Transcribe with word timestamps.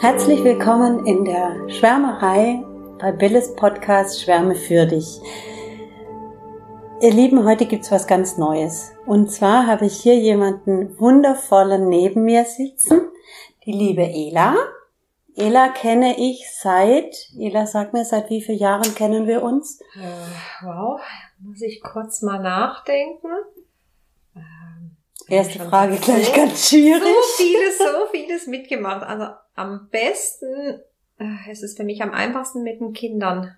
Herzlich 0.00 0.44
willkommen 0.44 1.06
in 1.06 1.24
der 1.24 1.68
Schwärmerei 1.68 2.62
bei 3.00 3.10
Billes 3.10 3.56
Podcast 3.56 4.22
Schwärme 4.22 4.54
für 4.54 4.86
dich. 4.86 5.20
Ihr 7.00 7.10
Lieben, 7.10 7.44
heute 7.44 7.66
gibt's 7.66 7.90
was 7.90 8.06
ganz 8.06 8.38
Neues. 8.38 8.92
Und 9.06 9.32
zwar 9.32 9.66
habe 9.66 9.86
ich 9.86 10.00
hier 10.00 10.14
jemanden 10.14 10.96
wundervollen 11.00 11.88
neben 11.88 12.22
mir 12.22 12.44
sitzen, 12.44 13.08
die 13.66 13.72
liebe 13.72 14.02
Ela. 14.02 14.54
Ela 15.34 15.68
kenne 15.70 16.16
ich 16.16 16.48
seit, 16.48 17.16
Ela 17.36 17.66
sag 17.66 17.92
mir, 17.92 18.04
seit 18.04 18.30
wie 18.30 18.40
vielen 18.40 18.58
Jahren 18.58 18.94
kennen 18.94 19.26
wir 19.26 19.42
uns? 19.42 19.80
Äh, 19.96 20.64
wow, 20.64 21.00
muss 21.40 21.60
ich 21.60 21.82
kurz 21.82 22.22
mal 22.22 22.40
nachdenken. 22.40 23.30
Erste 25.28 25.60
Frage 25.60 25.96
gleich 25.96 26.32
ganz 26.34 26.70
schwierig. 26.70 27.02
So 27.02 27.44
vieles, 27.44 27.78
so 27.78 28.06
vieles 28.10 28.46
mitgemacht. 28.46 29.02
Also 29.02 29.26
am 29.54 29.88
besten, 29.90 30.80
äh, 31.18 31.50
es 31.50 31.62
ist 31.62 31.76
für 31.76 31.84
mich 31.84 32.02
am 32.02 32.12
einfachsten 32.12 32.62
mit 32.62 32.80
den 32.80 32.92
Kindern. 32.92 33.54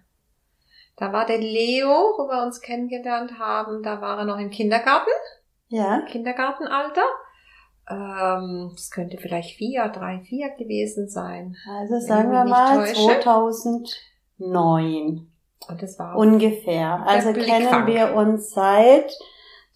Da 0.96 1.12
war 1.12 1.26
der 1.26 1.38
Leo, 1.38 1.88
wo 1.88 2.28
wir 2.28 2.44
uns 2.44 2.60
kennengelernt 2.60 3.38
haben, 3.38 3.82
da 3.82 4.00
war 4.00 4.18
er 4.18 4.24
noch 4.24 4.38
im 4.38 4.50
Kindergarten. 4.50 5.10
Ja. 5.68 6.02
Kindergartenalter. 6.02 7.04
Ähm, 7.88 8.72
das 8.74 8.90
könnte 8.90 9.18
vielleicht 9.18 9.56
vier, 9.56 9.88
drei, 9.88 10.20
vier 10.20 10.50
gewesen 10.50 11.08
sein. 11.08 11.56
Also 11.68 11.98
sagen 12.00 12.30
wir 12.30 12.44
mal 12.44 12.84
täusche. 12.84 13.20
2009. 13.20 15.26
Und 15.68 15.82
das 15.82 15.98
war 15.98 16.16
ungefähr. 16.16 17.02
Also 17.06 17.32
kennen 17.32 17.86
wir 17.86 18.14
uns 18.14 18.50
seit 18.50 19.12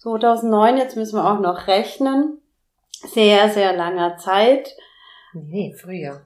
2009, 0.05 0.77
jetzt 0.77 0.95
müssen 0.95 1.17
wir 1.17 1.25
auch 1.25 1.39
noch 1.39 1.65
rechnen. 1.65 2.39
Sehr, 2.91 3.49
sehr 3.49 3.75
langer 3.75 4.17
Zeit. 4.17 4.75
Nee, 5.33 5.73
früher. 5.73 6.21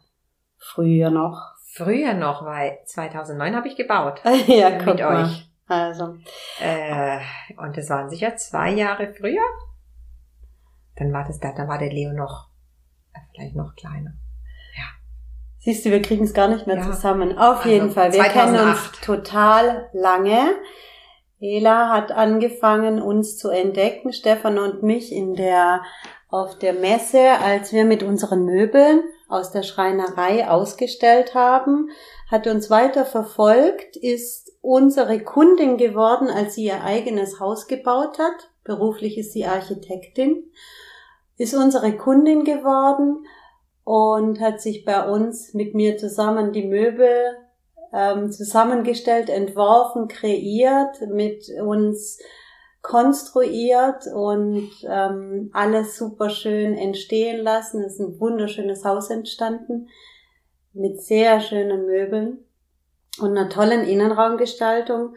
Früher 0.58 1.10
noch. 1.10 1.56
Früher 1.72 2.14
noch, 2.14 2.44
weil 2.44 2.80
2009 2.86 3.56
habe 3.56 3.70
ich 3.70 3.78
gebaut. 3.78 4.22
ja, 4.48 4.72
mit 4.72 4.86
guck 4.86 5.00
mal. 5.00 5.24
euch. 5.24 5.50
Also. 5.68 6.18
Äh, 6.60 7.20
und 7.56 7.78
das 7.78 7.90
waren 7.90 8.10
sicher 8.10 8.36
zwei 8.36 8.72
Jahre 8.72 9.14
früher. 9.14 9.44
Dann 10.98 11.14
war 11.14 11.24
das 11.24 11.40
da, 11.40 11.54
dann 11.54 11.70
war 11.70 11.78
der 11.78 11.94
Leo 11.94 12.12
noch, 12.12 12.50
äh, 13.14 13.20
vielleicht 13.32 13.56
noch 13.56 13.76
kleiner. 13.76 14.12
Ja. 14.76 14.84
Siehst 15.60 15.86
du, 15.86 15.92
wir 15.92 16.02
kriegen 16.02 16.26
es 16.26 16.34
gar 16.34 16.50
nicht 16.50 16.68
mehr 16.68 16.78
ja. 16.78 16.84
zusammen. 16.84 17.38
Auf 17.38 17.60
also 17.60 17.70
jeden 17.70 17.92
Fall. 17.92 18.12
Wir 18.12 18.24
2008. 18.24 18.34
kennen 18.34 18.70
uns 18.70 18.92
total 19.00 19.90
lange. 19.94 20.56
Ela 21.42 21.90
hat 21.90 22.12
angefangen, 22.12 23.02
uns 23.02 23.38
zu 23.38 23.50
entdecken, 23.50 24.12
Stefan 24.12 24.58
und 24.58 24.84
mich 24.84 25.12
in 25.12 25.36
der, 25.36 25.84
auf 26.30 26.60
der 26.60 26.74
Messe, 26.74 27.32
als 27.44 27.72
wir 27.72 27.86
mit 27.86 28.04
unseren 28.04 28.44
Möbeln 28.44 29.04
aus 29.30 29.52
der 29.52 29.64
Schreinerei 29.64 30.50
ausgestellt 30.50 31.36
haben, 31.36 31.90
hat 32.30 32.48
uns 32.48 32.70
weiter 32.70 33.06
verfolgt, 33.06 33.96
ist 33.96 34.52
unsere 34.62 35.20
Kundin 35.24 35.78
geworden, 35.78 36.30
als 36.30 36.56
sie 36.56 36.66
ihr 36.66 36.84
eigenes 36.84 37.40
Haus 37.40 37.68
gebaut 37.68 38.20
hat. 38.20 38.50
Beruflich 38.64 39.18
ist 39.18 39.32
sie 39.32 39.46
Architektin, 39.46 40.52
ist 41.38 41.56
unsere 41.56 41.96
Kundin 41.96 42.44
geworden 42.44 43.26
und 43.84 44.42
hat 44.42 44.62
sich 44.62 44.84
bei 44.84 45.10
uns 45.10 45.54
mit 45.54 45.74
mir 45.74 45.98
zusammen 45.98 46.52
die 46.52 46.68
Möbel 46.68 47.38
ähm, 47.94 48.32
zusammengestellt, 48.32 49.30
entworfen, 49.30 50.08
kreiert, 50.08 51.02
mit 51.10 51.50
uns 51.62 52.20
konstruiert 52.82 54.08
und 54.14 54.72
ähm, 54.88 55.50
alles 55.54 55.98
super 55.98 56.30
schön 56.30 56.78
entstehen 56.78 57.44
lassen. 57.44 57.84
Es 57.84 57.94
ist 57.94 58.00
ein 58.00 58.20
wunderschönes 58.20 58.86
Haus 58.86 59.10
entstanden 59.10 59.90
mit 60.74 61.02
sehr 61.02 61.42
schönen 61.42 61.86
Möbeln 61.86 62.46
und 63.20 63.38
einer 63.38 63.50
tollen 63.50 63.86
Innenraumgestaltung. 63.86 65.16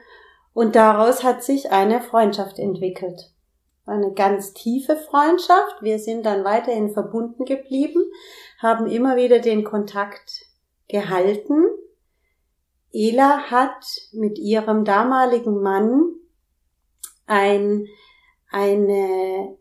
Und 0.55 0.75
daraus 0.75 1.23
hat 1.23 1.43
sich 1.43 1.71
eine 1.71 2.01
Freundschaft 2.01 2.59
entwickelt. 2.59 3.31
Eine 3.87 4.13
ganz 4.13 4.53
tiefe 4.53 4.97
Freundschaft. 4.97 5.83
Wir 5.83 5.99
sind 5.99 6.27
dann 6.27 6.45
weiterhin 6.45 6.93
verbunden 6.93 7.45
geblieben, 7.45 8.03
haben 8.59 8.87
immer 8.87 9.17
wieder 9.17 9.39
den 9.39 9.65
Kontakt 9.65 10.47
gehalten 10.89 11.65
Ela 12.93 13.51
hat 13.51 13.85
mit 14.13 14.39
ihrem 14.39 14.85
damaligen 14.85 15.63
Mann 15.63 16.15
ein, 17.27 17.87
eine 18.51 19.57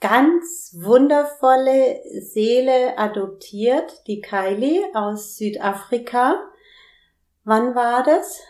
ganz 0.00 0.74
wundervolle 0.78 2.00
Seele 2.20 2.98
adoptiert, 2.98 4.06
die 4.06 4.20
Kylie 4.20 4.84
aus 4.94 5.36
Südafrika. 5.36 6.50
Wann 7.44 7.74
war 7.74 8.02
das? 8.02 8.40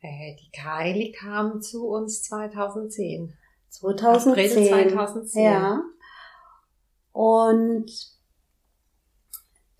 Äh, 0.00 0.36
die 0.36 0.50
Kylie 0.50 1.12
kam 1.12 1.60
zu 1.60 1.86
uns 1.86 2.22
2010. 2.24 3.36
2010. 3.68 4.72
April 4.72 4.90
2010. 4.90 5.44
Ja. 5.44 5.82
Und 7.12 7.90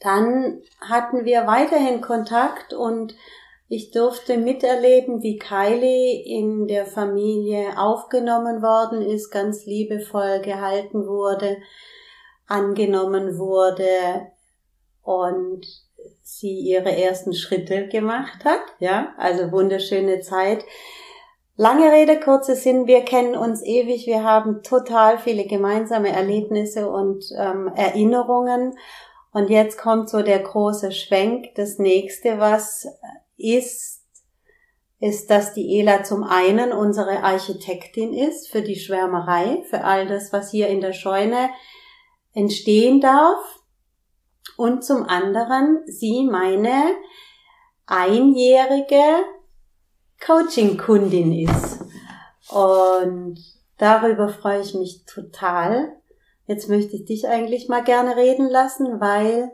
dann 0.02 0.60
hatten 0.80 1.24
wir 1.24 1.46
weiterhin 1.46 2.00
Kontakt 2.00 2.74
und 2.74 3.14
ich 3.68 3.90
durfte 3.90 4.36
miterleben, 4.36 5.22
wie 5.22 5.38
Kylie 5.38 6.22
in 6.24 6.66
der 6.66 6.84
Familie 6.84 7.78
aufgenommen 7.78 8.60
worden 8.60 9.00
ist, 9.00 9.30
ganz 9.30 9.64
liebevoll 9.64 10.40
gehalten 10.40 11.06
wurde, 11.06 11.56
angenommen 12.46 13.38
wurde 13.38 14.26
und 15.02 15.66
sie 16.22 16.58
ihre 16.58 16.94
ersten 16.94 17.32
Schritte 17.32 17.88
gemacht 17.88 18.44
hat. 18.44 18.60
Ja, 18.78 19.14
also 19.16 19.52
wunderschöne 19.52 20.20
Zeit. 20.20 20.64
Lange 21.56 21.92
Rede, 21.92 22.18
kurze 22.18 22.56
Sinn, 22.56 22.86
wir 22.86 23.02
kennen 23.02 23.36
uns 23.36 23.62
ewig, 23.62 24.06
wir 24.06 24.24
haben 24.24 24.62
total 24.62 25.18
viele 25.18 25.44
gemeinsame 25.44 26.10
Erlebnisse 26.10 26.90
und 26.90 27.24
ähm, 27.38 27.70
Erinnerungen 27.76 28.74
und 29.32 29.48
jetzt 29.48 29.78
kommt 29.78 30.10
so 30.10 30.22
der 30.22 30.40
große 30.40 30.92
Schwenk. 30.92 31.54
Das 31.54 31.78
nächste, 31.78 32.38
was 32.38 32.86
ist, 33.38 34.02
ist, 35.00 35.30
dass 35.30 35.54
die 35.54 35.80
Ela 35.80 36.04
zum 36.04 36.22
einen 36.22 36.70
unsere 36.72 37.22
Architektin 37.22 38.12
ist 38.12 38.50
für 38.50 38.60
die 38.60 38.76
Schwärmerei, 38.76 39.64
für 39.70 39.84
all 39.84 40.06
das, 40.06 40.32
was 40.32 40.50
hier 40.50 40.68
in 40.68 40.82
der 40.82 40.92
Scheune 40.92 41.48
entstehen 42.34 43.00
darf. 43.00 43.40
Und 44.58 44.84
zum 44.84 45.04
anderen 45.04 45.82
sie 45.86 46.24
meine 46.30 46.94
einjährige 47.86 49.24
Coaching-Kundin 50.24 51.48
ist. 51.48 51.80
Und 52.50 53.38
darüber 53.78 54.28
freue 54.28 54.60
ich 54.60 54.74
mich 54.74 55.04
total, 55.06 55.96
Jetzt 56.46 56.68
möchte 56.68 56.96
ich 56.96 57.04
dich 57.04 57.28
eigentlich 57.28 57.68
mal 57.68 57.84
gerne 57.84 58.16
reden 58.16 58.48
lassen, 58.48 59.00
weil 59.00 59.52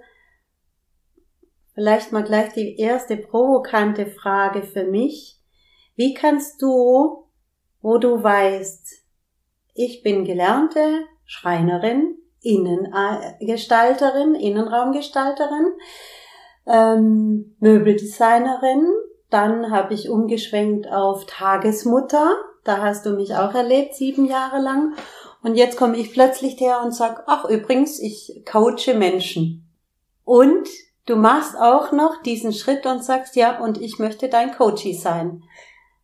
vielleicht 1.75 2.13
mal 2.13 2.25
gleich 2.25 2.53
die 2.55 2.77
erste 2.77 3.17
provokante 3.17 4.07
Frage 4.07 4.63
für 4.63 4.85
mich. 4.85 5.41
Wie 5.97 6.15
kannst 6.15 6.63
du, 6.63 7.27
wo 7.81 7.99
du 7.99 8.23
weißt, 8.23 9.05
ich 9.75 10.03
bin 10.03 10.25
gelernte 10.25 11.05
Schreinerin, 11.25 12.17
Innengestalterin, 12.41 14.35
Innenraumgestalterin, 14.35 15.73
ähm, 16.67 17.57
Möbeldesignerin, 17.61 18.87
dann 19.31 19.71
habe 19.71 19.95
ich 19.95 20.09
umgeschwenkt 20.09 20.91
auf 20.91 21.27
Tagesmutter, 21.27 22.37
da 22.65 22.79
hast 22.83 23.07
du 23.07 23.11
mich 23.11 23.35
auch 23.35 23.55
erlebt, 23.55 23.95
sieben 23.95 24.25
Jahre 24.25 24.61
lang. 24.61 24.95
Und 25.49 25.55
jetzt 25.55 25.79
komme 25.79 25.97
ich 25.97 26.13
plötzlich 26.13 26.61
her 26.61 26.83
und 26.85 26.95
sag, 26.95 27.25
ach 27.27 27.47
übrigens, 27.47 28.01
ich 28.01 28.43
coache 28.45 28.93
Menschen. 28.95 29.67
Und 30.23 30.69
du 31.07 31.17
machst 31.17 31.57
auch 31.57 31.91
noch 31.91 32.21
diesen 32.23 32.53
Schritt 32.53 32.85
und 32.85 33.03
sagst, 33.03 33.35
ja, 33.35 33.59
und 33.59 33.81
ich 33.81 33.99
möchte 33.99 34.29
dein 34.29 34.55
Coachie 34.55 34.93
sein. 34.93 35.43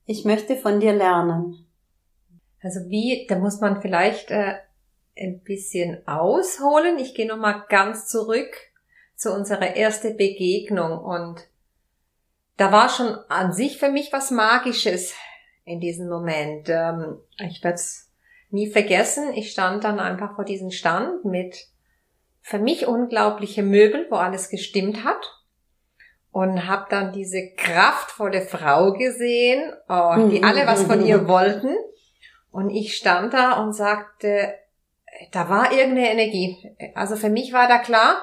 Ich 0.07 0.25
möchte 0.25 0.57
von 0.57 0.81
dir 0.81 0.95
lernen. 0.95 1.67
Also 2.63 2.89
wie, 2.89 3.27
da 3.29 3.37
muss 3.37 3.61
man 3.61 3.83
vielleicht 3.83 4.31
äh, 4.31 4.55
ein 5.15 5.41
bisschen 5.41 6.09
ausholen. 6.09 6.99
Ich 6.99 7.15
gehe 7.15 7.29
nochmal 7.29 7.65
ganz 7.69 8.09
zurück 8.09 8.49
zu 9.15 9.31
unserer 9.31 9.77
ersten 9.77 10.17
Begegnung 10.17 10.99
und 10.99 11.47
da 12.57 12.73
war 12.73 12.89
schon 12.89 13.15
an 13.29 13.53
sich 13.53 13.77
für 13.77 13.91
mich 13.91 14.11
was 14.11 14.31
Magisches 14.31 15.13
in 15.67 15.81
diesem 15.81 16.09
Moment. 16.09 16.71
Ähm, 16.71 17.19
ich 17.47 17.63
werde 17.63 17.75
es 17.75 18.05
nie 18.55 18.71
vergessen, 18.71 19.33
ich 19.35 19.51
stand 19.51 19.85
dann 19.85 20.01
einfach 20.01 20.37
vor 20.37 20.45
diesem 20.45 20.71
Stand 20.71 21.25
mit 21.25 21.67
für 22.41 22.59
mich 22.59 22.87
unglaubliche 22.87 23.63
Möbel, 23.63 24.07
wo 24.11 24.17
alles 24.17 24.49
gestimmt 24.49 25.05
hat 25.05 25.31
und 26.31 26.67
habe 26.67 26.87
dann 26.91 27.13
diese 27.13 27.53
kraftvolle 27.57 28.43
Frau 28.43 28.93
gesehen, 28.93 29.73
oh, 29.89 30.29
die 30.31 30.43
alle 30.43 30.67
was 30.67 30.85
von 30.85 31.05
ihr 31.05 31.29
wollten 31.29 31.75
und 32.51 32.71
ich 32.71 32.97
stand 32.97 33.35
da 33.35 33.63
und 33.63 33.73
sagte, 33.73 34.55
da 35.33 35.49
war 35.49 35.73
irgendeine 35.73 36.13
Energie. 36.13 36.77
Also 36.95 37.17
für 37.17 37.31
mich 37.31 37.53
war 37.53 37.69
da 37.69 37.79
klar, 37.79 38.23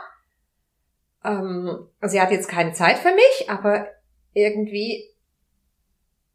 ähm, 1.23 1.87
sie 2.01 2.21
hat 2.21 2.31
jetzt 2.31 2.47
keine 2.47 2.73
Zeit 2.73 2.97
für 2.97 3.13
mich, 3.13 3.49
aber 3.49 3.87
irgendwie, 4.33 5.09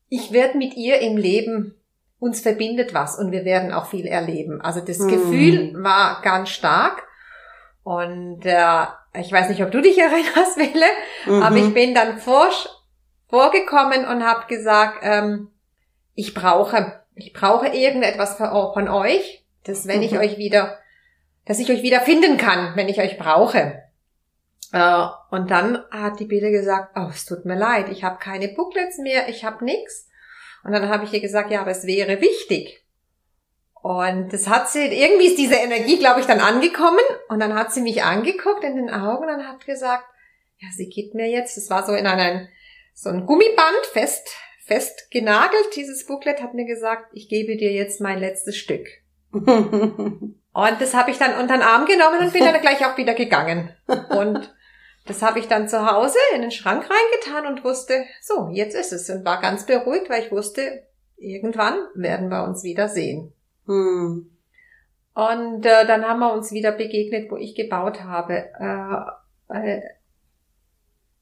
ich 0.08 0.32
werde 0.32 0.58
mit 0.58 0.76
ihr 0.76 1.00
im 1.00 1.16
Leben, 1.16 1.75
uns 2.18 2.40
verbindet 2.40 2.94
was 2.94 3.18
und 3.18 3.30
wir 3.30 3.44
werden 3.44 3.72
auch 3.72 3.86
viel 3.86 4.06
erleben. 4.06 4.60
Also 4.60 4.80
das 4.80 4.98
hm. 4.98 5.08
Gefühl 5.08 5.74
war 5.82 6.22
ganz 6.22 6.48
stark 6.50 7.06
und 7.82 8.44
äh, 8.44 8.86
ich 9.14 9.30
weiß 9.30 9.48
nicht, 9.48 9.62
ob 9.62 9.70
du 9.70 9.80
dich 9.80 9.98
erinnerst, 9.98 10.56
Wille, 10.56 10.86
mhm. 11.26 11.42
aber 11.42 11.56
ich 11.56 11.72
bin 11.72 11.94
dann 11.94 12.18
vor, 12.18 12.50
vorgekommen 13.28 14.06
und 14.06 14.24
habe 14.24 14.46
gesagt, 14.48 14.98
ähm, 15.02 15.50
ich 16.14 16.34
brauche, 16.34 17.00
ich 17.14 17.32
brauche 17.32 17.68
irgendetwas 17.68 18.36
von 18.36 18.88
euch, 18.88 19.44
dass 19.64 19.86
wenn 19.86 19.98
mhm. 19.98 20.04
ich 20.04 20.18
euch 20.18 20.38
wieder, 20.38 20.78
dass 21.44 21.58
ich 21.58 21.70
euch 21.70 21.82
wieder 21.82 22.00
finden 22.00 22.38
kann, 22.38 22.74
wenn 22.74 22.88
ich 22.88 23.00
euch 23.00 23.18
brauche. 23.18 23.82
Äh, 24.72 25.06
und 25.30 25.50
dann 25.50 25.78
hat 25.90 26.18
die 26.18 26.24
Bille 26.24 26.50
gesagt, 26.50 26.96
oh, 26.96 27.08
es 27.10 27.24
tut 27.24 27.44
mir 27.44 27.56
leid, 27.56 27.88
ich 27.90 28.02
habe 28.02 28.18
keine 28.18 28.48
Booklets 28.48 28.98
mehr, 28.98 29.28
ich 29.28 29.44
habe 29.44 29.64
nix. 29.64 30.08
Und 30.66 30.72
dann 30.72 30.88
habe 30.88 31.04
ich 31.04 31.12
ihr 31.12 31.20
gesagt, 31.20 31.52
ja, 31.52 31.60
aber 31.60 31.70
es 31.70 31.86
wäre 31.86 32.20
wichtig. 32.20 32.82
Und 33.82 34.32
das 34.32 34.48
hat 34.48 34.68
sie, 34.68 34.84
irgendwie 34.84 35.26
ist 35.26 35.38
diese 35.38 35.54
Energie, 35.54 35.96
glaube 35.96 36.18
ich, 36.18 36.26
dann 36.26 36.40
angekommen. 36.40 37.04
Und 37.28 37.38
dann 37.38 37.54
hat 37.54 37.72
sie 37.72 37.82
mich 37.82 38.02
angeguckt 38.02 38.64
in 38.64 38.74
den 38.74 38.90
Augen 38.90 39.28
und 39.28 39.46
hat 39.46 39.64
gesagt, 39.64 40.02
ja, 40.58 40.68
sie 40.76 40.88
gibt 40.88 41.14
mir 41.14 41.28
jetzt, 41.28 41.56
das 41.56 41.70
war 41.70 41.86
so 41.86 41.92
in 41.92 42.08
einem, 42.08 42.48
so 42.94 43.10
ein 43.10 43.26
Gummiband 43.26 43.86
fest, 43.92 44.28
fest 44.64 45.08
genagelt, 45.12 45.76
dieses 45.76 46.04
Booklet, 46.04 46.42
hat 46.42 46.54
mir 46.54 46.66
gesagt, 46.66 47.10
ich 47.12 47.28
gebe 47.28 47.56
dir 47.56 47.72
jetzt 47.72 48.00
mein 48.00 48.18
letztes 48.18 48.56
Stück. 48.56 48.88
und 49.30 50.36
das 50.52 50.94
habe 50.94 51.12
ich 51.12 51.18
dann 51.18 51.38
unter 51.38 51.54
den 51.54 51.62
Arm 51.62 51.86
genommen 51.86 52.18
und 52.22 52.32
bin 52.32 52.44
dann 52.44 52.60
gleich 52.60 52.84
auch 52.84 52.96
wieder 52.96 53.14
gegangen. 53.14 53.72
Und 53.86 54.52
das 55.06 55.22
habe 55.22 55.38
ich 55.38 55.46
dann 55.46 55.68
zu 55.68 55.90
Hause 55.90 56.18
in 56.34 56.42
den 56.42 56.50
Schrank 56.50 56.88
reingetan 56.88 57.46
und 57.52 57.64
wusste, 57.64 58.04
so, 58.20 58.48
jetzt 58.52 58.74
ist 58.74 58.92
es. 58.92 59.08
Und 59.08 59.24
war 59.24 59.40
ganz 59.40 59.64
beruhigt, 59.66 60.10
weil 60.10 60.24
ich 60.24 60.32
wusste, 60.32 60.82
irgendwann 61.16 61.78
werden 61.94 62.28
wir 62.28 62.44
uns 62.44 62.62
wieder 62.64 62.88
sehen. 62.88 63.32
Hm. 63.66 64.30
Und 65.14 65.64
äh, 65.64 65.86
dann 65.86 66.04
haben 66.04 66.20
wir 66.20 66.32
uns 66.32 66.52
wieder 66.52 66.72
begegnet, 66.72 67.30
wo 67.30 67.36
ich 67.36 67.54
gebaut 67.54 68.02
habe. 68.02 68.50
Äh, 69.48 69.56
äh, 69.56 69.80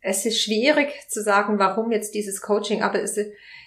es 0.01 0.27
ist 0.27 0.43
schwierig 0.43 0.89
zu 1.09 1.23
sagen, 1.23 1.59
warum 1.59 1.93
jetzt 1.93 2.15
dieses 2.15 2.43
Coaching, 2.43 2.83
aber 2.83 3.01
es, 3.01 3.19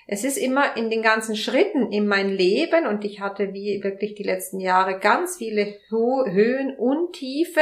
es 0.06 0.24
ist 0.24 0.38
immer 0.38 0.78
in 0.78 0.90
den 0.90 1.02
ganzen 1.02 1.36
Schritten 1.36 1.92
in 1.92 2.08
mein 2.08 2.30
Leben 2.30 2.86
und 2.86 3.06
ich 3.06 3.22
hatte 3.22 3.54
wie 3.54 3.82
wirklich 3.84 4.16
die 4.16 4.24
letzten 4.24 4.60
Jahre 4.60 5.00
ganz 5.00 5.38
viele 5.38 5.76
Höhen 5.90 6.76
und 6.78 7.14
Tiefe, 7.14 7.62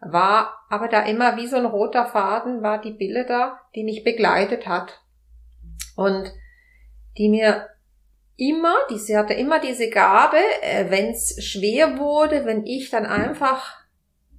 war 0.00 0.54
aber 0.68 0.88
da 0.88 1.02
immer 1.02 1.36
wie 1.36 1.46
so 1.46 1.56
ein 1.56 1.66
roter 1.66 2.06
Faden, 2.06 2.62
war 2.62 2.80
die 2.80 2.92
Bille 2.92 3.24
da, 3.26 3.60
die 3.74 3.84
mich 3.84 4.04
begleitet 4.04 4.66
hat. 4.66 5.00
Und 5.96 6.32
die 7.16 7.28
mir 7.28 7.68
immer, 8.36 8.74
die, 8.90 8.98
sie 8.98 9.16
hatte 9.16 9.34
immer 9.34 9.60
diese 9.60 9.88
Gabe, 9.88 10.38
äh, 10.62 10.90
wenn 10.90 11.10
es 11.10 11.42
schwer 11.42 11.98
wurde, 11.98 12.44
wenn 12.44 12.66
ich 12.66 12.90
dann 12.90 13.06
einfach 13.06 13.74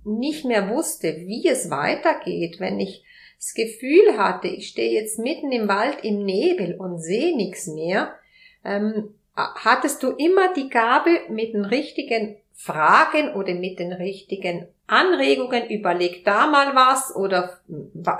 nicht 0.04 0.46
mehr 0.46 0.70
wusste, 0.70 1.18
wie 1.18 1.48
es 1.48 1.70
weitergeht, 1.70 2.60
wenn 2.60 2.80
ich 2.80 3.04
das 3.38 3.54
Gefühl 3.54 4.18
hatte, 4.18 4.48
ich 4.48 4.70
stehe 4.70 5.00
jetzt 5.00 5.20
mitten 5.20 5.52
im 5.52 5.68
Wald 5.68 6.04
im 6.04 6.24
Nebel 6.24 6.76
und 6.76 7.00
sehe 7.00 7.36
nichts 7.36 7.68
mehr, 7.68 8.16
ähm, 8.64 9.16
hattest 9.36 10.02
du 10.02 10.12
immer 10.12 10.54
die 10.54 10.70
Gabe, 10.70 11.22
mit 11.30 11.54
den 11.54 11.66
richtigen 11.66 12.38
Fragen 12.60 13.36
oder 13.36 13.54
mit 13.54 13.78
den 13.78 13.94
richtigen 13.94 14.68
Anregungen, 14.88 15.70
überleg 15.70 16.26
da 16.26 16.48
mal 16.48 16.76
was 16.76 17.16
oder 17.16 17.60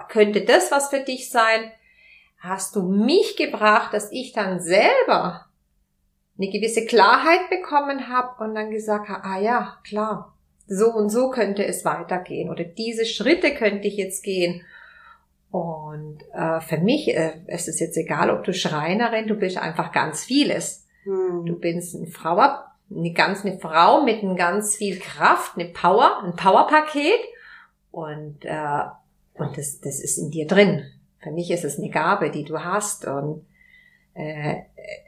könnte 0.10 0.42
das 0.42 0.72
was 0.72 0.90
für 0.90 1.00
dich 1.00 1.32
sein, 1.32 1.72
hast 2.38 2.76
du 2.76 2.84
mich 2.84 3.36
gebracht, 3.36 3.94
dass 3.96 4.12
ich 4.12 4.34
dann 4.34 4.60
selber 4.60 5.48
eine 6.38 6.52
gewisse 6.52 6.86
Klarheit 6.86 7.50
bekommen 7.50 8.10
habe 8.10 8.44
und 8.44 8.54
dann 8.54 8.70
gesagt 8.70 9.10
habe, 9.10 9.24
ah 9.24 9.40
ja, 9.40 9.80
klar, 9.84 10.38
so 10.68 10.94
und 10.94 11.10
so 11.10 11.32
könnte 11.32 11.66
es 11.66 11.84
weitergehen 11.84 12.52
oder 12.52 12.64
diese 12.64 13.06
Schritte 13.06 13.56
könnte 13.56 13.88
ich 13.88 13.98
jetzt 13.98 14.24
gehen. 14.24 14.62
Und 15.50 16.20
äh, 16.34 16.60
für 16.62 16.78
mich 16.78 17.08
äh, 17.08 17.42
ist 17.48 17.68
es 17.68 17.80
jetzt 17.80 17.98
egal, 17.98 18.30
ob 18.30 18.44
du 18.44 18.54
Schreinerin, 18.54 19.28
du 19.28 19.34
bist 19.34 19.58
einfach 19.58 19.92
ganz 19.92 20.24
vieles. 20.24 20.86
Hm. 21.06 21.46
Du 21.46 21.58
bist 21.58 21.96
eine 21.96 22.06
Frau, 22.06 22.60
eine 22.90 23.12
ganz 23.14 23.46
eine 23.46 23.60
Frau 23.60 24.04
mit 24.04 24.24
ein 24.24 24.36
ganz 24.36 24.76
viel 24.76 25.00
Kraft, 25.00 25.54
eine 25.56 25.70
Power, 25.70 26.24
ein 26.24 26.36
Powerpaket 26.36 27.20
und 27.92 28.46
äh, 28.46 28.84
und 29.34 29.58
das 29.58 29.80
das 29.82 30.00
ist 30.00 30.18
in 30.18 30.32
dir 30.32 30.48
drin. 30.48 30.86
Für 31.20 31.32
mich 31.32 31.52
ist 31.52 31.66
es 31.66 31.78
eine 31.78 31.90
Gabe, 31.90 32.32
die 32.32 32.44
du 32.44 32.64
hast 32.64 33.06
und 33.06 33.46
äh, 34.14 34.62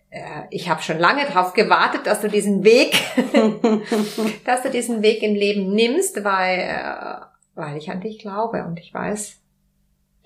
äh, 0.10 0.44
ich 0.50 0.70
habe 0.70 0.81
schon 0.81 1.00
lange 1.00 1.26
darauf 1.26 1.54
gewartet, 1.54 2.06
dass 2.06 2.22
du 2.22 2.30
diesen 2.30 2.64
Weg, 2.64 2.94
dass 4.46 4.64
du 4.64 4.70
diesen 4.70 5.02
Weg 5.02 5.24
im 5.24 5.36
Leben 5.36 5.74
nimmst, 5.74 6.24
weil, 6.24 6.60
äh, 6.60 7.26
weil 7.56 7.78
ich 7.78 7.90
an 7.90 8.02
dich 8.02 8.20
glaube 8.20 8.64
und 8.66 8.80
ich 8.80 8.94
weiß, 8.94 9.38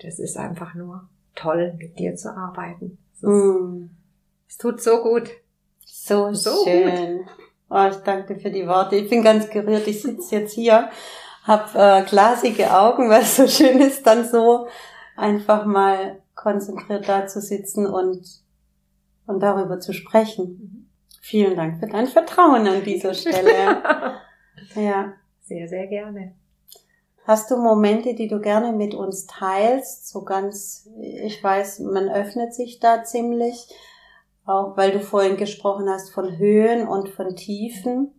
das 0.00 0.18
ist 0.18 0.36
einfach 0.36 0.74
nur 0.74 1.08
toll, 1.34 1.74
mit 1.78 1.98
dir 1.98 2.16
zu 2.16 2.34
arbeiten. 2.34 2.98
Es, 3.14 3.22
ist, 3.22 3.28
mm. 3.28 3.90
es 4.48 4.58
tut 4.58 4.80
so 4.80 5.02
gut. 5.02 5.30
So, 5.84 6.32
so 6.32 6.64
schön. 6.64 7.18
Gut. 7.18 7.26
Oh, 7.70 7.86
ich 7.90 7.96
danke 7.98 8.34
dir 8.34 8.40
für 8.40 8.50
die 8.50 8.66
Worte. 8.66 8.96
Ich 8.96 9.10
bin 9.10 9.22
ganz 9.22 9.48
gerührt. 9.50 9.86
Ich 9.86 10.02
sitze 10.02 10.36
jetzt 10.36 10.54
hier, 10.54 10.90
habe 11.42 11.78
äh, 11.78 12.02
glasige 12.02 12.76
Augen, 12.76 13.08
weil 13.10 13.22
es 13.22 13.36
so 13.36 13.46
schön 13.46 13.80
ist, 13.80 14.06
dann 14.06 14.28
so 14.28 14.66
einfach 15.16 15.64
mal 15.64 16.20
konzentriert 16.34 17.08
da 17.08 17.26
zu 17.26 17.40
sitzen 17.40 17.86
und 17.86 18.44
und 19.26 19.40
darüber 19.40 19.80
zu 19.80 19.92
sprechen. 19.92 20.44
Mhm. 20.44 20.90
Vielen 21.20 21.56
Dank 21.56 21.80
für 21.80 21.86
dein 21.86 22.06
Vertrauen 22.06 22.66
an 22.66 22.84
dieser 22.84 23.14
Stelle. 23.14 23.50
ja. 24.74 25.14
Sehr, 25.40 25.68
sehr 25.68 25.86
gerne. 25.86 26.34
Hast 27.26 27.50
du 27.50 27.56
Momente, 27.56 28.14
die 28.14 28.28
du 28.28 28.40
gerne 28.40 28.72
mit 28.72 28.94
uns 28.94 29.26
teilst? 29.26 30.08
So 30.08 30.24
ganz, 30.24 30.88
ich 31.00 31.42
weiß, 31.42 31.80
man 31.80 32.08
öffnet 32.10 32.54
sich 32.54 32.80
da 32.80 33.04
ziemlich, 33.04 33.68
auch 34.44 34.76
weil 34.76 34.92
du 34.92 35.00
vorhin 35.00 35.36
gesprochen 35.36 35.88
hast 35.88 36.10
von 36.10 36.38
Höhen 36.38 36.86
und 36.86 37.08
von 37.08 37.34
Tiefen. 37.36 38.12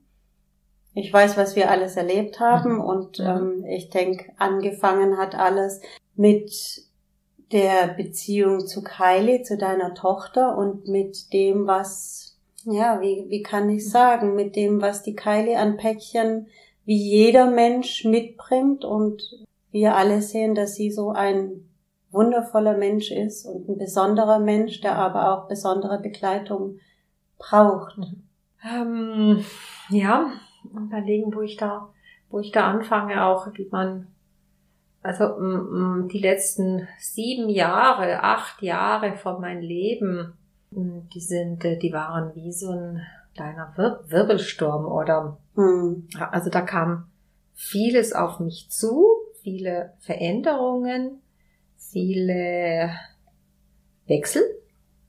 Ich 0.94 1.12
weiß, 1.12 1.38
was 1.38 1.56
wir 1.56 1.70
alles 1.70 1.98
erlebt 1.98 2.40
haben 2.40 2.76
mhm. 2.76 2.82
und 2.82 3.20
mhm. 3.20 3.26
ähm, 3.26 3.66
ich 3.68 3.90
denke, 3.90 4.32
angefangen 4.38 5.18
hat 5.18 5.36
alles 5.36 5.82
mit 6.16 6.86
der 7.52 7.90
Beziehung 7.96 8.66
zu 8.66 8.84
Kylie, 8.84 9.44
zu 9.44 9.58
deiner 9.58 9.94
Tochter 9.94 10.58
und 10.58 10.88
mit 10.88 11.32
dem, 11.32 11.68
was, 11.68 12.38
ja, 12.64 13.02
wie, 13.02 13.26
wie 13.30 13.44
kann 13.44 13.70
ich 13.70 13.88
sagen, 13.88 14.36
mit 14.36 14.56
dem, 14.56 14.82
was 14.82 15.04
die 15.04 15.16
Kylie 15.16 15.58
an 15.58 15.78
Päckchen 15.78 16.48
wie 16.86 16.98
jeder 16.98 17.50
Mensch 17.50 18.06
mitbringt 18.06 18.86
und 18.86 19.24
wir 19.72 19.96
alle 19.96 20.22
sehen, 20.22 20.56
dass 20.56 20.76
sie 20.76 20.92
so 20.92 21.12
ein 21.12 21.68
wundervoller 22.16 22.78
Mensch 22.78 23.12
ist 23.12 23.46
und 23.46 23.70
ein 23.70 23.78
besonderer 23.78 24.40
Mensch, 24.40 24.82
der 24.82 24.98
aber 24.98 25.32
auch 25.32 25.48
besondere 25.48 26.00
Begleitung 26.00 26.80
braucht. 27.38 28.00
Ähm, 28.64 29.44
ja, 29.90 30.32
überlegen, 30.74 31.36
wo 31.36 31.42
ich 31.42 31.58
da, 31.58 31.90
wo 32.30 32.40
ich 32.40 32.52
da 32.52 32.68
anfange 32.68 33.24
auch, 33.24 33.48
wie 33.54 33.68
man 33.70 34.08
also 35.04 35.36
die 36.08 36.20
letzten 36.20 36.88
sieben 36.98 37.48
Jahre, 37.50 38.24
acht 38.24 38.64
Jahre 38.64 39.16
von 39.18 39.40
meinem 39.40 39.62
Leben, 39.62 40.34
die 40.72 41.20
sind, 41.20 41.64
äh, 41.64 41.78
die 41.78 41.94
waren 41.94 42.34
wie 42.36 42.52
so 42.52 42.72
ein 42.72 43.06
kleiner 43.36 43.72
Wir 43.76 44.00
Wirbelsturm 44.08 44.86
oder 44.86 45.38
mhm. 45.54 46.08
also 46.32 46.50
da 46.50 46.62
kam 46.62 47.08
vieles 47.54 48.14
auf 48.14 48.40
mich 48.40 48.70
zu, 48.72 49.06
viele 49.44 49.94
Veränderungen, 50.00 51.22
viele 51.92 52.92
Wechsel. 54.08 54.44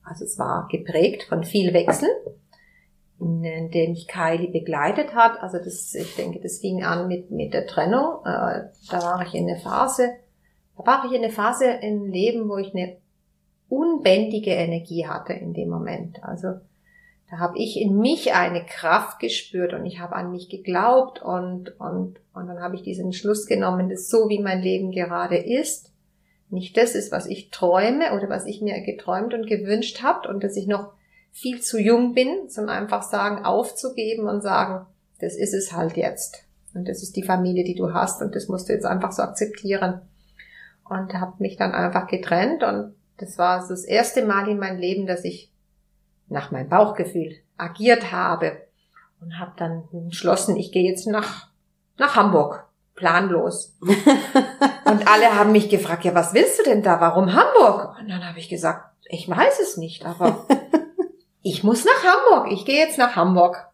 Also 0.04 0.24
es 0.24 0.38
war 0.38 0.68
geprägt 0.70 1.24
von 1.24 1.44
viel 1.44 1.72
Wechsel 1.72 2.08
in 3.18 3.70
dem 3.70 3.90
mich 3.92 4.08
Kylie 4.08 4.50
begleitet 4.50 5.14
hat. 5.14 5.42
Also 5.42 5.58
das, 5.58 5.94
ich 5.94 6.16
denke, 6.16 6.40
das 6.40 6.58
fing 6.58 6.84
an 6.84 7.08
mit, 7.08 7.30
mit 7.30 7.54
der 7.54 7.66
Trennung. 7.66 8.20
Äh, 8.24 8.68
da 8.90 9.02
war 9.02 9.24
ich 9.26 9.34
in 9.34 9.46
der 9.46 9.56
Phase, 9.56 10.10
da 10.76 10.86
war 10.86 11.04
ich 11.06 11.12
in 11.12 11.22
der 11.22 11.30
Phase 11.30 11.64
im 11.64 12.06
Leben, 12.06 12.48
wo 12.48 12.58
ich 12.58 12.74
eine 12.74 12.96
unbändige 13.68 14.52
Energie 14.52 15.06
hatte 15.06 15.32
in 15.32 15.54
dem 15.54 15.70
Moment. 15.70 16.22
Also 16.22 16.48
da 17.30 17.38
habe 17.38 17.58
ich 17.58 17.80
in 17.80 17.98
mich 17.98 18.34
eine 18.34 18.64
Kraft 18.64 19.18
gespürt 19.18 19.72
und 19.72 19.86
ich 19.86 19.98
habe 19.98 20.14
an 20.14 20.30
mich 20.30 20.48
geglaubt 20.48 21.22
und, 21.22 21.80
und, 21.80 22.20
und 22.34 22.46
dann 22.46 22.60
habe 22.60 22.76
ich 22.76 22.82
diesen 22.82 23.12
Schluss 23.12 23.46
genommen, 23.46 23.88
dass 23.88 24.08
so 24.08 24.28
wie 24.28 24.40
mein 24.40 24.60
Leben 24.60 24.92
gerade 24.92 25.36
ist, 25.36 25.90
nicht 26.48 26.76
das 26.76 26.94
ist, 26.94 27.12
was 27.12 27.26
ich 27.26 27.50
träume 27.50 28.14
oder 28.14 28.28
was 28.28 28.46
ich 28.46 28.60
mir 28.60 28.80
geträumt 28.80 29.34
und 29.34 29.46
gewünscht 29.46 30.02
habe 30.02 30.28
und 30.28 30.44
dass 30.44 30.56
ich 30.56 30.66
noch 30.66 30.92
viel 31.32 31.60
zu 31.60 31.78
jung 31.78 32.14
bin, 32.14 32.48
zum 32.48 32.68
einfach 32.68 33.02
sagen, 33.02 33.44
aufzugeben 33.44 34.28
und 34.28 34.42
sagen, 34.42 34.86
das 35.20 35.36
ist 35.36 35.54
es 35.54 35.72
halt 35.72 35.96
jetzt. 35.96 36.44
Und 36.74 36.88
das 36.88 37.02
ist 37.02 37.16
die 37.16 37.22
Familie, 37.22 37.64
die 37.64 37.74
du 37.74 37.92
hast 37.92 38.22
und 38.22 38.34
das 38.34 38.48
musst 38.48 38.68
du 38.68 38.72
jetzt 38.72 38.86
einfach 38.86 39.12
so 39.12 39.22
akzeptieren. 39.22 40.02
und 40.88 41.12
habe 41.14 41.34
mich 41.38 41.56
dann 41.56 41.72
einfach 41.72 42.06
getrennt 42.06 42.62
und 42.62 42.94
das 43.16 43.38
war 43.38 43.62
so 43.62 43.70
das 43.70 43.84
erste 43.84 44.24
Mal 44.24 44.48
in 44.48 44.58
meinem 44.58 44.78
Leben, 44.78 45.06
dass 45.06 45.24
ich 45.24 45.50
nach 46.28 46.52
meinem 46.52 46.68
Bauchgefühl 46.68 47.34
agiert 47.56 48.12
habe 48.12 48.52
und 49.20 49.40
habe 49.40 49.52
dann 49.56 49.82
entschlossen, 49.92 50.56
ich 50.56 50.70
gehe 50.70 50.88
jetzt 50.88 51.06
nach 51.06 51.48
nach 51.98 52.14
Hamburg, 52.14 52.65
planlos. 52.96 53.76
und 53.80 55.08
alle 55.08 55.38
haben 55.38 55.52
mich 55.52 55.68
gefragt, 55.68 56.04
ja, 56.04 56.14
was 56.14 56.34
willst 56.34 56.58
du 56.58 56.64
denn 56.64 56.82
da? 56.82 57.00
Warum 57.00 57.34
Hamburg? 57.34 57.96
Und 58.00 58.08
dann 58.08 58.26
habe 58.26 58.38
ich 58.38 58.48
gesagt, 58.48 58.90
ich 59.08 59.28
weiß 59.28 59.60
es 59.60 59.76
nicht, 59.76 60.04
aber 60.04 60.46
ich 61.42 61.62
muss 61.62 61.84
nach 61.84 62.02
Hamburg. 62.02 62.50
Ich 62.50 62.64
gehe 62.64 62.78
jetzt 62.78 62.98
nach 62.98 63.14
Hamburg. 63.14 63.68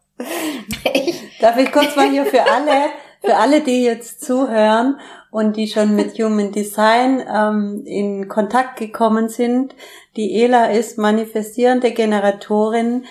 Darf 1.41 1.57
ich 1.57 1.71
kurz 1.71 1.95
mal 1.95 2.09
hier 2.09 2.25
für 2.25 2.43
alle, 2.43 2.89
für 3.21 3.35
alle, 3.35 3.61
die 3.61 3.83
jetzt 3.83 4.23
zuhören 4.23 4.99
und 5.31 5.57
die 5.57 5.67
schon 5.67 5.95
mit 5.95 6.13
Human 6.19 6.51
Design 6.51 7.23
ähm, 7.27 7.83
in 7.85 8.27
Kontakt 8.27 8.77
gekommen 8.77 9.29
sind. 9.29 9.75
Die 10.15 10.43
Ela 10.43 10.67
ist 10.67 10.97
manifestierende 10.97 11.91
Generatorin 11.91 13.05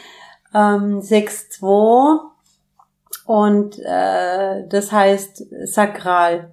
ähm, 0.54 1.00
6.2 1.00 2.31
und 3.26 3.78
äh, 3.78 4.66
das 4.68 4.92
heißt 4.92 5.44
sakral. 5.64 6.52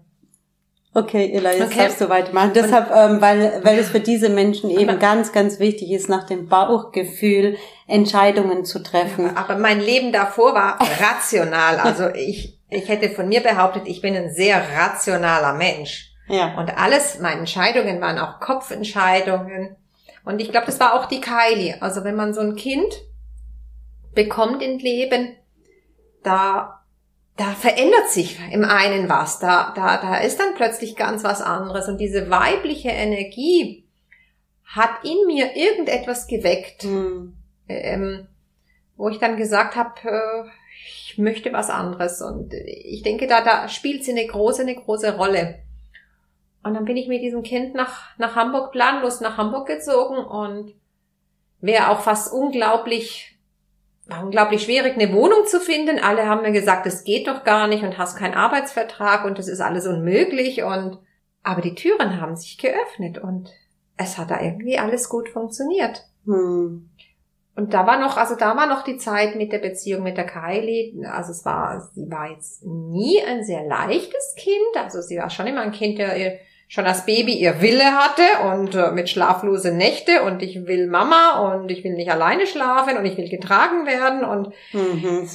Okay, 0.93 1.31
Ela, 1.33 1.51
jetzt 1.51 1.71
okay. 1.71 1.83
darfst 1.83 2.01
du 2.01 2.09
weitermachen. 2.09 2.51
Deshalb, 2.55 2.89
ähm, 2.91 3.21
weil, 3.21 3.63
weil 3.63 3.77
es 3.77 3.89
für 3.89 3.99
diese 3.99 4.27
Menschen 4.27 4.71
eben 4.71 4.97
ganz, 4.97 5.31
ganz 5.31 5.59
wichtig 5.59 5.91
ist, 5.91 6.09
nach 6.09 6.25
dem 6.25 6.47
Bauchgefühl 6.47 7.57
Entscheidungen 7.87 8.65
zu 8.65 8.81
treffen. 8.81 9.37
Aber 9.37 9.57
mein 9.57 9.79
Leben 9.79 10.11
davor 10.11 10.55
war 10.55 10.79
rational. 10.99 11.77
Also 11.77 12.09
ich, 12.15 12.59
ich 12.69 12.89
hätte 12.89 13.09
von 13.09 13.29
mir 13.29 13.41
behauptet, 13.41 13.83
ich 13.85 14.01
bin 14.01 14.15
ein 14.15 14.33
sehr 14.33 14.61
rationaler 14.77 15.53
Mensch. 15.53 16.11
Ja. 16.27 16.57
Und 16.57 16.75
alles, 16.75 17.19
meine 17.19 17.41
Entscheidungen 17.41 18.01
waren 18.01 18.17
auch 18.17 18.39
Kopfentscheidungen. 18.39 19.75
Und 20.25 20.41
ich 20.41 20.51
glaube, 20.51 20.65
das 20.65 20.79
war 20.79 20.95
auch 20.95 21.05
die 21.05 21.21
Kylie. 21.21 21.79
Also 21.81 22.03
wenn 22.03 22.15
man 22.15 22.33
so 22.33 22.41
ein 22.41 22.55
Kind 22.55 22.93
bekommt 24.15 24.63
im 24.63 24.79
Leben, 24.79 25.35
da, 26.23 26.83
da 27.37 27.51
verändert 27.51 28.09
sich 28.09 28.39
im 28.51 28.63
einen 28.63 29.09
was. 29.09 29.39
Da, 29.39 29.73
da, 29.75 29.97
da 29.97 30.17
ist 30.17 30.39
dann 30.39 30.55
plötzlich 30.55 30.95
ganz 30.95 31.23
was 31.23 31.41
anderes. 31.41 31.87
Und 31.87 31.99
diese 31.99 32.29
weibliche 32.29 32.89
Energie 32.89 33.85
hat 34.65 35.03
in 35.03 35.25
mir 35.25 35.55
irgendetwas 35.55 36.27
geweckt, 36.27 36.83
mhm. 36.83 37.35
ähm, 37.67 38.27
wo 38.97 39.09
ich 39.09 39.17
dann 39.17 39.37
gesagt 39.37 39.75
habe, 39.75 39.95
äh, 40.03 40.49
ich 40.85 41.17
möchte 41.17 41.51
was 41.53 41.69
anderes. 41.69 42.21
Und 42.21 42.53
ich 42.53 43.01
denke, 43.01 43.27
da, 43.27 43.41
da 43.41 43.67
spielt 43.67 44.03
sie 44.03 44.11
eine 44.11 44.27
große, 44.27 44.61
eine 44.61 44.75
große 44.75 45.15
Rolle. 45.15 45.59
Und 46.63 46.73
dann 46.73 46.85
bin 46.85 46.97
ich 46.97 47.07
mit 47.07 47.21
diesem 47.21 47.41
Kind 47.41 47.73
nach, 47.73 48.17
nach 48.17 48.35
Hamburg 48.35 48.71
planlos 48.71 49.21
nach 49.21 49.37
Hamburg 49.37 49.67
gezogen 49.67 50.17
und 50.17 50.73
wäre 51.61 51.89
auch 51.89 52.01
fast 52.01 52.33
unglaublich, 52.33 53.37
war 54.09 54.23
unglaublich 54.23 54.63
schwierig, 54.63 54.95
eine 54.95 55.13
Wohnung 55.13 55.45
zu 55.45 55.59
finden. 55.59 55.99
Alle 55.99 56.27
haben 56.27 56.41
mir 56.41 56.51
gesagt, 56.51 56.85
es 56.85 57.03
geht 57.03 57.27
doch 57.27 57.43
gar 57.43 57.67
nicht 57.67 57.83
und 57.83 57.97
hast 57.97 58.17
keinen 58.17 58.33
Arbeitsvertrag 58.33 59.25
und 59.25 59.37
das 59.37 59.47
ist 59.47 59.61
alles 59.61 59.87
unmöglich 59.87 60.63
und, 60.63 60.99
aber 61.43 61.61
die 61.61 61.75
Türen 61.75 62.19
haben 62.19 62.35
sich 62.35 62.57
geöffnet 62.57 63.17
und 63.17 63.49
es 63.97 64.17
hat 64.17 64.31
da 64.31 64.41
irgendwie 64.41 64.77
alles 64.77 65.09
gut 65.09 65.29
funktioniert. 65.29 66.05
Hm. 66.25 66.89
Und 67.55 67.73
da 67.73 67.85
war 67.85 67.99
noch, 67.99 68.15
also 68.15 68.35
da 68.35 68.55
war 68.55 68.67
noch 68.67 68.85
die 68.85 68.97
Zeit 68.97 69.35
mit 69.35 69.51
der 69.51 69.59
Beziehung 69.59 70.01
mit 70.01 70.15
der 70.15 70.25
Kylie. 70.25 71.05
Also 71.11 71.31
es 71.31 71.43
war, 71.43 71.89
sie 71.93 72.09
war 72.09 72.31
jetzt 72.31 72.63
nie 72.65 73.21
ein 73.21 73.43
sehr 73.43 73.65
leichtes 73.65 74.35
Kind. 74.37 74.77
Also 74.77 75.01
sie 75.01 75.17
war 75.17 75.29
schon 75.29 75.47
immer 75.47 75.59
ein 75.59 75.73
Kind, 75.73 75.99
der 75.99 76.15
ihr 76.15 76.39
schon 76.71 76.85
als 76.85 77.03
Baby 77.03 77.33
ihr 77.33 77.61
Wille 77.61 77.95
hatte 77.95 78.21
und 78.47 78.75
äh, 78.75 78.91
mit 78.91 79.09
schlaflose 79.09 79.71
Nächte 79.71 80.21
und 80.21 80.43
ich 80.43 80.67
will 80.67 80.85
Mama 80.85 81.51
und 81.51 81.71
ich 81.71 81.83
will 81.83 81.93
nicht 81.93 82.11
alleine 82.11 82.45
schlafen 82.45 82.95
und 82.95 83.05
ich 83.05 83.17
will 83.17 83.27
getragen 83.27 83.87
werden 83.87 84.23
und 84.23 84.53
mhm, 84.71 85.27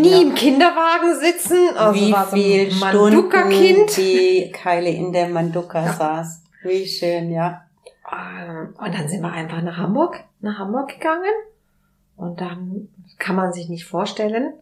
nie 0.00 0.22
im 0.22 0.34
Kinderwagen 0.34 1.14
sitzen. 1.20 1.76
Also 1.76 1.94
Wie 1.94 2.12
war 2.12 2.26
so 2.26 2.36
viel 2.36 2.72
Stunden 2.72 3.86
die 3.96 4.50
Kylie 4.52 4.96
in 4.96 5.12
der 5.12 5.28
Manduka 5.28 5.80
ja. 5.86 5.92
saß. 5.92 6.42
Wie 6.64 6.84
schön, 6.84 7.30
ja. 7.30 7.62
Ähm, 8.12 8.74
und 8.76 8.92
dann 8.92 9.08
sind 9.08 9.20
wir 9.22 9.32
einfach 9.32 9.62
nach 9.62 9.76
Hamburg, 9.76 10.24
nach 10.40 10.58
Hamburg 10.58 10.88
gegangen 10.88 11.30
und 12.16 12.40
dann 12.40 12.88
kann 13.20 13.36
man 13.36 13.52
sich 13.52 13.68
nicht 13.68 13.84
vorstellen, 13.84 14.54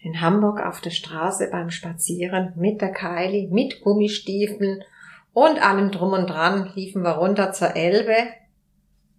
in 0.00 0.20
Hamburg 0.20 0.60
auf 0.60 0.80
der 0.80 0.90
Straße 0.90 1.48
beim 1.52 1.70
Spazieren 1.70 2.52
mit 2.56 2.80
der 2.80 2.90
Kylie, 2.90 3.46
mit 3.48 3.80
Gummistiefeln 3.82 4.82
und 5.32 5.62
allem 5.62 5.90
drum 5.90 6.12
und 6.12 6.28
dran 6.28 6.70
liefen 6.74 7.02
wir 7.02 7.12
runter 7.12 7.52
zur 7.52 7.74
Elbe. 7.74 8.16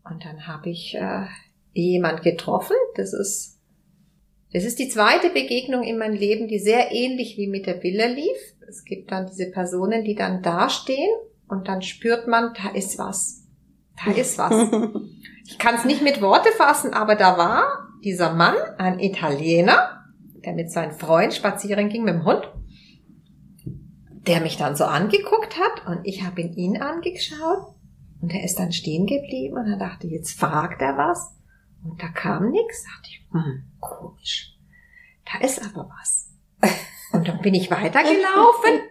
Und 0.10 0.26
dann 0.26 0.48
habe 0.48 0.70
ich 0.70 0.96
äh, 0.96 1.26
jemand 1.74 2.22
getroffen. 2.22 2.76
Das 2.96 3.14
ist, 3.14 3.60
das 4.54 4.64
ist 4.64 4.80
die 4.80 4.90
zweite 4.90 5.30
Begegnung 5.30 5.84
in 5.84 5.98
meinem 5.98 6.16
Leben, 6.16 6.48
die 6.48 6.60
sehr 6.60 6.92
ähnlich 6.92 7.38
wie 7.38 7.48
mit 7.48 7.66
der 7.66 7.82
Villa 7.82 8.06
lief. 8.06 8.38
Es 8.68 8.84
gibt 8.86 9.12
dann 9.12 9.28
diese 9.28 9.50
Personen, 9.50 10.04
die 10.04 10.16
dann 10.16 10.42
dastehen 10.42 11.12
und 11.48 11.68
dann 11.68 11.82
spürt 11.82 12.28
man, 12.28 12.54
da 12.54 12.70
ist 12.70 12.98
was. 12.98 13.44
Da 14.06 14.12
ist 14.12 14.38
was. 14.38 14.54
Ich 15.46 15.58
kann 15.58 15.76
es 15.76 15.84
nicht 15.84 16.02
mit 16.02 16.22
Worte 16.22 16.50
fassen, 16.56 16.94
aber 16.94 17.16
da 17.16 17.38
war 17.38 17.90
dieser 18.02 18.34
Mann, 18.34 18.56
ein 18.78 19.00
Italiener, 19.00 20.04
der 20.46 20.54
mit 20.54 20.72
seinem 20.72 20.94
Freund 20.94 21.34
spazieren 21.34 21.90
ging 21.90 22.06
mit 22.06 22.14
dem 22.14 22.26
Hund, 22.26 22.50
der 24.28 24.42
mich 24.42 24.58
dann 24.58 24.76
so 24.76 24.86
angeguckt 24.86 25.58
hat 25.60 25.88
und 25.88 26.06
ich 26.06 26.24
habe 26.24 26.42
ihn 26.42 26.54
ihn 26.54 26.82
angeschaut 26.82 27.76
und 28.22 28.34
er 28.34 28.44
ist 28.44 28.60
dann 28.60 28.72
stehen 28.72 29.06
geblieben 29.06 29.58
und 29.58 29.70
er 29.70 29.78
dachte, 29.78 30.08
jetzt 30.08 30.40
fragt 30.40 30.82
er 30.82 30.98
was 30.98 31.36
und 31.84 32.02
da 32.02 32.08
kam 32.08 32.50
nichts, 32.52 32.84
dachte 32.84 33.10
ich, 33.10 33.26
hm, 33.32 33.64
komisch, 33.80 34.58
da 35.26 35.46
ist 35.46 35.62
aber 35.64 35.90
was. 36.00 36.30
Und 37.12 37.28
dann 37.28 37.42
bin 37.42 37.54
ich 37.54 37.70
weitergelaufen 37.70 38.82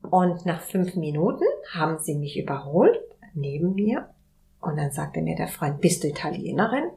und 0.00 0.46
nach 0.46 0.62
fünf 0.62 0.94
Minuten 0.94 1.44
haben 1.74 1.98
sie 1.98 2.14
mich 2.14 2.38
überholt 2.38 2.98
neben 3.34 3.74
mir 3.74 4.08
und 4.60 4.76
dann 4.76 4.90
sagte 4.90 5.20
mir 5.20 5.36
der 5.36 5.48
Freund, 5.48 5.80
bist 5.80 6.02
du 6.02 6.08
Italienerin? 6.08 6.90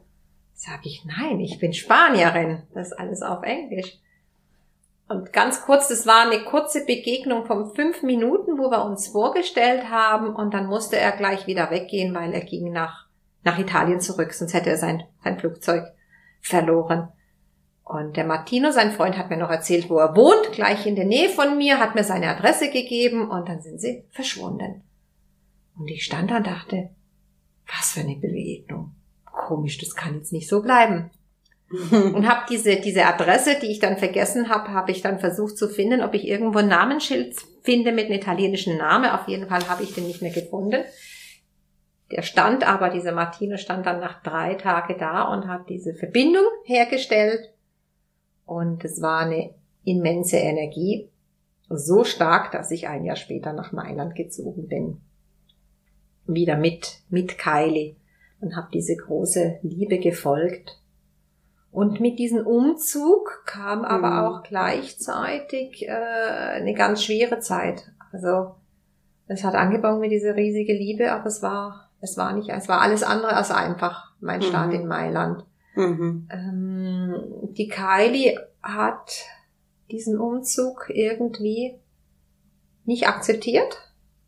Sag 0.54 0.86
ich, 0.86 1.04
nein, 1.04 1.40
ich 1.40 1.58
bin 1.58 1.72
Spanierin. 1.72 2.62
Das 2.72 2.88
ist 2.88 2.98
alles 2.98 3.22
auf 3.22 3.42
Englisch. 3.42 3.98
Und 5.12 5.30
ganz 5.30 5.60
kurz, 5.60 5.88
das 5.88 6.06
war 6.06 6.26
eine 6.26 6.42
kurze 6.42 6.86
Begegnung 6.86 7.44
von 7.44 7.74
fünf 7.74 8.02
Minuten, 8.02 8.56
wo 8.56 8.70
wir 8.70 8.82
uns 8.82 9.08
vorgestellt 9.08 9.90
haben 9.90 10.34
und 10.34 10.54
dann 10.54 10.66
musste 10.66 10.96
er 10.96 11.12
gleich 11.12 11.46
wieder 11.46 11.70
weggehen, 11.70 12.14
weil 12.14 12.32
er 12.32 12.40
ging 12.40 12.72
nach, 12.72 13.08
nach 13.44 13.58
Italien 13.58 14.00
zurück, 14.00 14.32
sonst 14.32 14.54
hätte 14.54 14.70
er 14.70 14.78
sein, 14.78 15.02
sein 15.22 15.38
Flugzeug 15.38 15.84
verloren. 16.40 17.08
Und 17.84 18.16
der 18.16 18.24
Martino, 18.24 18.70
sein 18.70 18.90
Freund, 18.90 19.18
hat 19.18 19.28
mir 19.28 19.36
noch 19.36 19.50
erzählt, 19.50 19.90
wo 19.90 19.98
er 19.98 20.16
wohnt, 20.16 20.50
gleich 20.52 20.86
in 20.86 20.96
der 20.96 21.04
Nähe 21.04 21.28
von 21.28 21.58
mir, 21.58 21.78
hat 21.78 21.94
mir 21.94 22.04
seine 22.04 22.28
Adresse 22.28 22.70
gegeben 22.70 23.30
und 23.30 23.50
dann 23.50 23.60
sind 23.60 23.82
sie 23.82 24.04
verschwunden. 24.12 24.82
Und 25.78 25.90
ich 25.90 26.06
stand 26.06 26.30
da 26.30 26.38
und 26.38 26.46
dachte, 26.46 26.88
was 27.66 27.92
für 27.92 28.00
eine 28.00 28.16
Begegnung. 28.16 28.94
Komisch, 29.26 29.76
das 29.76 29.94
kann 29.94 30.14
jetzt 30.14 30.32
nicht 30.32 30.48
so 30.48 30.62
bleiben. 30.62 31.10
und 31.90 32.28
habe 32.28 32.42
diese 32.48 32.76
diese 32.76 33.04
Adresse, 33.06 33.56
die 33.60 33.70
ich 33.70 33.78
dann 33.78 33.96
vergessen 33.96 34.48
habe, 34.48 34.72
habe 34.72 34.90
ich 34.90 35.02
dann 35.02 35.18
versucht 35.18 35.56
zu 35.56 35.68
finden, 35.68 36.02
ob 36.02 36.14
ich 36.14 36.26
irgendwo 36.26 36.58
ein 36.58 36.68
Namensschild 36.68 37.36
finde 37.62 37.92
mit 37.92 38.06
einem 38.06 38.18
italienischen 38.18 38.76
Namen. 38.76 39.10
Auf 39.10 39.28
jeden 39.28 39.48
Fall 39.48 39.68
habe 39.68 39.82
ich 39.82 39.94
den 39.94 40.06
nicht 40.06 40.22
mehr 40.22 40.32
gefunden. 40.32 40.84
Der 42.10 42.22
stand 42.22 42.66
aber, 42.66 42.90
dieser 42.90 43.12
Martino 43.12 43.56
stand 43.56 43.86
dann 43.86 44.00
nach 44.00 44.22
drei 44.22 44.54
Tagen 44.54 44.96
da 44.98 45.22
und 45.32 45.48
hat 45.48 45.68
diese 45.68 45.94
Verbindung 45.94 46.44
hergestellt. 46.64 47.54
Und 48.44 48.84
es 48.84 49.00
war 49.00 49.20
eine 49.20 49.54
immense 49.84 50.36
Energie, 50.36 51.08
so 51.70 52.04
stark, 52.04 52.52
dass 52.52 52.70
ich 52.70 52.86
ein 52.86 53.04
Jahr 53.04 53.16
später 53.16 53.54
nach 53.54 53.72
Mailand 53.72 54.14
gezogen 54.14 54.68
bin 54.68 55.00
wieder 56.26 56.56
mit, 56.56 57.00
mit 57.08 57.38
Kylie 57.38 57.96
und 58.40 58.56
habe 58.56 58.68
diese 58.72 58.96
große 58.96 59.58
Liebe 59.62 59.98
gefolgt. 59.98 60.78
Und 61.72 62.00
mit 62.00 62.18
diesem 62.18 62.46
Umzug 62.46 63.42
kam 63.46 63.84
aber 63.84 64.10
mhm. 64.10 64.18
auch 64.18 64.42
gleichzeitig 64.44 65.88
äh, 65.88 65.90
eine 65.90 66.74
ganz 66.74 67.02
schwere 67.02 67.40
Zeit. 67.40 67.90
Also 68.12 68.54
es 69.26 69.42
hat 69.42 69.54
angefangen 69.54 70.00
mit 70.00 70.12
dieser 70.12 70.36
riesige 70.36 70.74
Liebe, 70.74 71.10
aber 71.10 71.26
es 71.26 71.42
war 71.42 71.88
es 72.02 72.16
war 72.16 72.34
nicht, 72.34 72.50
es 72.50 72.68
war 72.68 72.82
alles 72.82 73.04
andere 73.04 73.34
als 73.34 73.50
einfach 73.50 74.12
mein 74.20 74.42
Start 74.42 74.68
mhm. 74.68 74.74
in 74.74 74.86
Mailand. 74.88 75.46
Mhm. 75.76 76.28
Ähm, 76.30 77.14
die 77.52 77.68
Kylie 77.68 78.38
hat 78.60 79.24
diesen 79.90 80.18
Umzug 80.18 80.90
irgendwie 80.90 81.78
nicht 82.84 83.08
akzeptiert. 83.08 83.78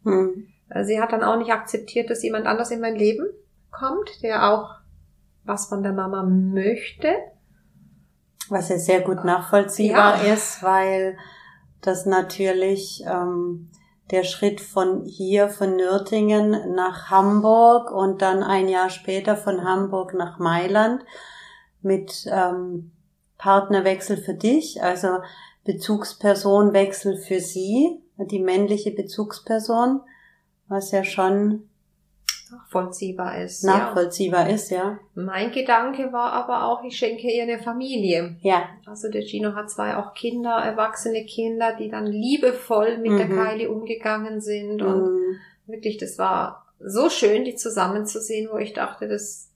Mhm. 0.05 0.47
Sie 0.85 1.01
hat 1.01 1.13
dann 1.13 1.25
auch 1.25 1.37
nicht 1.37 1.51
akzeptiert, 1.51 2.11
dass 2.11 2.23
jemand 2.23 2.47
anders 2.47 2.71
in 2.71 2.81
mein 2.81 2.95
Leben 2.95 3.27
kommt, 3.71 4.23
der 4.23 4.51
auch 4.51 4.77
was 5.43 5.67
von 5.67 5.83
der 5.83 5.93
Mama 5.93 6.23
möchte. 6.23 7.09
Was 8.49 8.69
ja 8.69 8.79
sehr 8.79 9.01
gut 9.01 9.25
nachvollziehbar 9.25 10.25
ja. 10.25 10.35
ist, 10.35 10.63
weil 10.63 11.17
das 11.81 12.07
natürlich 12.07 13.05
ähm, 13.07 13.71
der 14.11 14.25
Schritt 14.25 14.61
von 14.61 15.05
hier, 15.05 15.49
von 15.49 15.77
Nürtingen 15.77 16.75
nach 16.75 17.11
Hamburg 17.11 17.91
und 17.91 18.23
dann 18.23 18.43
ein 18.43 18.69
Jahr 18.69 18.91
später 18.91 19.37
von 19.37 19.65
Hamburg 19.65 20.15
nach 20.15 20.39
Mailand 20.39 21.05
mit 21.81 22.27
ähm, 22.31 22.93
Partnerwechsel 23.39 24.17
für 24.17 24.35
dich, 24.35 24.83
also 24.83 25.19
Bezugspersonwechsel 25.65 27.17
für 27.17 27.41
sie, 27.41 28.03
die 28.19 28.41
männliche 28.41 28.91
Bezugsperson, 28.91 30.01
was 30.69 30.91
ja 30.91 31.05
schon 31.05 31.69
nachvollziehbar 32.51 33.43
ist. 33.43 33.65
Nachvollziehbar 33.65 34.49
ja. 34.49 34.55
ist, 34.55 34.71
ja. 34.71 34.99
Mein 35.15 35.53
Gedanke 35.53 36.13
war 36.13 36.33
aber 36.33 36.65
auch, 36.65 36.85
ich 36.85 36.97
schenke 36.97 37.31
ihr 37.31 37.43
eine 37.45 37.59
Familie. 37.59 38.37
Ja. 38.41 38.69
Also 38.87 39.11
der 39.11 39.23
Gino 39.23 39.55
hat 39.55 39.71
zwei 39.71 39.97
auch 39.97 40.15
Kinder, 40.15 40.57
erwachsene 40.57 41.25
Kinder, 41.25 41.75
die 41.79 41.91
dann 41.91 42.07
liebevoll 42.07 42.99
mit 42.99 43.13
mhm. 43.13 43.19
der 43.19 43.29
Kylie 43.29 43.71
umgegangen 43.71 44.41
sind 44.41 44.83
und 44.83 45.15
mhm. 45.15 45.37
wirklich, 45.67 45.97
das 45.97 46.19
war 46.19 46.67
so 46.79 47.09
schön, 47.09 47.45
die 47.45 47.55
zusammenzusehen, 47.55 48.51
wo 48.53 48.59
ich 48.59 48.73
dachte, 48.73 49.09
das, 49.09 49.51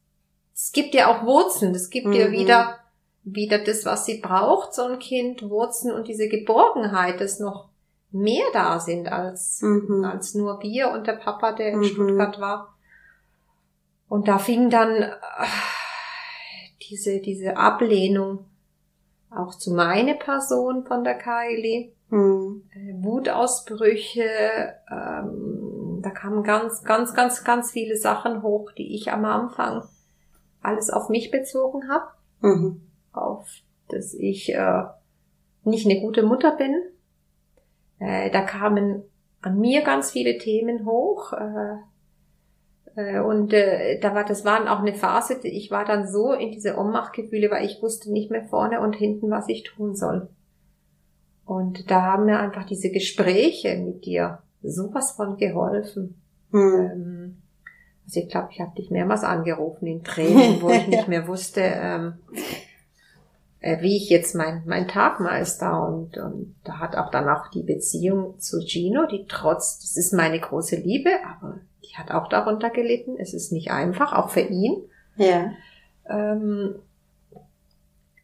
es 0.55 0.73
gibt 0.73 0.95
ja 0.95 1.09
auch 1.09 1.25
Wurzeln, 1.25 1.73
das 1.73 1.91
gibt 1.91 2.07
mhm. 2.07 2.15
ihr 2.15 2.31
wieder, 2.31 2.79
wieder 3.25 3.59
das, 3.59 3.85
was 3.85 4.07
sie 4.07 4.21
braucht, 4.21 4.75
so 4.75 4.83
ein 4.83 4.99
Kind, 4.99 5.49
Wurzeln 5.49 5.95
und 5.95 6.09
diese 6.09 6.29
Geborgenheit, 6.29 7.21
das 7.21 7.39
noch 7.39 7.69
mehr 8.11 8.47
da 8.53 8.81
sind 8.81 9.11
als, 9.11 9.61
mhm. 9.63 10.05
als 10.05 10.35
nur 10.35 10.63
wir 10.63 10.91
und 10.91 11.07
der 11.07 11.15
Papa, 11.15 11.53
der 11.53 11.73
in 11.73 11.81
mhm. 11.81 11.85
Stuttgart 11.85 12.41
war. 12.41 12.75
Und 14.09 14.29
da 14.29 14.39
fing 14.39 14.71
dann 14.71 15.03
äh, 15.03 15.17
diese, 16.89 17.21
diese 17.21 17.57
Ablehnung 17.57 18.47
auch 19.31 19.55
zu 19.55 19.75
meiner 19.75 20.15
Person 20.15 20.85
von 20.85 21.05
der 21.05 21.19
Kylie. 21.19 21.93
Mhm. 22.11 22.63
Wutausbrüche, 23.03 24.23
ähm, 24.91 26.01
da 26.03 26.11
kamen 26.11 26.43
ganz, 26.43 26.83
ganz, 26.83 27.13
ganz, 27.13 27.45
ganz 27.45 27.71
viele 27.71 27.97
Sachen 27.97 28.43
hoch, 28.43 28.73
die 28.73 28.95
ich 28.95 29.13
am 29.13 29.27
Anfang 29.27 29.83
alles 30.63 30.89
auf 30.89 31.11
mich 31.11 31.31
bezogen 31.31 31.89
habe. 31.91 32.07
Mhm. 32.41 32.81
Auf, 33.13 33.47
dass 33.89 34.15
ich 34.15 34.55
äh, 34.55 34.85
nicht 35.65 35.85
eine 35.85 36.01
gute 36.01 36.23
Mutter 36.23 36.57
bin. 36.57 36.75
Äh, 37.99 38.31
da 38.31 38.41
kamen 38.41 39.03
an 39.43 39.59
mir 39.59 39.83
ganz 39.83 40.11
viele 40.11 40.39
Themen 40.39 40.87
hoch. 40.87 41.35
Äh, 41.35 41.45
äh, 41.45 41.77
und 42.99 43.53
äh, 43.53 44.01
da 44.01 44.15
war, 44.15 44.25
das 44.25 44.45
war 44.45 44.61
auch 44.73 44.81
eine 44.81 44.95
Phase, 44.95 45.39
ich 45.43 45.71
war 45.71 45.85
dann 45.85 46.09
so 46.09 46.33
in 46.33 46.51
diese 46.51 46.77
Ohnmachtgefühle, 46.77 47.51
weil 47.51 47.65
ich 47.65 47.81
wusste 47.81 48.11
nicht 48.13 48.31
mehr 48.31 48.45
vorne 48.45 48.81
und 48.81 48.97
hinten, 48.97 49.31
was 49.31 49.49
ich 49.49 49.63
tun 49.63 49.95
soll. 49.95 50.29
Und 51.45 51.91
da 51.91 52.03
haben 52.03 52.27
mir 52.27 52.41
einfach 52.41 52.67
diese 52.67 52.91
Gespräche 52.91 53.77
mit 53.79 54.05
dir 54.05 54.41
sowas 54.63 55.13
von 55.13 55.37
geholfen. 55.37 56.21
Hm. 56.51 56.91
Ähm, 56.93 57.43
also 58.05 58.21
ich 58.21 58.29
glaube, 58.29 58.49
ich 58.51 58.61
habe 58.61 58.75
dich 58.75 58.91
mehrmals 58.91 59.23
angerufen 59.23 59.87
in 59.87 60.03
Tränen, 60.03 60.61
wo 60.61 60.71
ich 60.71 60.87
nicht 60.89 61.09
mehr 61.09 61.29
wusste, 61.29 61.61
ähm, 61.63 62.15
äh, 63.61 63.81
wie 63.81 63.97
ich 63.97 64.11
jetzt 64.11 64.35
mein, 64.35 64.63
mein 64.67 64.89
Tag 64.89 65.21
meister. 65.21 65.87
Und, 65.87 66.19
und 66.19 66.57
da 66.65 66.81
hat 66.81 66.97
auch 66.97 67.11
dann 67.11 67.29
auch 67.29 67.49
die 67.49 67.63
Beziehung 67.63 68.41
zu 68.41 68.61
Gino, 68.61 69.07
die 69.07 69.27
trotz, 69.29 69.79
das 69.79 69.97
ist 69.97 70.13
meine 70.13 70.41
große 70.41 70.77
Liebe, 70.77 71.11
aber 71.25 71.61
die 71.89 71.97
hat 71.97 72.11
auch 72.11 72.29
darunter 72.29 72.71
gelitten. 72.71 73.17
Es 73.19 73.35
ist 73.35 73.53
nicht 73.53 73.71
einfach, 73.71 74.13
auch 74.13 74.31
für 74.31 74.41
ihn. 74.41 74.83
Ja. 75.17 75.53
Ähm, 76.09 76.77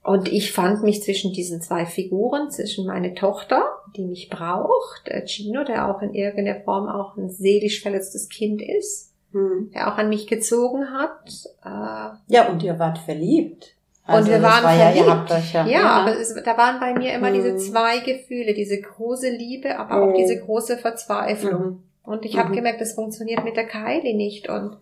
und 0.04 0.30
ich 0.30 0.52
fand 0.52 0.82
mich 0.82 1.02
zwischen 1.02 1.32
diesen 1.32 1.62
zwei 1.62 1.86
Figuren, 1.86 2.50
zwischen 2.50 2.86
meine 2.86 3.14
Tochter, 3.14 3.62
die 3.96 4.04
mich 4.04 4.28
braucht, 4.28 5.06
der 5.06 5.24
Gino, 5.26 5.64
der 5.64 5.88
auch 5.88 6.02
in 6.02 6.12
irgendeiner 6.12 6.60
Form 6.60 6.88
auch 6.88 7.16
ein 7.16 7.30
seelisch 7.30 7.80
verletztes 7.80 8.28
Kind 8.28 8.60
ist, 8.60 9.14
hm. 9.32 9.70
der 9.74 9.90
auch 9.92 9.96
an 9.96 10.10
mich 10.10 10.26
gezogen 10.26 10.92
hat. 10.92 11.46
Äh, 11.64 12.34
ja, 12.34 12.48
und 12.50 12.62
ihr 12.62 12.78
wart 12.78 12.98
verliebt. 12.98 13.74
Also 14.06 14.30
und 14.30 14.36
wir 14.36 14.42
waren 14.42 14.62
war 14.62 14.74
verliebt. 14.74 15.54
Ja, 15.54 15.64
ja, 15.64 15.66
ja, 15.66 15.90
aber 15.90 16.20
es, 16.20 16.34
da 16.34 16.58
waren 16.58 16.78
bei 16.80 16.92
mir 16.92 17.14
immer 17.14 17.28
hm. 17.28 17.34
diese 17.34 17.56
zwei 17.56 18.00
Gefühle, 18.00 18.52
diese 18.52 18.78
große 18.78 19.30
Liebe, 19.30 19.78
aber 19.78 20.02
auch 20.02 20.08
hm. 20.08 20.16
diese 20.16 20.38
große 20.38 20.76
Verzweiflung. 20.76 21.82
Und 22.04 22.24
ich 22.24 22.34
mhm. 22.34 22.38
habe 22.38 22.54
gemerkt, 22.54 22.80
das 22.80 22.94
funktioniert 22.94 23.44
mit 23.44 23.56
der 23.56 23.66
Kylie 23.66 24.14
nicht 24.14 24.48
und 24.48 24.76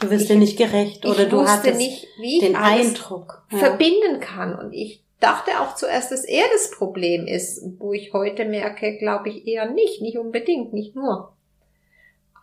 du 0.00 0.10
wirst 0.10 0.28
dir 0.28 0.36
nicht 0.36 0.58
gerecht 0.58 1.06
oder 1.06 1.26
du 1.26 1.46
hattest 1.46 1.78
nicht, 1.78 2.06
wie 2.20 2.40
den 2.40 2.56
Eindruck 2.56 3.44
ja. 3.52 3.58
verbinden 3.58 4.20
kann 4.20 4.58
und 4.58 4.72
ich 4.72 5.04
dachte 5.20 5.52
auch 5.60 5.76
zuerst, 5.76 6.10
dass 6.10 6.24
er 6.24 6.44
das 6.52 6.72
Problem 6.72 7.26
ist, 7.26 7.62
wo 7.78 7.92
ich 7.92 8.12
heute 8.12 8.44
merke, 8.44 8.98
glaube 8.98 9.28
ich 9.28 9.46
eher 9.46 9.70
nicht, 9.70 10.02
nicht 10.02 10.18
unbedingt, 10.18 10.72
nicht 10.72 10.96
nur. 10.96 11.36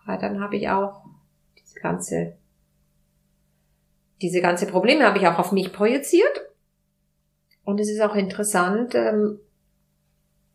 Aber 0.06 0.18
dann 0.18 0.40
habe 0.40 0.56
ich 0.56 0.70
auch 0.70 1.02
diese 1.58 1.80
ganze 1.82 2.38
diese 4.22 4.42
ganze 4.42 4.66
Probleme 4.66 5.06
habe 5.06 5.18
ich 5.18 5.28
auch 5.28 5.40
auf 5.40 5.52
mich 5.52 5.72
projiziert. 5.72 6.42
Und 7.64 7.80
es 7.80 7.90
ist 7.90 8.02
auch 8.02 8.16
interessant, 8.16 8.96
ähm, 8.96 9.40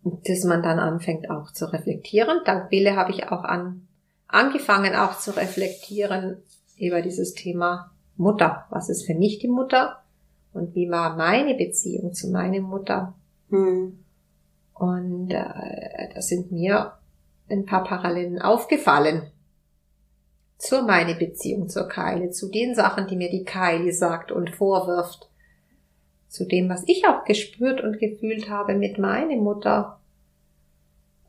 dass 0.04 0.44
man 0.44 0.62
dann 0.62 0.78
anfängt 0.78 1.30
auch 1.30 1.52
zu 1.52 1.72
reflektieren. 1.72 2.40
Dank 2.44 2.70
Wille 2.70 2.94
habe 2.94 3.10
ich 3.12 3.28
auch 3.28 3.42
an, 3.42 3.88
angefangen 4.28 4.94
auch 4.94 5.18
zu 5.18 5.36
reflektieren 5.36 6.42
über 6.78 7.00
dieses 7.00 7.34
Thema 7.34 7.90
Mutter. 8.16 8.66
Was 8.70 8.88
ist 8.90 9.06
für 9.06 9.14
mich 9.14 9.38
die 9.38 9.48
Mutter? 9.48 10.02
Und 10.52 10.74
wie 10.74 10.90
war 10.90 11.16
meine 11.16 11.54
Beziehung 11.54 12.12
zu 12.12 12.28
meiner 12.30 12.60
Mutter? 12.60 13.14
Hm. 13.50 13.98
Und 14.74 15.30
äh, 15.30 16.14
da 16.14 16.20
sind 16.20 16.52
mir 16.52 16.92
ein 17.48 17.64
paar 17.64 17.84
Parallelen 17.84 18.40
aufgefallen 18.40 19.22
zu 20.58 20.82
meiner 20.82 21.14
Beziehung 21.14 21.68
zur 21.68 21.88
Keile, 21.88 22.30
zu 22.30 22.50
den 22.50 22.74
Sachen, 22.74 23.06
die 23.06 23.16
mir 23.16 23.30
die 23.30 23.44
Keile 23.44 23.92
sagt 23.92 24.32
und 24.32 24.50
vorwirft 24.50 25.28
zu 26.34 26.44
dem, 26.44 26.68
was 26.68 26.82
ich 26.86 27.06
auch 27.06 27.24
gespürt 27.24 27.80
und 27.82 27.98
gefühlt 27.98 28.50
habe 28.50 28.74
mit 28.74 28.98
meiner 28.98 29.36
Mutter. 29.36 30.00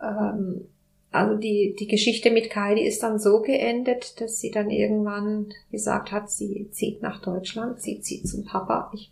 Ähm, 0.02 0.68
also 1.12 1.36
die, 1.36 1.76
die 1.80 1.88
Geschichte 1.88 2.32
mit 2.32 2.50
Kylie 2.50 2.86
ist 2.86 3.04
dann 3.04 3.20
so 3.20 3.42
geendet, 3.42 4.20
dass 4.20 4.40
sie 4.40 4.52
dann 4.52 4.70
irgendwann 4.70 5.54
gesagt 5.72 6.12
hat, 6.12 6.30
sie 6.30 6.70
zieht 6.72 7.02
nach 7.02 7.22
Deutschland, 7.22 7.82
sie 7.82 8.02
zieht 8.02 8.28
zum 8.28 8.44
Papa. 8.44 8.92
Ich, 8.94 9.12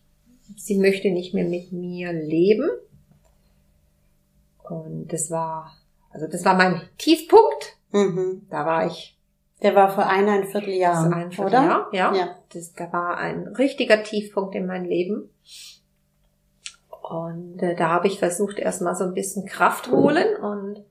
sie 0.58 0.78
möchte 0.78 1.12
nicht 1.12 1.34
mehr 1.34 1.46
mit 1.46 1.72
mir 1.72 2.12
leben. 2.12 2.70
Und 4.70 5.14
das 5.14 5.32
war, 5.32 5.72
also 6.10 6.28
das 6.28 6.44
war 6.44 6.56
mein 6.56 6.82
Tiefpunkt. 6.98 7.78
Mhm. 7.92 8.48
Da 8.50 8.66
war 8.66 8.88
ich 8.88 9.16
der 9.64 9.76
war 9.76 9.90
vor 9.90 10.06
eineinviertel 10.06 10.74
Jahren, 10.74 11.14
ein 11.14 11.32
Vierteljahr, 11.32 11.88
oder? 11.88 11.98
Ja. 11.98 12.14
ja. 12.14 12.36
Das, 12.54 12.74
da 12.74 12.92
war 12.92 13.18
ein 13.18 13.48
richtiger 13.48 14.04
Tiefpunkt 14.04 14.56
in 14.56 14.66
meinem 14.66 14.86
Leben. 14.86 15.30
Und 17.04 17.62
äh, 17.62 17.76
da 17.76 17.90
habe 17.90 18.08
ich 18.08 18.20
versucht, 18.20 18.58
erstmal 18.58 18.96
so 18.96 19.04
ein 19.04 19.14
bisschen 19.14 19.46
Kraft 19.46 19.92
holen 19.92 20.38
und 20.42 20.86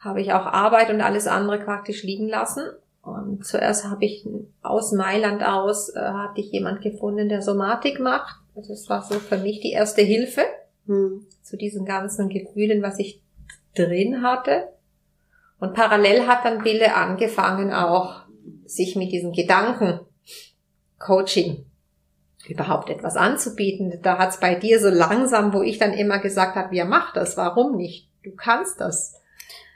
habe 0.00 0.20
ich 0.20 0.32
auch 0.32 0.46
Arbeit 0.46 0.90
und 0.90 1.00
alles 1.00 1.28
andere 1.28 1.60
praktisch 1.60 2.02
liegen 2.02 2.28
lassen. 2.28 2.64
Und 3.02 3.46
zuerst 3.46 3.84
habe 3.84 4.04
ich 4.04 4.26
aus 4.62 4.90
Mailand 4.90 5.44
aus, 5.46 5.90
äh, 5.90 6.00
hatte 6.00 6.40
ich 6.40 6.50
jemand 6.50 6.82
gefunden, 6.82 7.28
der 7.28 7.40
Somatik 7.40 8.00
macht. 8.00 8.40
Das 8.56 8.88
war 8.88 9.02
so 9.02 9.14
für 9.20 9.38
mich 9.38 9.60
die 9.60 9.70
erste 9.70 10.02
Hilfe 10.02 10.42
hm. 10.86 11.24
zu 11.42 11.56
diesen 11.56 11.84
ganzen 11.84 12.28
Gefühlen, 12.28 12.82
was 12.82 12.98
ich 12.98 13.22
drin 13.76 14.22
hatte. 14.22 14.64
Und 15.60 15.72
parallel 15.72 16.26
hat 16.26 16.44
dann 16.44 16.64
Wille 16.64 16.96
angefangen 16.96 17.72
auch, 17.72 18.22
sich 18.66 18.96
mit 18.96 19.12
diesen 19.12 19.32
Gedanken 19.32 20.00
Coaching 20.98 21.67
überhaupt 22.46 22.90
etwas 22.90 23.16
anzubieten. 23.16 23.98
Da 24.02 24.18
hat's 24.18 24.40
bei 24.40 24.54
dir 24.54 24.80
so 24.80 24.88
langsam, 24.88 25.52
wo 25.52 25.62
ich 25.62 25.78
dann 25.78 25.92
immer 25.92 26.18
gesagt 26.18 26.56
habe, 26.56 26.74
ja 26.74 26.84
mach 26.84 27.12
das, 27.12 27.36
warum 27.36 27.76
nicht? 27.76 28.08
Du 28.22 28.30
kannst 28.34 28.80
das. 28.80 29.20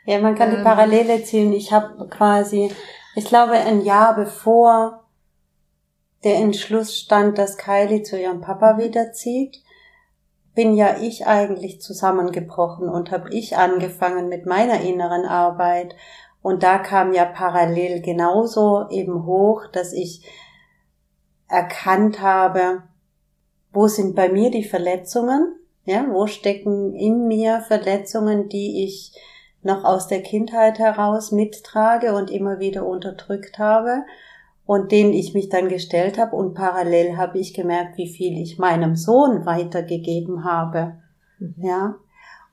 Ja, 0.05 0.19
man 0.21 0.35
kann 0.35 0.51
ähm, 0.51 0.57
die 0.57 0.63
Parallele 0.63 1.23
ziehen. 1.23 1.53
Ich 1.53 1.73
habe 1.73 2.09
quasi, 2.09 2.71
ich 3.15 3.25
glaube, 3.25 3.53
ein 3.53 3.83
Jahr 3.83 4.15
bevor 4.15 5.05
der 6.25 6.37
Entschluss 6.37 6.97
stand, 6.97 7.39
dass 7.39 7.57
Kylie 7.57 8.03
zu 8.03 8.21
ihrem 8.21 8.41
Papa 8.41 8.79
wiederzieht, 8.79 9.63
bin 10.55 10.75
ja 10.75 10.97
ich 11.01 11.27
eigentlich 11.27 11.81
zusammengebrochen 11.81 12.89
und 12.89 13.11
habe 13.11 13.31
ich 13.31 13.57
angefangen 13.57 14.29
mit 14.29 14.47
meiner 14.47 14.81
inneren 14.83 15.25
Arbeit. 15.25 15.97
Und 16.43 16.63
da 16.63 16.79
kam 16.79 17.13
ja 17.13 17.25
parallel 17.25 18.03
genauso 18.03 18.89
eben 18.91 19.25
hoch, 19.25 19.63
dass 19.73 19.93
ich 19.93 20.27
erkannt 21.53 22.21
habe, 22.23 22.83
wo 23.73 23.87
sind 23.87 24.17
bei 24.17 24.31
mir 24.31 24.51
die 24.51 24.65
Verletzungen, 24.65 25.55
ja, 25.85 26.07
wo 26.11 26.27
stecken 26.27 26.95
in 26.95 27.29
mir 27.29 27.61
Verletzungen, 27.61 28.49
die 28.49 28.85
ich 28.85 29.13
noch 29.63 29.85
aus 29.85 30.09
der 30.09 30.23
Kindheit 30.23 30.79
heraus 30.79 31.31
mittrage 31.31 32.15
und 32.15 32.31
immer 32.31 32.59
wieder 32.59 32.87
unterdrückt 32.87 33.59
habe 33.59 34.05
und 34.65 34.93
denen 34.93 35.13
ich 35.13 35.35
mich 35.35 35.51
dann 35.51 35.69
gestellt 35.69 36.19
habe 36.19 36.35
und 36.35 36.55
parallel 36.55 37.17
habe 37.17 37.39
ich 37.39 37.53
gemerkt, 37.53 37.99
wie 37.99 38.09
viel 38.09 38.41
ich 38.41 38.59
meinem 38.59 38.97
Sohn 38.97 39.45
weitergegeben 39.45 40.45
habe. 40.45 40.95
Mhm. 41.39 41.55
Ja. 41.59 41.95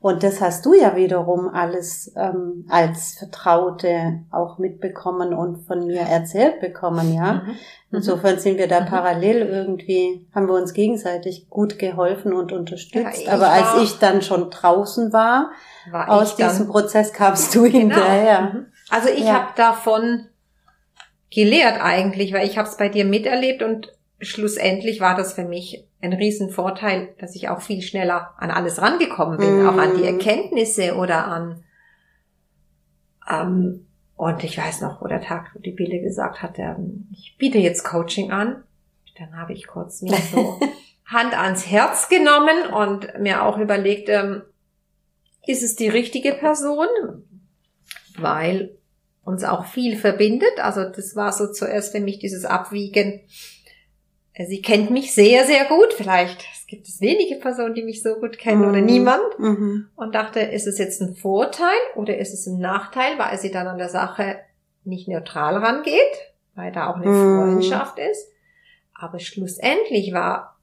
Und 0.02 0.24
das 0.24 0.40
hast 0.40 0.66
du 0.66 0.74
ja 0.74 0.96
wiederum 0.96 1.50
alles 1.50 2.14
ähm, 2.16 2.66
als 2.70 3.16
Vertraute 3.20 4.22
auch 4.32 4.58
mitbekommen 4.58 5.34
und 5.34 5.68
von 5.68 5.88
mir 5.88 6.00
erzählt 6.02 6.62
bekommen, 6.62 7.14
ja. 7.14 7.34
Mhm. 7.34 7.50
mhm. 7.50 7.56
Insofern 7.92 8.40
sind 8.40 8.58
wir 8.58 8.68
da 8.68 8.82
mhm. 8.82 8.86
parallel 8.86 9.42
irgendwie, 9.42 10.26
haben 10.34 10.48
wir 10.48 10.54
uns 10.54 10.74
gegenseitig 10.74 11.50
gut 11.50 11.80
geholfen 11.80 12.32
und 12.32 12.54
unterstützt. 12.54 13.26
Ja, 13.26 13.34
Aber 13.34 13.50
als 13.50 13.84
ich 13.84 14.00
dann 14.00 14.22
schon 14.22 14.50
draußen 14.50 15.12
war, 15.12 15.52
war 15.92 16.10
aus 16.10 16.38
diesem 16.38 16.60
dann, 16.60 16.70
Prozess 16.70 17.12
kamst 17.12 17.54
du 17.54 17.64
genau. 17.64 17.80
hinterher. 17.80 18.42
Mhm. 18.42 18.66
Also 18.90 19.10
ich 19.10 19.26
ja. 19.26 19.34
habe 19.34 19.48
davon 19.58 20.28
gelehrt 21.30 21.82
eigentlich, 21.82 22.32
weil 22.32 22.48
ich 22.48 22.58
habe 22.58 22.70
es 22.70 22.78
bei 22.78 22.88
dir 22.88 23.04
miterlebt 23.04 23.64
und 23.64 23.92
schlussendlich 24.22 25.00
war 25.00 25.16
das 25.16 25.34
für 25.34 25.46
mich 25.46 25.86
ein 26.02 26.14
Riesenvorteil, 26.14 27.10
dass 27.20 27.36
ich 27.36 27.50
auch 27.50 27.62
viel 27.62 27.82
schneller 27.82 28.34
an 28.38 28.52
alles 28.52 28.82
rangekommen 28.82 29.38
bin, 29.38 29.64
mm. 29.64 29.70
auch 29.70 29.78
an 29.78 29.96
die 29.96 30.02
mhm. 30.02 30.20
Erkenntnisse 30.20 30.96
oder 30.96 31.28
an 31.28 31.64
ähm, 33.30 33.86
und 34.16 34.44
ich 34.44 34.58
weiß 34.58 34.82
noch, 34.82 35.02
wo 35.02 35.08
der 35.08 35.22
Tag, 35.22 35.52
wo 35.54 35.60
die 35.60 35.72
Bille 35.72 36.02
gesagt 36.02 36.42
hat, 36.42 36.58
ähm, 36.58 37.08
ich 37.12 37.36
biete 37.38 37.58
jetzt 37.58 37.84
Coaching 37.84 38.32
an. 38.32 38.64
Dann 39.18 39.38
habe 39.38 39.54
ich 39.54 39.68
kurz 39.68 40.02
mir 40.02 40.18
so 40.18 40.60
Hand 41.06 41.38
ans 41.38 41.68
Herz 41.68 42.10
genommen 42.10 42.74
und 42.74 43.20
mir 43.20 43.44
auch 43.44 43.58
überlegt, 43.58 44.10
ähm, 44.10 44.42
ist 45.46 45.64
es 45.64 45.76
die 45.76 45.88
richtige 45.88 46.34
Person? 46.34 46.88
Weil 48.18 48.78
uns 49.24 49.44
auch 49.44 49.66
viel 49.66 49.96
verbindet. 49.96 50.60
Also 50.60 50.84
das 50.84 51.16
war 51.16 51.32
so 51.32 51.52
zuerst 51.52 51.94
für 51.94 52.02
mich 52.02 52.20
dieses 52.20 52.46
Abwiegen. 52.46 53.22
Sie 54.48 54.62
kennt 54.62 54.90
mich 54.90 55.14
sehr, 55.14 55.46
sehr 55.46 55.66
gut. 55.66 55.94
Vielleicht 55.94 56.46
es 56.54 56.66
gibt 56.68 56.88
es 56.88 57.02
wenige 57.02 57.36
Personen, 57.36 57.74
die 57.74 57.84
mich 57.84 58.02
so 58.02 58.16
gut 58.16 58.38
kennen 58.38 58.62
mhm. 58.62 58.70
oder 58.70 58.82
niemand. 58.82 59.40
Mhm. 59.40 59.88
Und 59.96 60.16
dachte, 60.16 60.40
ist 60.40 60.68
es 60.68 60.78
jetzt 60.78 61.02
ein 61.02 61.16
Vorteil 61.16 61.78
oder 61.96 62.18
ist 62.18 62.34
es 62.34 62.48
ein 62.48 62.60
Nachteil, 62.60 63.18
weil 63.18 63.38
sie 63.38 63.52
dann 63.52 63.68
an 63.68 63.78
der 63.78 63.90
Sache 63.90 64.38
nicht 64.86 65.08
neutral 65.08 65.58
rangeht, 65.58 66.34
weil 66.56 66.72
da 66.72 66.90
auch 66.90 66.96
eine 66.96 67.08
mhm. 67.08 67.38
Freundschaft 67.38 68.00
ist. 68.00 68.30
Aber 68.94 69.20
schlussendlich 69.20 70.14
war 70.14 70.58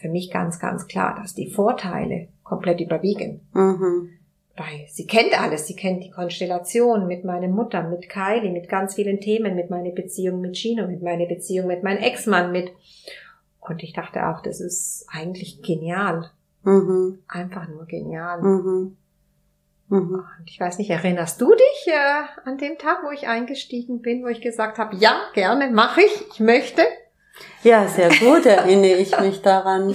für 0.00 0.08
mich 0.08 0.30
ganz, 0.30 0.58
ganz 0.58 0.86
klar, 0.86 1.18
dass 1.20 1.34
die 1.34 1.50
Vorteile 1.50 2.28
komplett 2.42 2.80
überwiegen. 2.80 3.46
Mhm 3.52 4.17
bei, 4.58 4.86
sie 4.90 5.06
kennt 5.06 5.40
alles, 5.40 5.66
sie 5.66 5.76
kennt 5.76 6.02
die 6.02 6.10
Konstellation 6.10 7.06
mit 7.06 7.24
meiner 7.24 7.48
Mutter, 7.48 7.82
mit 7.84 8.08
Kylie, 8.08 8.50
mit 8.50 8.68
ganz 8.68 8.94
vielen 8.94 9.20
Themen, 9.20 9.54
mit 9.54 9.70
meiner 9.70 9.90
Beziehung 9.90 10.40
mit 10.40 10.56
Chino, 10.56 10.86
mit 10.86 11.02
meiner 11.02 11.26
Beziehung 11.26 11.68
mit 11.68 11.82
meinem 11.82 12.02
Ex-Mann, 12.02 12.52
mit, 12.52 12.72
und 13.60 13.82
ich 13.82 13.92
dachte 13.92 14.26
auch, 14.26 14.42
das 14.42 14.60
ist 14.60 15.06
eigentlich 15.10 15.62
genial. 15.62 16.30
Mhm. 16.64 17.20
Einfach 17.28 17.68
nur 17.68 17.86
genial. 17.86 18.42
Mhm. 18.42 18.96
Mhm. 19.88 20.24
Und 20.38 20.50
ich 20.50 20.60
weiß 20.60 20.78
nicht, 20.78 20.90
erinnerst 20.90 21.40
du 21.40 21.54
dich 21.54 21.86
äh, 21.94 22.48
an 22.48 22.58
dem 22.58 22.76
Tag, 22.78 22.98
wo 23.04 23.10
ich 23.10 23.26
eingestiegen 23.26 24.02
bin, 24.02 24.22
wo 24.22 24.28
ich 24.28 24.40
gesagt 24.40 24.78
habe, 24.78 24.96
ja, 24.96 25.20
gerne, 25.34 25.70
mache 25.70 26.02
ich, 26.02 26.26
ich 26.32 26.40
möchte? 26.40 26.82
Ja, 27.62 27.86
sehr 27.86 28.08
gut 28.08 28.44
erinnere 28.44 28.96
ich 28.96 29.18
mich 29.20 29.40
daran. 29.42 29.94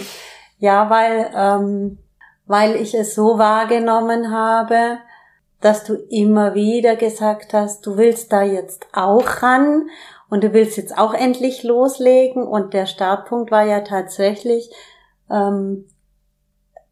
Ja, 0.57 0.89
weil 0.89 1.29
ähm, 1.35 1.97
weil 2.45 2.75
ich 2.75 2.93
es 2.93 3.15
so 3.15 3.37
wahrgenommen 3.37 4.31
habe, 4.31 4.97
dass 5.61 5.85
du 5.85 5.93
immer 5.93 6.55
wieder 6.55 6.97
gesagt 6.97 7.53
hast, 7.53 7.85
du 7.85 7.95
willst 7.97 8.33
da 8.33 8.43
jetzt 8.43 8.85
auch 8.91 9.41
ran 9.41 9.89
und 10.29 10.43
du 10.43 10.51
willst 10.51 10.75
jetzt 10.75 10.97
auch 10.97 11.13
endlich 11.13 11.63
loslegen. 11.63 12.45
Und 12.45 12.73
der 12.73 12.85
Startpunkt 12.85 13.49
war 13.49 13.65
ja 13.65 13.79
tatsächlich, 13.79 14.69
ähm, 15.29 15.85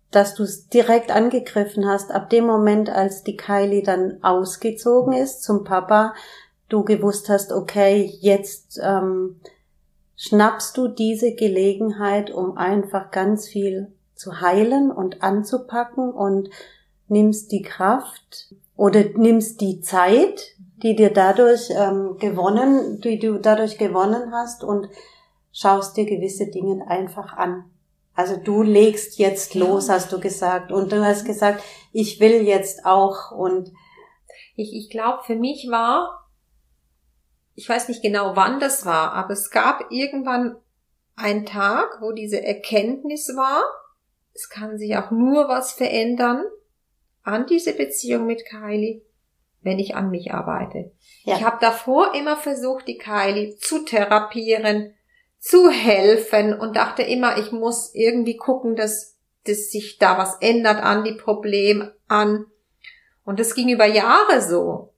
dass 0.10 0.36
du 0.36 0.44
es 0.44 0.70
direkt 0.70 1.12
angegriffen 1.12 1.86
hast. 1.86 2.12
Ab 2.12 2.30
dem 2.30 2.46
Moment, 2.46 2.90
als 2.90 3.24
die 3.24 3.36
Kylie 3.36 3.84
dann 3.84 4.20
ausgezogen 4.24 5.14
ist 5.14 5.44
zum 5.44 5.66
Papa, 5.66 6.14
du 6.70 6.86
gewusst 6.86 7.28
hast, 7.28 7.52
okay, 7.52 8.18
jetzt 8.22 8.80
ähm, 8.82 9.42
schnappst 10.16 10.78
du 10.78 10.88
diese 10.88 11.34
Gelegenheit, 11.34 12.32
um 12.32 12.58
einfach 12.58 13.12
ganz 13.12 13.50
viel 13.50 13.92
zu 14.22 14.40
heilen 14.40 14.92
und 14.92 15.24
anzupacken 15.24 16.12
und 16.12 16.50
nimmst 17.08 17.52
die 17.52 17.64
Kraft 17.64 18.54
oder 18.78 19.04
nimmst 19.16 19.62
die 19.62 19.82
Zeit, 19.82 20.56
die 20.84 20.96
dir 20.96 21.12
dadurch 21.12 21.70
ähm, 21.72 22.18
gewonnen, 22.20 23.02
die 23.02 23.18
du 23.18 23.40
dadurch 23.40 23.80
gewonnen 23.80 24.32
hast 24.32 24.64
und 24.64 24.90
schaust 25.52 25.98
dir 25.98 26.06
gewisse 26.06 26.48
Dinge 26.48 26.88
einfach 26.88 27.36
an. 27.36 27.66
Also 28.14 28.38
du 28.38 28.62
legst 28.62 29.18
jetzt 29.18 29.56
los, 29.56 29.90
hast 29.90 30.12
du 30.12 30.20
gesagt. 30.20 30.72
Und 30.72 30.92
du 30.92 31.04
hast 31.04 31.26
gesagt, 31.26 31.64
ich 31.92 32.20
will 32.20 32.44
jetzt 32.44 32.86
auch 32.86 33.32
und 33.32 33.72
ich, 34.56 34.76
ich 34.76 34.90
glaube, 34.92 35.24
für 35.24 35.36
mich 35.36 35.68
war, 35.72 36.28
ich 37.56 37.68
weiß 37.68 37.88
nicht 37.88 38.04
genau 38.04 38.36
wann 38.36 38.60
das 38.60 38.86
war, 38.86 39.14
aber 39.14 39.32
es 39.32 39.50
gab 39.50 39.92
irgendwann 39.92 40.58
einen 41.16 41.46
Tag, 41.46 41.98
wo 42.02 42.12
diese 42.12 42.44
Erkenntnis 42.44 43.34
war, 43.36 43.64
es 44.34 44.50
kann 44.50 44.78
sich 44.78 44.96
auch 44.98 45.12
nur 45.12 45.48
was 45.48 45.74
verändern 45.74 46.44
an 47.24 47.46
diese 47.46 47.74
Beziehung 47.74 48.26
mit 48.26 48.46
Kylie, 48.46 49.02
wenn 49.62 49.80
ich 49.80 49.96
an 49.96 50.10
mich 50.10 50.34
arbeite. 50.34 50.92
Ja. 51.24 51.36
Ich 51.36 51.44
habe 51.44 51.58
davor 51.62 52.16
immer 52.16 52.38
versucht, 52.38 52.88
die 52.88 52.98
Kylie 52.98 53.58
zu 53.58 53.86
therapieren, 53.86 54.94
zu 55.40 55.70
helfen 55.70 56.58
und 56.58 56.76
dachte 56.76 57.04
immer, 57.04 57.38
ich 57.38 57.52
muss 57.52 57.94
irgendwie 57.94 58.38
gucken, 58.38 58.76
dass, 58.76 59.18
dass 59.46 59.72
sich 59.72 59.98
da 59.98 60.18
was 60.18 60.38
ändert 60.40 60.84
an 60.84 61.04
die 61.04 61.14
Probleme 61.14 61.96
an. 62.08 62.46
Und 63.24 63.40
das 63.40 63.54
ging 63.54 63.70
über 63.70 63.86
Jahre 63.86 64.42
so. 64.42 64.94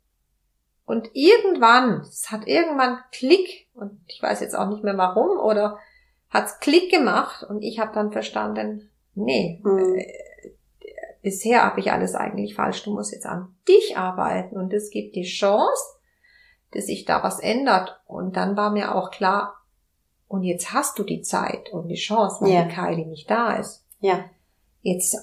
Und 0.85 1.09
irgendwann, 1.13 2.01
es 2.01 2.29
hat 2.29 2.47
irgendwann 2.47 2.99
Klick, 3.11 3.69
und 3.73 4.01
ich 4.07 4.21
weiß 4.21 4.41
jetzt 4.41 4.55
auch 4.55 4.69
nicht 4.69 4.83
mehr 4.83 4.97
warum, 4.97 5.39
oder 5.39 5.79
hat's 6.29 6.59
Klick 6.59 6.91
gemacht 6.91 7.43
und 7.43 7.61
ich 7.61 7.79
habe 7.79 7.93
dann 7.93 8.11
verstanden, 8.11 8.91
nee, 9.15 9.61
mhm. 9.63 9.95
äh, 9.95 10.05
bisher 11.21 11.63
habe 11.63 11.79
ich 11.79 11.91
alles 11.91 12.15
eigentlich 12.15 12.55
falsch, 12.55 12.83
du 12.83 12.93
musst 12.93 13.13
jetzt 13.13 13.25
an 13.25 13.55
dich 13.67 13.97
arbeiten 13.97 14.57
und 14.57 14.73
es 14.73 14.89
gibt 14.89 15.15
die 15.15 15.23
Chance, 15.23 15.81
dass 16.71 16.85
sich 16.85 17.05
da 17.05 17.23
was 17.23 17.39
ändert. 17.39 18.01
Und 18.05 18.35
dann 18.35 18.57
war 18.57 18.71
mir 18.71 18.95
auch 18.95 19.11
klar, 19.11 19.55
und 20.27 20.43
jetzt 20.43 20.73
hast 20.73 20.97
du 20.97 21.03
die 21.03 21.21
Zeit 21.21 21.71
und 21.71 21.87
die 21.87 21.95
Chance, 21.95 22.37
weil 22.41 22.51
ja. 22.51 22.63
die 22.63 22.73
Kylie 22.73 23.05
nicht 23.05 23.29
da 23.29 23.55
ist. 23.55 23.85
Ja. 23.99 24.25
Jetzt 24.81 25.15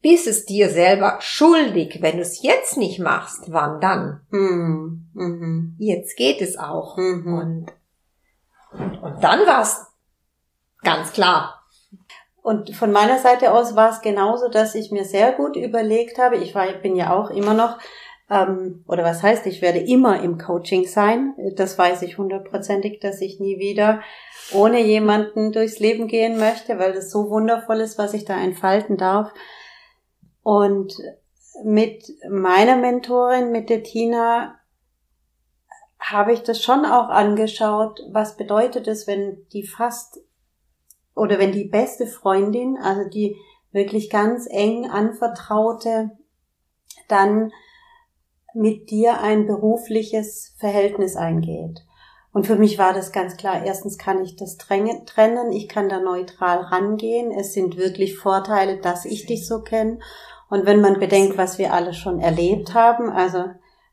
bist 0.00 0.26
es 0.26 0.46
dir 0.46 0.70
selber 0.70 1.16
schuldig. 1.20 1.98
Wenn 2.00 2.16
du 2.16 2.22
es 2.22 2.42
jetzt 2.42 2.76
nicht 2.76 3.00
machst, 3.00 3.52
wann 3.52 3.80
dann? 3.80 4.20
Mhm. 4.30 5.10
Mhm. 5.14 5.74
Jetzt 5.78 6.16
geht 6.16 6.40
es 6.40 6.56
auch. 6.56 6.96
Mhm. 6.96 7.34
Und, 7.34 7.66
und, 8.72 9.02
und 9.02 9.24
dann 9.24 9.40
war 9.46 9.62
es 9.62 9.84
ganz 10.82 11.12
klar. 11.12 11.57
Und 12.48 12.74
von 12.74 12.92
meiner 12.92 13.18
Seite 13.18 13.52
aus 13.52 13.76
war 13.76 13.90
es 13.90 14.00
genauso, 14.00 14.48
dass 14.48 14.74
ich 14.74 14.90
mir 14.90 15.04
sehr 15.04 15.32
gut 15.32 15.54
überlegt 15.54 16.16
habe, 16.16 16.36
ich 16.36 16.54
war, 16.54 16.66
bin 16.72 16.96
ja 16.96 17.14
auch 17.14 17.28
immer 17.28 17.52
noch, 17.52 17.76
ähm, 18.30 18.86
oder 18.88 19.04
was 19.04 19.22
heißt, 19.22 19.44
ich 19.44 19.60
werde 19.60 19.80
immer 19.80 20.22
im 20.22 20.38
Coaching 20.38 20.86
sein. 20.86 21.34
Das 21.56 21.76
weiß 21.76 22.00
ich 22.00 22.16
hundertprozentig, 22.16 23.00
dass 23.00 23.20
ich 23.20 23.38
nie 23.38 23.58
wieder 23.58 24.00
ohne 24.50 24.80
jemanden 24.80 25.52
durchs 25.52 25.78
Leben 25.78 26.08
gehen 26.08 26.38
möchte, 26.38 26.78
weil 26.78 26.94
das 26.94 27.10
so 27.10 27.28
wundervoll 27.28 27.82
ist, 27.82 27.98
was 27.98 28.14
ich 28.14 28.24
da 28.24 28.40
entfalten 28.40 28.96
darf. 28.96 29.30
Und 30.42 30.94
mit 31.64 32.02
meiner 32.30 32.76
Mentorin, 32.76 33.52
mit 33.52 33.68
der 33.68 33.82
Tina, 33.82 34.58
habe 35.98 36.32
ich 36.32 36.44
das 36.44 36.62
schon 36.62 36.86
auch 36.86 37.10
angeschaut, 37.10 38.00
was 38.10 38.38
bedeutet 38.38 38.88
es, 38.88 39.06
wenn 39.06 39.46
die 39.52 39.66
fast 39.66 40.20
oder 41.18 41.38
wenn 41.38 41.52
die 41.52 41.64
beste 41.64 42.06
Freundin, 42.06 42.78
also 42.80 43.08
die 43.08 43.36
wirklich 43.72 44.10
ganz 44.10 44.46
eng 44.50 44.88
anvertraute, 44.88 46.10
dann 47.08 47.52
mit 48.54 48.90
dir 48.90 49.20
ein 49.20 49.46
berufliches 49.46 50.54
Verhältnis 50.58 51.16
eingeht. 51.16 51.84
Und 52.32 52.46
für 52.46 52.56
mich 52.56 52.78
war 52.78 52.92
das 52.92 53.12
ganz 53.12 53.36
klar, 53.36 53.64
erstens 53.64 53.98
kann 53.98 54.22
ich 54.22 54.36
das 54.36 54.56
trennen, 54.56 55.52
ich 55.52 55.68
kann 55.68 55.88
da 55.88 56.00
neutral 56.00 56.58
rangehen, 56.58 57.32
es 57.32 57.52
sind 57.52 57.76
wirklich 57.76 58.16
Vorteile, 58.18 58.78
dass 58.78 59.04
ich 59.04 59.26
dich 59.26 59.46
so 59.46 59.62
kenne. 59.62 59.98
Und 60.50 60.66
wenn 60.66 60.80
man 60.80 61.00
bedenkt, 61.00 61.36
was 61.36 61.58
wir 61.58 61.72
alle 61.72 61.94
schon 61.94 62.20
erlebt 62.20 62.74
haben, 62.74 63.10
also 63.10 63.44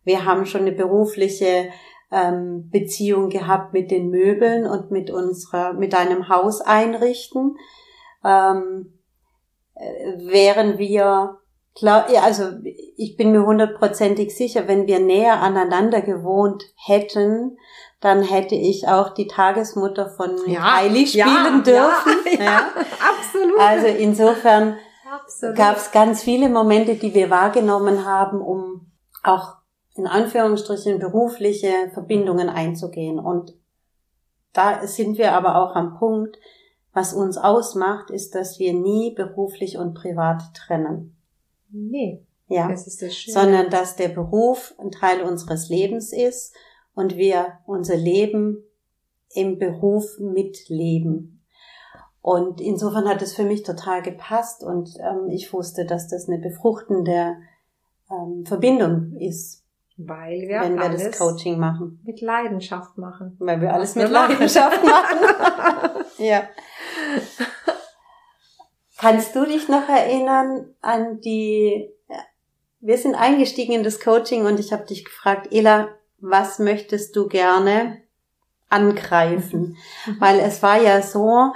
wir 0.03 0.25
haben 0.25 0.45
schon 0.45 0.61
eine 0.61 0.73
berufliche 0.73 1.69
ähm, 2.11 2.69
Beziehung 2.71 3.29
gehabt 3.29 3.73
mit 3.73 3.91
den 3.91 4.09
Möbeln 4.09 4.65
und 4.65 4.91
mit 4.91 5.09
unserer, 5.09 5.73
mit 5.73 5.95
einem 5.95 6.29
Haus 6.29 6.61
einrichten. 6.61 7.57
Ähm, 8.23 8.99
äh, 9.75 10.17
wären 10.27 10.77
wir 10.77 11.39
klar, 11.77 12.09
ja, 12.11 12.21
also 12.21 12.51
ich 12.97 13.17
bin 13.17 13.31
mir 13.31 13.45
hundertprozentig 13.45 14.35
sicher, 14.35 14.67
wenn 14.67 14.87
wir 14.87 14.99
näher 14.99 15.41
aneinander 15.41 16.01
gewohnt 16.01 16.63
hätten, 16.75 17.57
dann 17.99 18.21
hätte 18.21 18.55
ich 18.55 18.87
auch 18.87 19.13
die 19.13 19.27
Tagesmutter 19.27 20.09
von 20.09 20.37
ja, 20.47 20.77
Heili 20.77 21.05
spielen 21.07 21.27
ja, 21.27 21.61
dürfen. 21.61 22.13
Ja, 22.39 22.43
ja, 22.43 22.61
absolut. 22.99 23.59
Also 23.59 23.87
insofern 23.87 24.77
gab 25.55 25.77
es 25.77 25.91
ganz 25.91 26.23
viele 26.23 26.49
Momente, 26.49 26.95
die 26.95 27.13
wir 27.13 27.29
wahrgenommen 27.29 28.05
haben, 28.05 28.41
um 28.41 28.91
auch 29.23 29.55
in 29.95 30.07
Anführungsstrichen 30.07 30.99
berufliche 30.99 31.89
Verbindungen 31.93 32.49
einzugehen. 32.49 33.19
Und 33.19 33.55
da 34.53 34.85
sind 34.87 35.17
wir 35.17 35.33
aber 35.33 35.55
auch 35.55 35.75
am 35.75 35.97
Punkt, 35.97 36.37
was 36.93 37.13
uns 37.13 37.37
ausmacht, 37.37 38.09
ist, 38.09 38.35
dass 38.35 38.59
wir 38.59 38.73
nie 38.73 39.13
beruflich 39.13 39.77
und 39.77 39.93
privat 39.93 40.53
trennen. 40.53 41.17
Nee. 41.69 42.25
Ja. 42.47 42.69
Das 42.69 42.87
ist 42.87 43.01
das 43.01 43.15
Schöne. 43.15 43.33
Sondern 43.33 43.69
dass 43.69 43.95
der 43.95 44.09
Beruf 44.09 44.73
ein 44.77 44.91
Teil 44.91 45.21
unseres 45.21 45.69
Lebens 45.69 46.13
ist 46.13 46.55
und 46.93 47.17
wir 47.17 47.59
unser 47.65 47.97
Leben 47.97 48.63
im 49.33 49.57
Beruf 49.57 50.19
mitleben. 50.19 51.43
Und 52.21 52.61
insofern 52.61 53.07
hat 53.07 53.21
es 53.21 53.35
für 53.35 53.43
mich 53.43 53.63
total 53.63 54.01
gepasst 54.01 54.63
und 54.63 54.95
ähm, 54.99 55.29
ich 55.29 55.53
wusste, 55.53 55.85
dass 55.85 56.07
das 56.07 56.27
eine 56.27 56.39
befruchtende 56.39 57.35
ähm, 58.09 58.45
Verbindung 58.45 59.15
ist. 59.19 59.64
Weil 59.97 60.41
wir 60.41 60.61
wenn 60.61 60.77
wir 60.77 60.89
das 60.89 61.17
Coaching 61.17 61.57
machen. 61.57 62.01
Mit 62.03 62.21
Leidenschaft 62.21 62.97
machen. 62.97 63.37
Weil 63.39 63.61
wir 63.61 63.73
alles 63.73 63.95
mit 63.95 64.09
Leidenschaft 64.09 64.83
machen. 64.83 66.05
ja. 66.17 66.43
Kannst 68.97 69.35
du 69.35 69.45
dich 69.45 69.69
noch 69.69 69.87
erinnern 69.87 70.73
an 70.81 71.21
die, 71.21 71.89
wir 72.79 72.97
sind 72.97 73.15
eingestiegen 73.15 73.73
in 73.73 73.83
das 73.83 73.99
Coaching 73.99 74.45
und 74.45 74.59
ich 74.59 74.73
habe 74.73 74.85
dich 74.85 75.05
gefragt, 75.05 75.47
Ela, 75.51 75.89
was 76.19 76.59
möchtest 76.59 77.15
du 77.15 77.27
gerne 77.27 78.01
angreifen? 78.69 79.77
Mhm. 80.05 80.17
Weil 80.19 80.39
es 80.39 80.61
war 80.61 80.81
ja 80.81 81.01
so, 81.01 81.53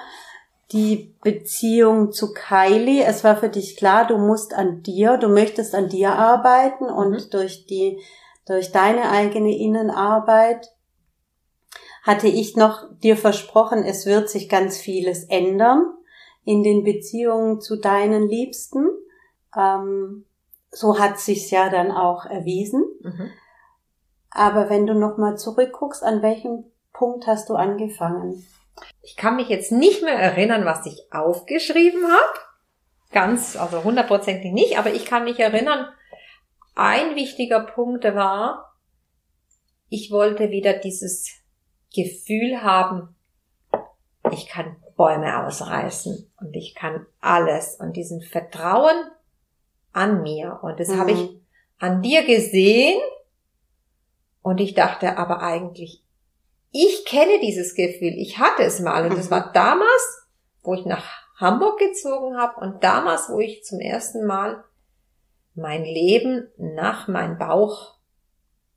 die 0.71 1.15
Beziehung 1.23 2.11
zu 2.11 2.33
Kylie, 2.33 3.03
es 3.03 3.23
war 3.23 3.35
für 3.35 3.49
dich 3.49 3.75
klar, 3.75 4.05
du 4.05 4.17
musst 4.17 4.53
an 4.53 4.83
dir, 4.83 5.17
du 5.17 5.27
möchtest 5.27 5.73
an 5.73 5.89
dir 5.89 6.13
arbeiten 6.13 6.85
und 6.85 7.11
mhm. 7.11 7.29
durch 7.31 7.65
die, 7.65 7.99
durch 8.49 8.71
deine 8.71 9.11
eigene 9.11 9.55
Innenarbeit 9.55 10.73
hatte 12.01 12.27
ich 12.27 12.55
noch 12.55 12.89
dir 13.03 13.15
versprochen, 13.15 13.83
es 13.83 14.07
wird 14.07 14.29
sich 14.29 14.49
ganz 14.49 14.77
vieles 14.77 15.25
ändern 15.25 15.93
in 16.45 16.63
den 16.63 16.83
Beziehungen 16.83 17.61
zu 17.61 17.75
deinen 17.75 18.27
Liebsten. 18.27 18.87
Ähm, 19.55 20.25
so 20.71 20.97
hat 20.97 21.19
sich's 21.19 21.51
ja 21.51 21.69
dann 21.69 21.91
auch 21.91 22.25
erwiesen. 22.25 22.85
Mhm. 23.01 23.29
Aber 24.31 24.69
wenn 24.69 24.87
du 24.87 24.95
noch 24.95 25.17
mal 25.17 25.37
zurückguckst, 25.37 26.03
an 26.03 26.23
welchem 26.23 26.63
Punkt 26.91 27.27
hast 27.27 27.49
du 27.49 27.55
angefangen? 27.55 28.47
Ich 29.03 29.15
kann 29.15 29.35
mich 29.35 29.49
jetzt 29.49 29.71
nicht 29.71 30.01
mehr 30.01 30.17
erinnern, 30.17 30.65
was 30.65 30.87
ich 30.87 31.11
aufgeschrieben 31.11 32.03
habe. 32.03 32.39
Ganz, 33.11 33.57
also 33.57 33.83
hundertprozentig 33.83 34.51
nicht, 34.53 34.79
aber 34.79 34.91
ich 34.91 35.05
kann 35.05 35.23
mich 35.23 35.39
erinnern, 35.39 35.89
ein 36.79 37.15
wichtiger 37.15 37.59
Punkt 37.59 38.05
war, 38.05 38.73
ich 39.89 40.11
wollte 40.11 40.49
wieder 40.49 40.73
dieses 40.73 41.29
Gefühl 41.93 42.61
haben, 42.61 43.15
ich 44.31 44.47
kann 44.47 44.77
Bäume 44.95 45.45
ausreißen 45.45 46.31
und 46.39 46.55
ich 46.55 46.75
kann 46.75 47.05
alles 47.19 47.75
und 47.75 47.93
diesen 47.97 48.21
Vertrauen 48.21 48.95
an 49.91 50.21
mir 50.21 50.59
und 50.61 50.79
das 50.79 50.89
mhm. 50.89 50.99
habe 50.99 51.11
ich 51.11 51.29
an 51.79 52.01
dir 52.01 52.23
gesehen 52.25 52.99
und 54.41 54.59
ich 54.59 54.73
dachte 54.73 55.17
aber 55.17 55.41
eigentlich, 55.41 56.03
ich 56.71 57.05
kenne 57.05 57.39
dieses 57.41 57.75
Gefühl, 57.75 58.13
ich 58.15 58.37
hatte 58.37 58.63
es 58.63 58.79
mal 58.79 59.05
und 59.05 59.17
das 59.17 59.27
mhm. 59.27 59.31
war 59.31 59.51
damals, 59.51 60.27
wo 60.61 60.75
ich 60.75 60.85
nach 60.85 61.05
Hamburg 61.35 61.79
gezogen 61.79 62.37
habe 62.37 62.59
und 62.61 62.83
damals, 62.83 63.29
wo 63.29 63.39
ich 63.39 63.63
zum 63.63 63.79
ersten 63.79 64.25
Mal 64.25 64.63
mein 65.59 65.83
Leben 65.83 66.47
nach 66.57 67.07
meinem 67.07 67.37
Bauch 67.37 67.97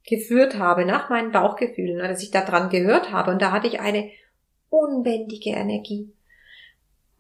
geführt 0.05 0.59
habe, 0.59 0.85
nach 0.85 1.11
meinen 1.11 1.33
Bauchgefühlen, 1.33 1.99
ne, 1.99 2.09
dass 2.09 2.23
ich 2.23 2.31
daran 2.31 2.71
gehört 2.71 3.13
habe 3.13 3.31
und 3.31 3.41
da 3.41 3.53
hatte 3.53 3.69
ich 3.69 3.81
eine 3.81 4.11
unbändige 4.69 5.51
Energie. 5.51 6.13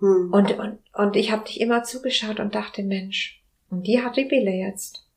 Mhm. 0.00 0.32
Und, 0.32 0.58
und, 0.58 0.78
und 0.94 1.16
ich 1.16 1.30
habe 1.30 1.44
dich 1.44 1.60
immer 1.60 1.84
zugeschaut 1.84 2.40
und 2.40 2.54
dachte, 2.54 2.82
Mensch, 2.82 3.42
und 3.70 3.86
die 3.86 4.02
hat 4.02 4.16
die 4.16 4.24
Bille 4.24 4.50
jetzt. 4.50 5.08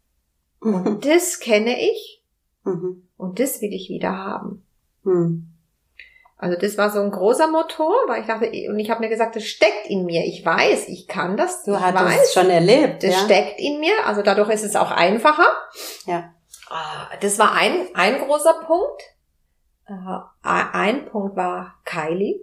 Und 0.60 1.06
das 1.06 1.40
kenne 1.40 1.76
ich 1.80 2.24
mhm. 2.64 3.08
und 3.18 3.40
das 3.40 3.62
will 3.62 3.74
ich 3.74 3.90
wieder 3.90 4.16
haben. 4.18 4.64
Hm. 5.04 5.55
Also 6.38 6.60
das 6.60 6.78
war 6.78 6.90
so 6.90 7.00
ein 7.00 7.12
großer 7.12 7.48
Motor, 7.48 7.94
weil 8.08 8.22
ich 8.22 8.28
dachte, 8.28 8.52
und 8.70 8.78
ich 8.78 8.90
habe 8.90 9.00
mir 9.00 9.10
gesagt, 9.10 9.36
das 9.36 9.46
steckt 9.46 9.88
in 9.88 10.06
mir. 10.06 10.26
Ich 10.26 10.46
weiß, 10.46 10.90
ich 10.90 11.08
kann 11.08 11.38
das. 11.38 11.64
Du 11.64 11.74
ich 11.74 11.80
hast 11.80 12.26
es 12.26 12.34
schon 12.34 12.50
erlebt. 12.50 13.04
Das 13.04 13.14
ja? 13.14 13.20
steckt 13.20 13.60
in 13.60 13.80
mir. 13.80 13.94
Also 14.06 14.22
dadurch 14.22 14.50
ist 14.50 14.66
es 14.66 14.76
auch 14.76 14.92
einfacher. 14.92 15.48
Ja. 16.06 16.34
Ah, 16.70 17.08
das 17.22 17.40
war 17.40 17.54
ein, 17.54 17.88
ein 17.94 18.20
großer 18.20 18.56
Punkt. 18.66 19.02
Äh, 19.88 19.94
ein 20.44 21.06
Punkt 21.06 21.38
war 21.38 21.76
Kylie. 21.86 22.42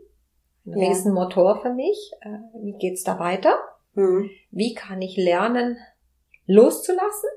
Ein 0.64 0.78
ja. 0.78 0.88
Riesenmotor 0.88 1.60
für 1.60 1.74
mich. 1.74 2.12
Äh, 2.22 2.62
wie 2.62 2.78
geht's 2.78 3.02
da 3.02 3.18
weiter? 3.18 3.56
Hm. 3.94 4.30
Wie 4.50 4.74
kann 4.74 5.02
ich 5.02 5.16
lernen, 5.18 5.76
loszulassen? 6.46 7.28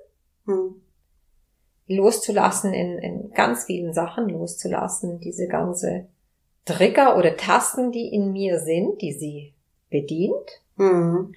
Hm 0.46 0.82
loszulassen 1.88 2.74
in, 2.74 2.98
in 2.98 3.32
ganz 3.32 3.65
vielen 3.65 3.94
Sachen, 3.94 4.30
loszulassen, 4.30 5.20
diese 5.20 5.48
ganze 5.48 6.08
Trigger 6.65 7.17
oder 7.17 7.38
Tasten, 7.38 7.91
die 7.91 8.13
in 8.13 8.32
mir 8.32 8.60
sind, 8.60 9.01
die 9.01 9.13
sie 9.13 9.54
bedient, 9.89 10.62
mhm. 10.75 11.34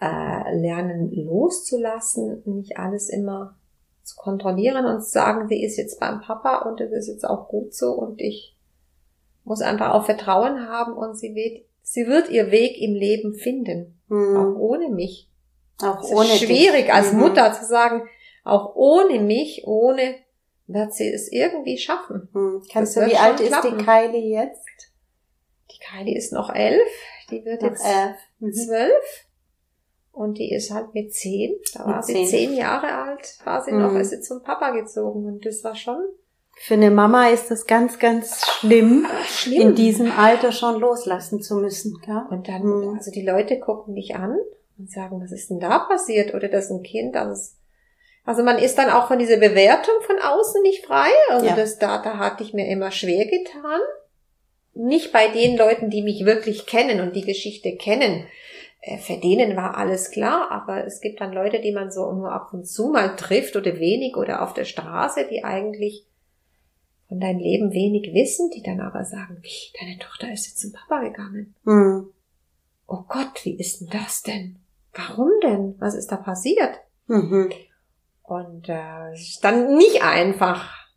äh, 0.00 0.56
lernen 0.56 1.12
loszulassen, 1.14 2.42
nicht 2.46 2.78
alles 2.78 3.08
immer 3.08 3.56
zu 4.02 4.16
kontrollieren 4.16 4.86
und 4.86 5.02
zu 5.02 5.10
sagen, 5.10 5.48
sie 5.48 5.62
ist 5.62 5.76
jetzt 5.76 6.00
beim 6.00 6.20
Papa 6.20 6.68
und 6.68 6.80
es 6.80 6.90
ist 6.92 7.08
jetzt 7.08 7.24
auch 7.24 7.48
gut 7.48 7.74
so 7.74 7.92
und 7.92 8.20
ich 8.20 8.56
muss 9.44 9.60
einfach 9.60 9.92
auch 9.92 10.04
Vertrauen 10.04 10.68
haben 10.68 10.94
und 10.94 11.16
sie 11.16 11.34
wird, 11.34 11.64
sie 11.82 12.06
wird 12.06 12.30
ihr 12.30 12.50
Weg 12.50 12.80
im 12.80 12.94
Leben 12.94 13.34
finden, 13.34 14.00
mhm. 14.08 14.36
auch 14.36 14.58
ohne 14.58 14.88
mich. 14.88 15.28
Auch 15.82 16.02
es 16.02 16.10
ohne 16.10 16.28
ist 16.28 16.40
schwierig 16.40 16.84
dich. 16.84 16.92
als 16.92 17.12
mhm. 17.12 17.20
Mutter 17.20 17.52
zu 17.52 17.64
sagen, 17.64 18.02
auch 18.44 18.74
ohne 18.74 19.20
mich, 19.20 19.66
ohne 19.66 20.14
wird 20.66 20.94
sie 20.94 21.12
es 21.12 21.30
irgendwie 21.30 21.78
schaffen. 21.78 22.28
Hm. 22.32 22.62
Kannst 22.72 22.96
das 22.96 23.04
du, 23.04 23.10
wie 23.10 23.16
alt 23.16 23.38
klappen. 23.38 23.68
ist 23.68 23.80
die 23.80 23.84
Kylie 23.84 24.40
jetzt? 24.40 24.92
Die 25.70 25.78
Kylie 25.78 26.16
ist 26.16 26.32
noch 26.32 26.54
elf, 26.54 26.88
die 27.30 27.44
wird 27.44 27.62
noch 27.62 27.70
jetzt 27.70 27.84
elf. 27.84 28.16
Mhm. 28.38 28.52
zwölf. 28.52 29.26
Und 30.12 30.36
die 30.36 30.52
ist 30.52 30.70
halt 30.70 30.92
mit 30.92 31.14
zehn, 31.14 31.54
da 31.72 31.86
war 31.86 31.96
mit 31.96 32.04
sie 32.04 32.12
zehn. 32.12 32.26
zehn 32.26 32.54
Jahre 32.54 32.92
alt, 32.92 33.38
war 33.44 33.64
sie 33.64 33.72
mhm. 33.72 33.80
noch, 33.80 33.94
ist 33.94 34.10
sie 34.10 34.20
zum 34.20 34.42
Papa 34.42 34.70
gezogen 34.70 35.24
und 35.24 35.46
das 35.46 35.64
war 35.64 35.74
schon. 35.74 36.04
Für 36.58 36.74
eine 36.74 36.90
Mama 36.90 37.28
ist 37.28 37.50
das 37.50 37.66
ganz, 37.66 37.98
ganz 37.98 38.44
schlimm, 38.44 39.06
schlimm. 39.24 39.70
in 39.70 39.74
diesem 39.74 40.12
Alter 40.12 40.52
schon 40.52 40.78
loslassen 40.78 41.40
zu 41.40 41.56
müssen. 41.56 41.98
Ja? 42.06 42.28
Und 42.30 42.46
dann, 42.46 42.62
mhm. 42.62 42.94
also 42.98 43.10
die 43.10 43.24
Leute 43.24 43.58
gucken 43.58 43.94
mich 43.94 44.14
an 44.14 44.36
und 44.78 44.90
sagen, 44.90 45.18
was 45.22 45.32
ist 45.32 45.48
denn 45.48 45.60
da 45.60 45.78
passiert? 45.78 46.34
Oder 46.34 46.48
das 46.48 46.66
ist 46.66 46.72
ein 46.72 46.82
Kind, 46.82 47.14
das 47.14 47.56
also 48.24 48.42
man 48.42 48.58
ist 48.58 48.78
dann 48.78 48.90
auch 48.90 49.08
von 49.08 49.18
dieser 49.18 49.38
Bewertung 49.38 49.94
von 50.02 50.18
außen 50.18 50.62
nicht 50.62 50.86
frei. 50.86 51.10
Also 51.30 51.46
ja. 51.46 51.56
das 51.56 51.78
da, 51.78 51.98
da 51.98 52.18
hatte 52.18 52.44
ich 52.44 52.52
mir 52.52 52.68
immer 52.68 52.90
schwer 52.90 53.26
getan. 53.26 53.80
Nicht 54.74 55.12
bei 55.12 55.28
den 55.28 55.56
Leuten, 55.56 55.90
die 55.90 56.02
mich 56.02 56.24
wirklich 56.24 56.66
kennen 56.66 57.00
und 57.00 57.16
die 57.16 57.24
Geschichte 57.24 57.76
kennen. 57.76 58.26
Äh, 58.80 58.98
für 58.98 59.16
denen 59.16 59.56
war 59.56 59.76
alles 59.76 60.10
klar, 60.10 60.50
aber 60.50 60.86
es 60.86 61.00
gibt 61.00 61.20
dann 61.20 61.32
Leute, 61.32 61.60
die 61.60 61.72
man 61.72 61.90
so 61.90 62.12
nur 62.12 62.32
ab 62.32 62.50
und 62.52 62.66
zu 62.66 62.88
mal 62.88 63.16
trifft 63.16 63.56
oder 63.56 63.78
wenig 63.78 64.16
oder 64.16 64.42
auf 64.42 64.54
der 64.54 64.64
Straße, 64.64 65.26
die 65.28 65.44
eigentlich 65.44 66.06
von 67.08 67.20
deinem 67.20 67.40
Leben 67.40 67.72
wenig 67.72 68.14
wissen, 68.14 68.50
die 68.50 68.62
dann 68.62 68.80
aber 68.80 69.04
sagen, 69.04 69.38
wie, 69.42 69.78
deine 69.78 69.98
Tochter 69.98 70.32
ist 70.32 70.46
jetzt 70.46 70.60
zum 70.60 70.72
Papa 70.72 71.02
gegangen. 71.02 71.54
Mhm. 71.64 72.08
Oh 72.86 73.04
Gott, 73.08 73.44
wie 73.44 73.58
ist 73.58 73.80
denn 73.80 73.88
das 73.88 74.22
denn? 74.22 74.56
Warum 74.94 75.30
denn? 75.42 75.74
Was 75.78 75.94
ist 75.94 76.10
da 76.12 76.16
passiert? 76.16 76.80
Mhm. 77.08 77.50
Und 78.22 78.68
äh, 78.68 79.12
es 79.12 79.28
ist 79.28 79.44
dann 79.44 79.76
nicht 79.76 80.02
einfach, 80.02 80.88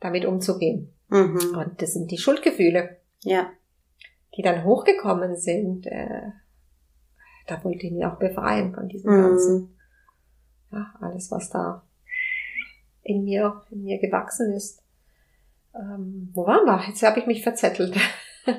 damit 0.00 0.24
umzugehen. 0.24 0.92
Mhm. 1.08 1.56
Und 1.56 1.82
das 1.82 1.92
sind 1.92 2.10
die 2.10 2.18
Schuldgefühle. 2.18 2.98
Ja. 3.22 3.50
Die 4.36 4.42
dann 4.42 4.64
hochgekommen 4.64 5.36
sind. 5.36 5.86
Äh, 5.86 6.30
da 7.46 7.62
wollte 7.62 7.86
ich 7.86 7.92
mich 7.92 8.04
auch 8.04 8.18
befreien 8.18 8.74
von 8.74 8.88
diesem 8.88 9.14
mhm. 9.14 9.22
ganzen, 9.22 9.78
ja, 10.72 10.94
alles, 11.00 11.30
was 11.30 11.50
da 11.50 11.82
in 13.02 13.24
mir, 13.24 13.62
in 13.70 13.84
mir 13.84 13.98
gewachsen 13.98 14.52
ist. 14.52 14.82
Ähm, 15.74 16.30
wo 16.34 16.46
waren 16.46 16.64
wir? 16.64 16.82
Jetzt 16.88 17.02
habe 17.02 17.20
ich 17.20 17.26
mich 17.26 17.42
verzettelt. 17.42 17.96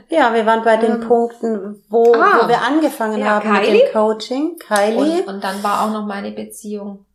Ja, 0.10 0.34
wir 0.34 0.48
waren 0.48 0.64
bei 0.64 0.78
den 0.78 0.94
ähm, 0.94 1.02
Punkten, 1.02 1.84
wo, 1.90 2.12
ah, 2.16 2.40
wo 2.42 2.48
wir 2.48 2.60
angefangen 2.60 3.20
ja, 3.20 3.44
haben 3.44 3.48
Kylie. 3.48 3.72
mit 3.72 3.82
dem 3.84 3.94
Coaching. 3.94 4.58
Kylie. 4.58 5.22
Und, 5.22 5.28
und 5.28 5.44
dann 5.44 5.62
war 5.62 5.84
auch 5.84 5.94
noch 5.94 6.08
meine 6.08 6.32
Beziehung 6.32 7.06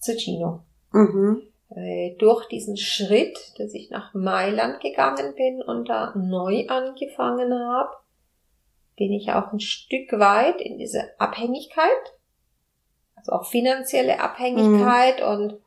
zu 0.00 0.16
Gino. 0.16 0.64
Mhm. 0.92 1.42
Äh, 1.74 2.16
durch 2.18 2.48
diesen 2.48 2.76
Schritt, 2.76 3.38
dass 3.58 3.74
ich 3.74 3.90
nach 3.90 4.12
Mailand 4.12 4.80
gegangen 4.80 5.34
bin 5.36 5.62
und 5.62 5.88
da 5.88 6.12
neu 6.16 6.66
angefangen 6.66 7.52
habe, 7.54 7.90
bin 8.96 9.12
ich 9.12 9.30
auch 9.30 9.52
ein 9.52 9.60
Stück 9.60 10.12
weit 10.12 10.60
in 10.60 10.78
diese 10.78 11.18
Abhängigkeit 11.18 11.88
Also 13.14 13.32
auch 13.32 13.46
finanzielle 13.46 14.20
Abhängigkeit 14.20 15.20
mhm. 15.20 15.26
und 15.26 15.60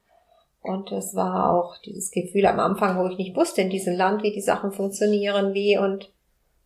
und 0.65 0.93
es 0.93 1.13
war 1.13 1.53
auch 1.53 1.77
dieses 1.79 2.09
Gefühl 2.09 2.45
am 2.45 2.57
Anfang, 2.59 2.97
wo 2.97 3.05
ich 3.07 3.17
nicht 3.17 3.35
wusste 3.35 3.61
in 3.61 3.69
diesem 3.69 3.95
Land, 3.97 4.23
wie 4.23 4.31
die 4.31 4.41
Sachen 4.41 4.71
funktionieren, 4.71 5.53
wie 5.53 5.77
und 5.77 6.11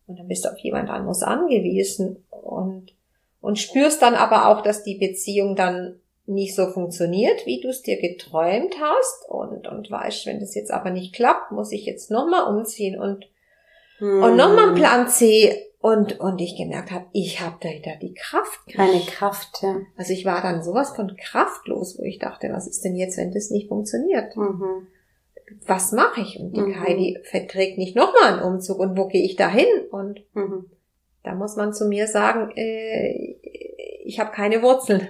und 0.06 0.18
dann 0.18 0.28
bist 0.28 0.44
du 0.44 0.50
auf 0.50 0.58
jemand 0.58 0.90
anderes 0.90 1.22
angewiesen 1.22 2.24
und 2.30 2.92
und 3.40 3.58
spürst 3.58 4.02
dann 4.02 4.14
aber 4.14 4.48
auch, 4.48 4.62
dass 4.62 4.82
die 4.82 4.96
Beziehung 4.96 5.54
dann 5.54 6.00
nicht 6.28 6.54
so 6.54 6.66
funktioniert, 6.66 7.46
wie 7.46 7.60
du 7.60 7.68
es 7.68 7.82
dir 7.82 8.00
geträumt 8.00 8.74
hast 8.80 9.28
und, 9.28 9.66
und 9.66 9.90
weißt, 9.90 10.26
wenn 10.26 10.40
das 10.40 10.54
jetzt 10.54 10.70
aber 10.70 10.90
nicht 10.90 11.14
klappt, 11.14 11.52
muss 11.52 11.72
ich 11.72 11.86
jetzt 11.86 12.10
nochmal 12.10 12.54
umziehen 12.54 13.00
und, 13.00 13.26
hm. 13.98 14.22
und 14.22 14.36
nochmal 14.36 14.68
einen 14.68 14.74
Plan 14.74 15.08
C 15.08 15.68
und, 15.80 16.20
und 16.20 16.40
ich 16.40 16.56
gemerkt 16.56 16.90
habe, 16.90 17.06
ich 17.12 17.40
habe 17.40 17.56
da 17.60 17.70
wieder 17.70 17.96
die 18.02 18.14
Kraft. 18.14 18.60
Keine 18.70 19.00
Kraft, 19.00 19.62
ja. 19.62 19.76
Also 19.96 20.12
ich 20.12 20.24
war 20.24 20.42
dann 20.42 20.62
sowas 20.62 20.94
von 20.94 21.16
kraftlos, 21.16 21.98
wo 21.98 22.02
ich 22.02 22.18
dachte, 22.18 22.50
was 22.52 22.66
ist 22.66 22.84
denn 22.84 22.96
jetzt, 22.96 23.16
wenn 23.16 23.32
das 23.32 23.50
nicht 23.50 23.68
funktioniert? 23.68 24.36
Mhm. 24.36 24.88
Was 25.66 25.92
mache 25.92 26.20
ich? 26.20 26.38
Und 26.38 26.56
die 26.56 26.60
mhm. 26.60 26.80
Heidi 26.80 27.18
verträgt 27.22 27.78
nicht 27.78 27.96
nochmal 27.96 28.34
einen 28.34 28.42
Umzug 28.42 28.80
und 28.80 28.98
wo 28.98 29.06
gehe 29.06 29.24
ich 29.24 29.36
da 29.36 29.48
hin? 29.48 29.66
Und 29.90 30.20
mhm. 30.34 30.68
da 31.22 31.34
muss 31.34 31.56
man 31.56 31.72
zu 31.72 31.86
mir 31.86 32.06
sagen, 32.06 32.50
äh, 32.56 33.36
ich 34.04 34.18
habe 34.20 34.32
keine 34.32 34.62
Wurzeln. 34.62 35.08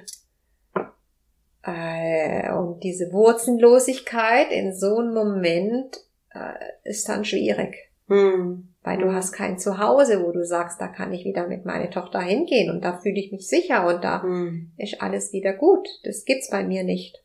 Äh, 1.68 2.50
und 2.52 2.83
diese 2.83 3.12
Wurzellosigkeit 3.12 4.50
in 4.50 4.74
so 4.74 4.96
einem 4.96 5.12
Moment 5.12 5.98
äh, 6.31 6.54
ist 6.85 7.09
dann 7.09 7.24
schwierig. 7.24 7.76
Hm. 8.09 8.68
Weil 8.83 8.98
du 8.98 9.09
hm. 9.09 9.14
hast 9.14 9.33
kein 9.33 9.59
Zuhause, 9.59 10.24
wo 10.24 10.33
du 10.33 10.46
sagst, 10.46 10.81
da 10.81 10.88
kann 10.88 11.12
ich 11.12 11.26
wieder 11.26 11.46
mit 11.46 11.66
meiner 11.66 11.90
Tochter 11.90 12.20
hingehen 12.20 12.70
und 12.70 12.83
da 12.85 12.98
fühle 12.98 13.18
ich 13.18 13.33
mich 13.33 13.48
sicher 13.48 13.87
und 13.87 14.02
da 14.02 14.22
hm. 14.22 14.72
ist 14.78 15.02
alles 15.02 15.33
wieder 15.33 15.52
gut. 15.52 15.87
Das 16.04 16.24
gibt's 16.24 16.48
bei 16.48 16.64
mir 16.64 16.85
nicht. 16.85 17.22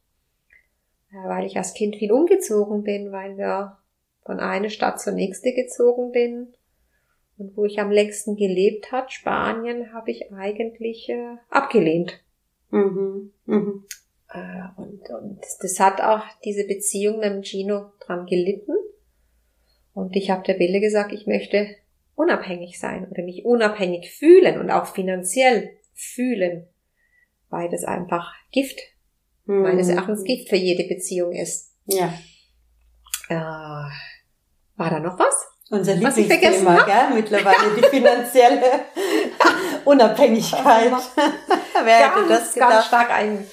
Weil 1.26 1.46
ich 1.46 1.56
als 1.56 1.74
Kind 1.74 1.96
viel 1.96 2.12
umgezogen 2.12 2.84
bin, 2.84 3.12
weil 3.12 3.38
wir 3.38 3.78
von 4.26 4.40
einer 4.40 4.70
Stadt 4.70 5.00
zur 5.00 5.14
nächste 5.14 5.54
gezogen 5.54 6.12
bin. 6.12 6.54
Und 7.38 7.56
wo 7.56 7.66
ich 7.66 7.80
am 7.80 7.92
längsten 7.92 8.36
gelebt 8.36 8.92
hat, 8.92 9.12
Spanien, 9.12 9.94
habe 9.94 10.12
ich 10.12 10.34
eigentlich 10.34 11.08
äh, 11.10 11.38
abgelehnt. 11.50 12.20
Mhm. 12.72 13.32
Mhm. 13.46 13.86
Äh, 14.34 14.82
und, 14.82 15.10
und 15.10 15.40
das 15.62 15.80
hat 15.80 16.02
auch 16.02 16.24
diese 16.44 16.66
Beziehung 16.66 17.20
mit 17.20 17.30
dem 17.30 17.44
Gino 17.44 17.92
dran 18.00 18.26
gelitten. 18.26 18.74
Und 19.94 20.16
ich 20.16 20.30
habe 20.30 20.44
der 20.44 20.56
Bille 20.56 20.80
gesagt, 20.80 21.12
ich 21.12 21.28
möchte 21.28 21.76
unabhängig 22.16 22.80
sein 22.80 23.08
oder 23.10 23.24
mich 23.24 23.46
unabhängig 23.46 24.12
fühlen 24.12 24.60
und 24.60 24.72
auch 24.72 24.88
finanziell 24.88 25.78
fühlen, 25.94 26.68
weil 27.50 27.70
das 27.70 27.84
einfach 27.84 28.34
Gift, 28.52 28.80
mhm. 29.46 29.62
meines 29.62 29.90
Erachtens 29.90 30.24
Gift 30.24 30.50
für 30.50 30.56
jede 30.56 30.88
Beziehung 30.88 31.34
ist. 31.34 31.72
Ja. 31.86 32.14
Äh, 33.30 33.36
war 33.36 34.90
da 34.90 35.00
noch 35.00 35.18
was? 35.20 35.48
Unser 35.70 36.02
was 36.04 36.18
ich 36.18 36.28
vergessen 36.28 36.68
habe? 36.68 36.86
Gell? 36.86 37.16
Mittlerweile 37.16 37.76
die 37.76 37.88
finanzielle 37.88 38.62
Unabhängigkeit. 39.86 40.92
Wer 41.84 41.98
hätte 41.98 42.30
das 42.30 42.54
gedacht? 42.54 42.72
Ganz 42.72 42.86
stark 42.86 43.12
ein, 43.12 43.48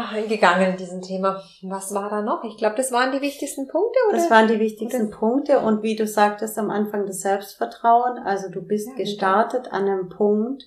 eingegangen 0.00 0.72
in 0.72 0.76
diesem 0.76 1.02
Thema. 1.02 1.42
Was 1.62 1.94
war 1.94 2.10
da 2.10 2.22
noch? 2.22 2.44
Ich 2.44 2.56
glaube, 2.56 2.76
das 2.76 2.92
waren 2.92 3.12
die 3.12 3.20
wichtigsten 3.20 3.68
Punkte, 3.68 3.98
oder? 4.08 4.16
Das 4.16 4.30
waren 4.30 4.48
die 4.48 4.60
wichtigsten 4.60 5.08
oder? 5.08 5.16
Punkte 5.16 5.60
und 5.60 5.82
wie 5.82 5.96
du 5.96 6.06
sagtest 6.06 6.58
am 6.58 6.70
Anfang 6.70 7.06
das 7.06 7.20
Selbstvertrauen. 7.20 8.18
Also 8.18 8.48
du 8.50 8.62
bist 8.62 8.88
ja, 8.88 8.94
gestartet 8.94 9.72
an 9.72 9.88
einem 9.88 10.08
Punkt, 10.08 10.64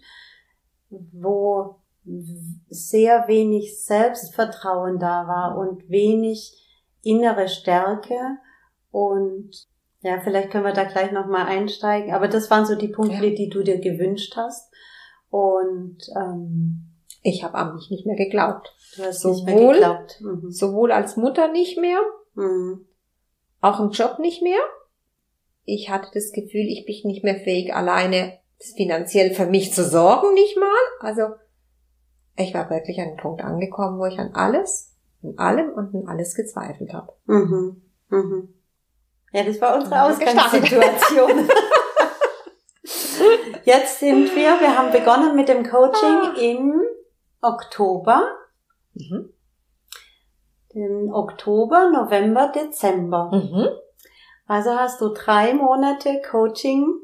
wo 0.90 1.80
sehr 2.70 3.28
wenig 3.28 3.84
Selbstvertrauen 3.84 5.00
da 5.00 5.28
war 5.28 5.58
und 5.58 5.90
wenig 5.90 6.62
innere 7.02 7.48
Stärke 7.48 8.16
und 8.92 9.68
ja, 10.06 10.22
vielleicht 10.22 10.52
können 10.52 10.66
wir 10.66 10.74
da 10.74 10.84
gleich 10.84 11.12
nochmal 11.12 11.48
einsteigen. 11.48 12.14
Aber 12.14 12.28
das 12.28 12.52
waren 12.52 12.66
so 12.66 12.76
die 12.76 12.90
Punkte, 12.90 13.26
ja. 13.26 13.36
die 13.36 13.50
du 13.50 13.64
dir 13.64 13.80
gewünscht 13.80 14.38
hast. 14.38 14.72
Und 15.32 15.98
ähm, 16.16 16.95
ich 17.26 17.44
habe 17.44 17.56
an 17.56 17.74
mich 17.74 17.90
nicht 17.90 18.06
mehr 18.06 18.16
geglaubt. 18.16 18.72
Du 18.96 19.04
hast 19.04 19.22
sowohl, 19.22 19.46
nicht 19.46 19.56
mehr 19.56 19.74
geglaubt. 19.74 20.22
Mhm. 20.22 20.52
sowohl 20.52 20.92
als 20.92 21.18
Mutter 21.18 21.52
nicht 21.52 21.78
mehr, 21.80 22.00
mhm. 22.36 22.86
auch 23.62 23.80
im 23.80 23.90
Job 23.90 24.20
nicht 24.20 24.44
mehr. 24.44 24.60
Ich 25.64 25.90
hatte 25.90 26.10
das 26.14 26.32
Gefühl, 26.32 26.68
ich 26.68 26.86
bin 26.86 27.10
nicht 27.10 27.24
mehr 27.24 27.38
fähig, 27.38 27.74
alleine 27.74 28.38
finanziell 28.76 29.34
für 29.34 29.48
mich 29.48 29.74
zu 29.74 29.84
sorgen, 29.84 30.36
nicht 30.36 30.56
mal. 30.58 30.70
Also 31.00 31.34
ich 32.38 32.54
war 32.54 32.70
wirklich 32.70 33.00
an 33.00 33.08
einem 33.08 33.18
Punkt 33.18 33.44
angekommen, 33.44 33.98
wo 33.98 34.06
ich 34.06 34.20
an 34.20 34.36
alles, 34.36 34.94
an 35.24 35.34
allem 35.38 35.72
und 35.72 35.96
an 35.96 36.08
alles 36.08 36.36
gezweifelt 36.36 36.94
habe. 36.94 37.12
Mhm. 37.26 37.82
Mhm. 38.10 38.54
Ja, 39.32 39.44
das 39.44 39.60
war 39.60 39.76
unsere 39.76 40.04
Ausgangssituation. 40.04 41.50
Jetzt 43.64 44.00
sind 44.00 44.36
wir, 44.36 44.60
wir 44.62 44.78
haben 44.78 44.92
begonnen 44.92 45.36
mit 45.36 45.50
dem 45.50 45.68
Coaching 45.68 46.20
ah. 46.22 46.36
im 46.40 46.84
Oktober. 47.46 48.28
Mhm. 48.94 49.34
Den 50.74 51.14
Oktober, 51.14 51.90
November, 51.92 52.52
Dezember. 52.54 53.32
Mhm. 53.32 53.70
Also 54.48 54.72
hast 54.72 55.02
du 55.02 55.10
drei 55.10 55.54
Monate 55.54 56.22
Coaching 56.30 57.00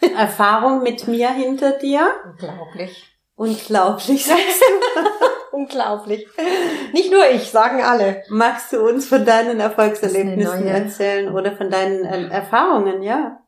Erfahrung 0.00 0.82
mit 0.82 1.06
mir 1.08 1.30
hinter 1.30 1.72
dir. 1.72 2.10
Unglaublich. 2.24 3.06
Unglaublich, 3.36 4.24
sagst 4.26 4.62
du. 4.62 5.56
Unglaublich. 5.56 6.26
Nicht 6.92 7.10
nur 7.10 7.28
ich, 7.28 7.50
sagen 7.50 7.82
alle. 7.82 8.22
Magst 8.28 8.72
du 8.72 8.86
uns 8.86 9.06
von 9.06 9.24
deinen 9.24 9.60
Erfolgserlebnissen 9.60 10.66
erzählen 10.66 11.34
oder 11.34 11.56
von 11.56 11.70
deinen 11.70 12.04
äh, 12.04 12.28
Erfahrungen, 12.28 13.02
ja? 13.02 13.42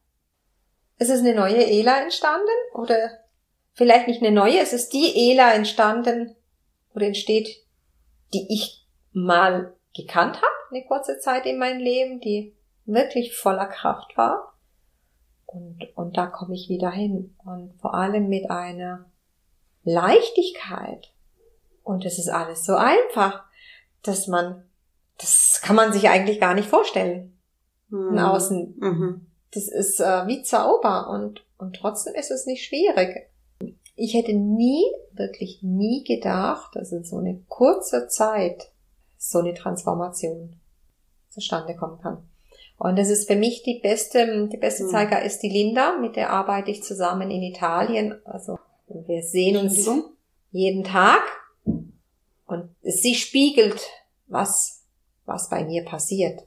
Ist 0.99 1.11
es 1.11 1.21
eine 1.21 1.35
neue 1.35 1.65
Ela 1.67 2.03
entstanden 2.03 2.47
oder 2.75 2.97
vielleicht 3.75 4.09
nicht 4.09 4.23
eine 4.23 4.33
neue, 4.33 4.61
es 4.61 4.73
ist 4.73 4.93
die 4.93 5.31
Ela 5.31 5.53
entstanden 5.53 6.35
oder 6.95 7.07
entsteht, 7.07 7.65
die 8.33 8.47
ich 8.53 8.87
mal 9.13 9.75
gekannt 9.95 10.37
habe, 10.37 10.47
eine 10.71 10.85
kurze 10.85 11.19
Zeit 11.19 11.47
in 11.47 11.59
meinem 11.59 11.81
Leben, 11.81 12.21
die 12.21 12.55
wirklich 12.85 13.37
voller 13.37 13.67
Kraft 13.67 14.17
war. 14.17 14.55
Und, 15.47 15.87
und 15.97 16.17
da 16.17 16.27
komme 16.27 16.55
ich 16.55 16.69
wieder 16.69 16.91
hin. 16.91 17.37
Und 17.45 17.75
vor 17.81 17.95
allem 17.95 18.29
mit 18.29 18.51
einer 18.51 19.05
Leichtigkeit. 19.85 21.13
Und 21.83 22.05
es 22.05 22.19
ist 22.19 22.29
alles 22.29 22.65
so 22.65 22.75
einfach, 22.77 23.45
dass 24.03 24.29
man, 24.29 24.65
das 25.19 25.61
kann 25.63 25.77
man 25.77 25.93
sich 25.93 26.09
eigentlich 26.09 26.41
gar 26.41 26.55
nicht 26.55 26.69
vorstellen. 26.69 27.39
Mhm. 27.89 28.19
Außen. 28.19 28.75
Mhm. 28.79 29.27
Das 29.53 29.69
ist 29.69 30.01
äh, 30.01 30.27
wie 30.27 30.43
Zauber 30.43 31.11
und, 31.11 31.45
und 31.59 31.77
trotzdem 31.77 32.15
ist 32.15 32.31
es 32.31 32.47
nicht 32.47 32.65
schwierig. 32.65 33.29
Ich 33.95 34.15
hätte 34.15 34.33
nie, 34.33 34.85
wirklich 35.13 35.63
nie 35.63 36.05
gedacht, 36.05 36.75
dass 36.75 36.93
in 36.93 37.05
so 37.05 37.19
eine 37.19 37.41
kurze 37.49 38.09
Zeit 38.09 38.73
so 39.19 39.39
eine 39.39 39.55
Transformation 39.55 40.57
zustande 41.29 41.77
kommen 41.77 42.01
kann. 42.01 42.29
Und 42.79 42.99
das 42.99 43.11
ist 43.11 43.29
für 43.29 43.37
mich 43.37 43.63
die 43.63 43.79
beste, 43.81 44.49
die 44.49 44.57
beste 44.57 44.85
mhm. 44.85 44.89
Zeiger 44.89 45.23
ist 45.23 45.41
die 45.41 45.49
Linda, 45.49 45.97
mit 45.99 46.17
der 46.17 46.31
arbeite 46.31 46.71
ich 46.71 46.83
zusammen 46.83 47.31
in 47.31 47.43
Italien. 47.43 48.21
Also 48.25 48.59
wir 48.89 49.23
sehen 49.23 49.57
uns 49.57 49.89
jeden 50.51 50.85
Tag 50.85 51.23
und 52.47 52.75
sie 52.83 53.15
spiegelt, 53.15 53.87
was, 54.27 54.85
was 55.27 55.49
bei 55.49 55.65
mir 55.65 55.85
passiert. 55.85 56.41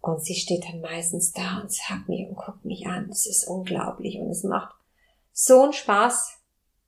Und 0.00 0.22
sie 0.22 0.34
steht 0.34 0.64
dann 0.64 0.80
meistens 0.80 1.32
da 1.32 1.60
und 1.62 1.72
sagt 1.72 2.08
mir 2.08 2.28
und 2.28 2.36
guckt 2.36 2.64
mich 2.64 2.86
an. 2.86 3.08
Es 3.10 3.26
ist 3.26 3.46
unglaublich 3.46 4.18
und 4.18 4.30
es 4.30 4.44
macht 4.44 4.74
so 5.32 5.62
einen 5.62 5.72
Spaß, 5.72 6.38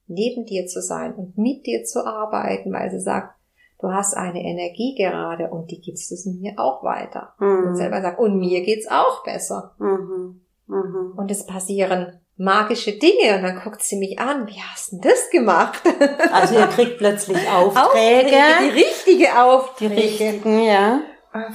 neben 0.07 0.45
dir 0.45 0.67
zu 0.67 0.81
sein 0.81 1.15
und 1.15 1.37
mit 1.37 1.67
dir 1.67 1.85
zu 1.85 2.07
arbeiten, 2.07 2.73
weil 2.73 2.91
sie 2.91 3.01
sagt, 3.01 3.35
du 3.81 3.89
hast 3.89 4.17
eine 4.17 4.43
Energie 4.43 4.95
gerade 4.97 5.51
und 5.51 5.71
die 5.71 5.81
gibst 5.81 6.11
du 6.11 6.31
mir 6.31 6.55
auch 6.59 6.83
weiter. 6.83 7.35
Mhm. 7.39 7.69
Und 7.69 7.77
selber 7.77 8.01
sagt, 8.01 8.19
und 8.19 8.39
mir 8.39 8.63
geht's 8.63 8.89
auch 8.89 9.25
besser. 9.25 9.75
Mhm. 9.79 10.41
Mhm. 10.67 11.15
Und 11.17 11.31
es 11.31 11.47
passieren 11.47 12.21
magische 12.37 12.93
Dinge 12.93 13.37
und 13.37 13.43
dann 13.43 13.61
guckt 13.63 13.83
sie 13.83 13.97
mich 13.97 14.19
an, 14.19 14.47
wie 14.47 14.61
hast 14.61 14.93
du 14.93 15.01
das 15.01 15.31
gemacht? 15.31 15.83
Also 16.33 16.55
ihr 16.55 16.67
kriegt 16.67 16.99
plötzlich 16.99 17.39
Aufträge. 17.49 18.27
Aufträge 18.27 18.45
die 18.63 18.81
richtige 18.81 19.43
Aufträge. 19.43 19.95
Die 19.95 20.01
richtigen, 20.01 20.63
ja. 20.63 21.01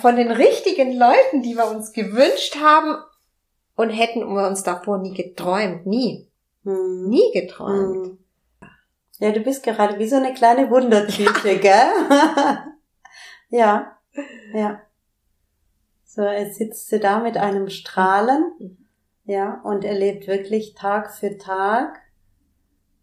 Von 0.02 0.16
den 0.16 0.32
richtigen 0.32 0.98
Leuten, 0.98 1.42
die 1.44 1.56
wir 1.56 1.70
uns 1.70 1.92
gewünscht 1.92 2.58
haben 2.62 2.96
und 3.76 3.90
hätten 3.90 4.28
wir 4.34 4.48
uns 4.48 4.64
davor 4.64 4.98
nie 5.00 5.14
geträumt, 5.14 5.86
nie. 5.86 6.28
Hm. 6.64 7.10
Nie 7.10 7.32
geträumt. 7.34 8.18
Ja, 9.22 9.32
du 9.32 9.42
bist 9.42 9.62
gerade 9.62 10.00
wie 10.00 10.08
so 10.08 10.16
eine 10.16 10.34
kleine 10.34 10.72
Wundertüte, 10.72 11.60
gell? 11.60 11.92
ja, 13.50 13.96
ja. 14.52 14.82
So, 16.04 16.24
jetzt 16.24 16.58
sitzt 16.58 16.90
sie 16.90 17.00
da 17.00 17.20
mit 17.20 17.38
einem 17.38 17.70
Strahlen 17.70 18.52
mhm. 18.58 18.78
Ja, 19.26 19.62
und 19.64 19.86
erlebt 19.86 20.28
wirklich 20.28 20.74
Tag 20.74 21.14
für 21.14 21.38
Tag 21.38 22.02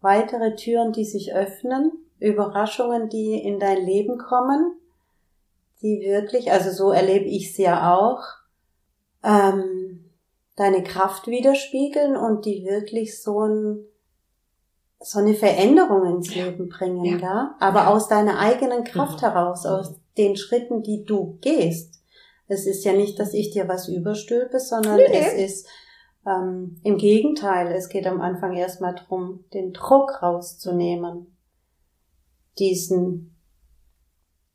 weitere 0.01 0.55
Türen, 0.55 0.91
die 0.91 1.05
sich 1.05 1.33
öffnen. 1.33 1.93
Überraschungen, 2.19 3.07
die 3.07 3.41
in 3.41 3.57
dein 3.57 3.85
Leben 3.85 4.17
kommen, 4.17 4.77
die 5.81 6.01
wirklich, 6.01 6.51
also 6.51 6.69
so 6.71 6.91
erlebe 6.91 7.29
ich 7.29 7.55
sie 7.55 7.63
ja 7.63 7.95
auch, 7.95 8.23
ähm, 9.23 10.11
deine 10.57 10.83
Kraft 10.83 11.27
widerspiegeln 11.27 12.17
und 12.17 12.45
die 12.45 12.65
wirklich 12.65 13.23
so 13.23 13.45
ein 13.45 13.85
so 14.99 15.19
eine 15.19 15.33
Veränderung 15.33 16.17
ins 16.17 16.35
Leben 16.35 16.67
bringen, 16.69 17.05
ja. 17.05 17.17
ja? 17.17 17.55
Aber 17.59 17.81
ja. 17.81 17.87
aus 17.87 18.07
deiner 18.07 18.39
eigenen 18.39 18.83
Kraft 18.83 19.21
mhm. 19.21 19.27
heraus, 19.27 19.65
aus 19.65 19.99
den 20.17 20.35
Schritten, 20.35 20.83
die 20.83 21.05
du 21.05 21.37
gehst. 21.41 22.01
Es 22.47 22.65
ist 22.65 22.83
ja 22.83 22.93
nicht, 22.93 23.19
dass 23.19 23.33
ich 23.33 23.51
dir 23.51 23.67
was 23.67 23.87
überstülpe, 23.87 24.59
sondern 24.59 24.97
nee. 24.97 25.05
es 25.11 25.33
ist 25.33 25.67
ähm, 26.25 26.79
im 26.83 26.97
Gegenteil, 26.97 27.71
es 27.71 27.89
geht 27.89 28.07
am 28.07 28.21
Anfang 28.21 28.55
erstmal 28.55 28.95
drum, 28.95 29.45
den 29.53 29.71
Druck 29.71 30.21
rauszunehmen. 30.21 31.37
Diesen 32.57 33.35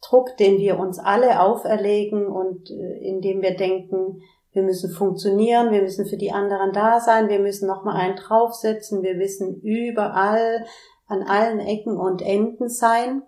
Druck, 0.03 0.37
den 0.37 0.59
wir 0.59 0.79
uns 0.79 0.99
alle 0.99 1.41
auferlegen 1.41 2.27
und 2.27 2.71
äh, 2.71 2.99
indem 2.99 3.41
wir 3.41 3.57
denken, 3.57 4.21
wir 4.55 4.63
müssen 4.63 4.91
funktionieren, 4.91 5.73
wir 5.73 5.83
müssen 5.83 6.07
für 6.07 6.17
die 6.17 6.31
anderen 6.31 6.73
da 6.73 7.01
sein, 7.01 7.29
wir 7.29 7.41
müssen 7.41 7.67
nochmal 7.67 7.97
einen 7.97 8.17
draufsetzen, 8.17 9.03
wir 9.03 9.17
müssen 9.17 9.61
überall 9.61 10.65
an 11.07 11.23
allen 11.23 11.59
Ecken 11.59 11.97
und 11.97 12.23
Enden 12.23 12.69
sein. 12.69 13.23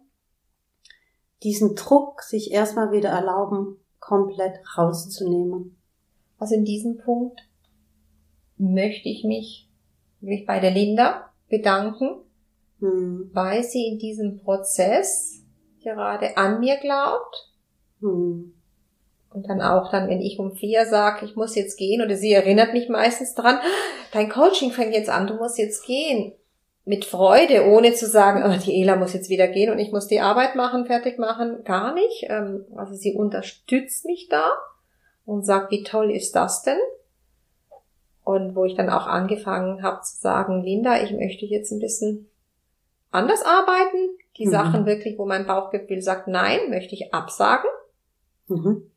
Diesen 1.43 1.75
Druck 1.75 2.23
sich 2.23 2.53
erstmal 2.53 2.93
wieder 2.93 3.11
erlauben, 3.11 3.79
komplett 3.99 4.61
rauszunehmen. 4.79 5.77
Also 6.39 6.55
in 6.55 6.65
diesem 6.65 6.99
Punkt 6.99 7.41
möchte 8.57 9.09
ich 9.09 9.25
mich, 9.25 9.69
mich 10.21 10.47
bei 10.47 10.61
der 10.61 10.71
Linda 10.71 11.33
bedanken, 11.49 12.21
hm. 12.79 13.31
weil 13.33 13.65
sie 13.65 13.89
in 13.89 13.99
diesem 13.99 14.39
Prozess 14.39 15.43
gerade 15.83 16.37
an 16.37 16.61
mir 16.61 16.77
glaubt. 16.77 17.53
Hm. 18.01 18.56
Und 19.37 19.51
dann 19.51 19.61
auch 19.61 19.91
dann, 19.91 20.09
wenn 20.09 20.23
ich 20.23 20.39
um 20.39 20.53
vier 20.53 20.87
sage, 20.87 21.27
ich 21.27 21.37
muss 21.37 21.55
jetzt 21.55 21.77
gehen, 21.77 22.01
oder 22.01 22.17
sie 22.17 22.33
erinnert 22.33 22.73
mich 22.73 22.89
meistens 22.89 23.35
dran, 23.35 23.59
dein 24.11 24.31
Coaching 24.31 24.71
fängt 24.71 24.95
jetzt 24.95 25.11
an, 25.11 25.27
du 25.27 25.35
musst 25.35 25.59
jetzt 25.59 25.85
gehen. 25.85 26.33
Mit 26.87 27.05
Freude, 27.05 27.67
ohne 27.67 27.93
zu 27.93 28.07
sagen, 28.07 28.43
oh, 28.47 28.65
die 28.65 28.81
Ela 28.81 28.97
muss 28.97 29.13
jetzt 29.13 29.29
wieder 29.29 29.47
gehen 29.47 29.71
und 29.71 29.79
ich 29.79 29.93
muss 29.93 30.07
die 30.07 30.21
Arbeit 30.21 30.55
machen, 30.55 30.87
fertig 30.87 31.19
machen, 31.19 31.65
gar 31.65 31.93
nicht. 31.93 32.25
Ähm, 32.31 32.65
also 32.77 32.95
sie 32.95 33.13
unterstützt 33.13 34.07
mich 34.07 34.29
da 34.31 34.53
und 35.27 35.45
sagt, 35.45 35.71
wie 35.71 35.83
toll 35.83 36.11
ist 36.11 36.35
das 36.35 36.63
denn? 36.63 36.79
Und 38.25 38.57
wo 38.57 38.65
ich 38.65 38.75
dann 38.75 38.89
auch 38.89 39.07
angefangen 39.07 39.83
habe 39.83 40.01
zu 40.01 40.17
sagen, 40.17 40.63
Linda, 40.63 41.03
ich 41.03 41.11
möchte 41.11 41.45
jetzt 41.45 41.73
ein 41.73 41.81
bisschen 41.81 42.31
anders 43.11 43.43
arbeiten. 43.45 44.17
Die 44.39 44.47
mhm. 44.47 44.51
Sachen 44.51 44.87
wirklich, 44.87 45.19
wo 45.19 45.27
mein 45.27 45.47
Bauchgefühl 45.47 46.01
sagt, 46.01 46.27
nein, 46.27 46.71
möchte 46.71 46.95
ich 46.95 47.13
absagen. 47.13 47.69
Mhm. 48.47 48.91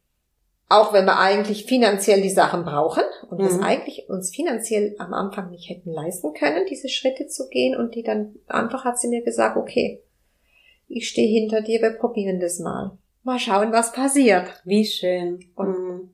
Auch 0.72 0.94
wenn 0.94 1.06
wir 1.06 1.18
eigentlich 1.18 1.66
finanziell 1.66 2.22
die 2.22 2.30
Sachen 2.30 2.64
brauchen 2.64 3.04
und 3.28 3.40
mhm. 3.40 3.44
das 3.44 3.60
eigentlich 3.60 4.08
uns 4.08 4.34
finanziell 4.34 4.96
am 5.00 5.14
Anfang 5.16 5.50
nicht 5.50 5.68
hätten 5.68 5.92
leisten 5.92 6.34
können, 6.34 6.68
diese 6.70 6.90
Schritte 6.90 7.26
zu 7.26 7.50
gehen 7.50 7.76
und 7.76 7.96
die 7.96 8.04
dann 8.04 8.36
einfach 8.48 8.86
hat 8.86 9.00
sie 9.00 9.08
mir 9.08 9.24
gesagt, 9.24 9.58
okay, 9.58 10.04
ich 10.88 11.10
stehe 11.10 11.28
hinter 11.28 11.62
dir, 11.62 11.82
wir 11.82 11.92
probieren 11.92 12.40
das 12.40 12.60
mal. 12.60 12.98
Mal 13.24 13.40
schauen, 13.40 13.72
was 13.72 13.92
passiert. 13.92 14.62
Wie 14.64 14.86
schön. 14.86 15.40
Und 15.56 15.70
mhm. 15.70 16.14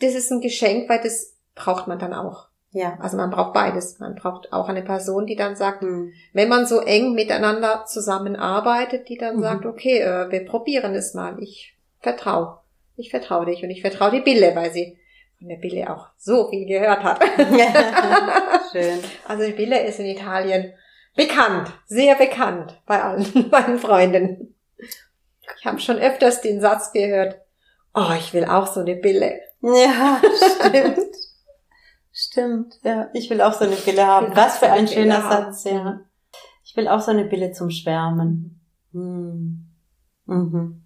das 0.00 0.14
ist 0.14 0.30
ein 0.30 0.42
Geschenk, 0.42 0.88
weil 0.88 1.00
das 1.02 1.34
braucht 1.54 1.86
man 1.86 1.98
dann 1.98 2.12
auch. 2.12 2.48
Ja. 2.72 2.98
Also 3.00 3.16
man 3.16 3.30
braucht 3.30 3.54
beides. 3.54 3.98
Man 3.98 4.14
braucht 4.14 4.52
auch 4.52 4.68
eine 4.68 4.82
Person, 4.82 5.26
die 5.26 5.36
dann 5.36 5.56
sagt, 5.56 5.82
mhm. 5.82 6.12
wenn 6.34 6.48
man 6.48 6.66
so 6.66 6.80
eng 6.80 7.14
miteinander 7.14 7.84
zusammenarbeitet, 7.86 9.08
die 9.08 9.16
dann 9.16 9.36
mhm. 9.36 9.42
sagt, 9.42 9.66
okay, 9.66 10.00
äh, 10.00 10.30
wir 10.30 10.44
probieren 10.44 10.94
es 10.94 11.14
mal. 11.14 11.42
Ich 11.42 11.76
vertraue 11.98 12.59
ich 13.00 13.10
vertraue 13.10 13.46
dich 13.46 13.62
und 13.62 13.70
ich 13.70 13.80
vertraue 13.80 14.10
die 14.10 14.20
Bille, 14.20 14.54
weil 14.54 14.70
sie 14.72 14.98
von 15.38 15.48
der 15.48 15.56
Bille 15.56 15.90
auch 15.90 16.08
so 16.18 16.48
viel 16.50 16.66
gehört 16.66 17.02
hat. 17.02 17.22
Schön. 18.72 19.00
Also 19.26 19.46
die 19.46 19.52
Bille 19.52 19.82
ist 19.84 19.98
in 19.98 20.06
Italien 20.06 20.74
bekannt, 21.16 21.72
sehr 21.86 22.14
bekannt 22.14 22.80
bei 22.86 23.02
allen 23.02 23.48
meinen 23.50 23.78
Freunden. 23.78 24.54
Ich 25.58 25.66
habe 25.66 25.80
schon 25.80 25.98
öfters 25.98 26.42
den 26.42 26.60
Satz 26.60 26.92
gehört, 26.92 27.40
oh, 27.94 28.12
ich 28.18 28.32
will 28.34 28.44
auch 28.44 28.66
so 28.66 28.80
eine 28.80 28.96
Bille. 28.96 29.40
Ja, 29.62 30.20
stimmt. 30.58 31.16
stimmt, 32.12 32.80
ja. 32.82 33.10
Ich 33.14 33.28
will 33.30 33.40
auch 33.40 33.52
so 33.54 33.64
eine 33.64 33.76
Bille 33.76 34.06
haben. 34.06 34.36
Was 34.36 34.58
für 34.58 34.70
ein 34.70 34.86
schöner 34.86 35.22
Satz, 35.22 35.64
ja. 35.64 36.00
Ich 36.64 36.76
will 36.76 36.86
auch 36.86 37.00
so 37.00 37.10
eine 37.10 37.24
Bille 37.24 37.52
zum 37.52 37.70
Schwärmen. 37.70 38.60
Hm. 38.92 39.66
Mhm 40.26 40.82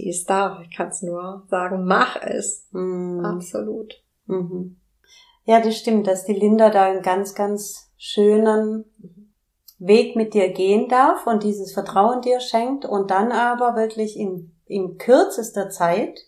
sie 0.00 0.08
ist 0.08 0.30
da. 0.30 0.60
Ich 0.62 0.76
kann 0.76 0.88
es 0.88 1.02
nur 1.02 1.44
sagen, 1.48 1.84
mach 1.84 2.16
es. 2.22 2.66
Mhm. 2.72 3.24
Absolut. 3.24 4.02
Mhm. 4.26 4.80
Ja, 5.44 5.60
das 5.60 5.76
stimmt, 5.76 6.06
dass 6.06 6.24
die 6.24 6.32
Linda 6.32 6.70
da 6.70 6.84
einen 6.84 7.02
ganz, 7.02 7.34
ganz 7.34 7.90
schönen 7.96 8.84
Weg 9.78 10.16
mit 10.16 10.34
dir 10.34 10.52
gehen 10.52 10.88
darf 10.88 11.26
und 11.26 11.42
dieses 11.42 11.72
Vertrauen 11.72 12.20
dir 12.20 12.40
schenkt 12.40 12.84
und 12.84 13.10
dann 13.10 13.32
aber 13.32 13.76
wirklich 13.76 14.18
in, 14.18 14.54
in 14.66 14.98
kürzester 14.98 15.70
Zeit, 15.70 16.20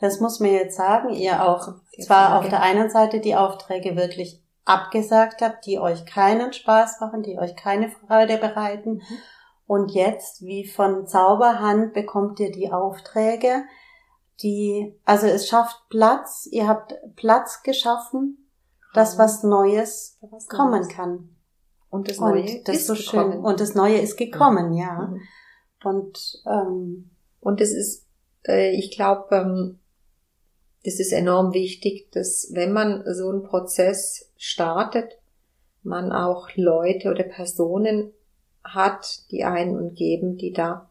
das 0.00 0.20
muss 0.20 0.40
man 0.40 0.50
jetzt 0.50 0.76
sagen, 0.76 1.10
ihr 1.10 1.44
auch 1.44 1.74
zwar 2.04 2.38
auf 2.38 2.48
der 2.48 2.62
einen 2.62 2.90
Seite 2.90 3.20
die 3.20 3.36
Aufträge 3.36 3.96
wirklich 3.96 4.42
abgesagt 4.64 5.40
habt, 5.40 5.64
die 5.66 5.78
euch 5.78 6.04
keinen 6.04 6.52
Spaß 6.52 7.00
machen, 7.00 7.22
die 7.22 7.38
euch 7.38 7.56
keine 7.56 7.90
Freude 7.90 8.36
bereiten. 8.36 8.94
Mhm 8.94 9.18
und 9.68 9.90
jetzt, 9.90 10.46
wie 10.46 10.66
von 10.66 11.06
Zauberhand, 11.06 11.92
bekommt 11.92 12.40
ihr 12.40 12.50
die 12.50 12.72
Aufträge, 12.72 13.64
die, 14.42 14.98
also 15.04 15.26
es 15.26 15.46
schafft 15.46 15.76
Platz, 15.90 16.48
ihr 16.50 16.66
habt 16.66 16.94
Platz 17.16 17.62
geschaffen, 17.62 18.48
dass 18.94 19.18
was 19.18 19.42
Neues 19.42 20.16
was 20.22 20.48
kommen 20.48 20.80
Neues. 20.80 20.88
kann. 20.88 21.36
Und 21.90 22.08
das 22.08 22.18
Neue 22.18 22.40
und 22.40 22.66
das 22.66 22.76
ist 22.76 22.86
so 22.86 22.94
gekommen. 22.94 23.32
schön. 23.32 23.44
Und 23.44 23.60
das 23.60 23.74
Neue 23.74 23.98
ist 23.98 24.16
gekommen, 24.16 24.72
ja. 24.72 24.86
ja. 24.86 25.06
Mhm. 25.06 25.20
Und, 25.84 26.42
ähm, 26.46 27.10
und 27.40 27.60
es 27.60 27.72
ist, 27.72 28.06
äh, 28.46 28.70
ich 28.70 28.90
glaube, 28.96 29.36
ähm, 29.36 29.78
das 30.82 30.98
ist 30.98 31.12
enorm 31.12 31.52
wichtig, 31.52 32.10
dass 32.12 32.48
wenn 32.54 32.72
man 32.72 33.04
so 33.14 33.28
einen 33.28 33.42
Prozess 33.42 34.32
startet, 34.38 35.18
man 35.82 36.10
auch 36.10 36.48
Leute 36.54 37.10
oder 37.10 37.24
Personen 37.24 38.14
hat, 38.74 39.30
die 39.30 39.44
einen 39.44 39.76
und 39.76 39.94
geben, 39.94 40.36
die 40.36 40.52
da 40.52 40.90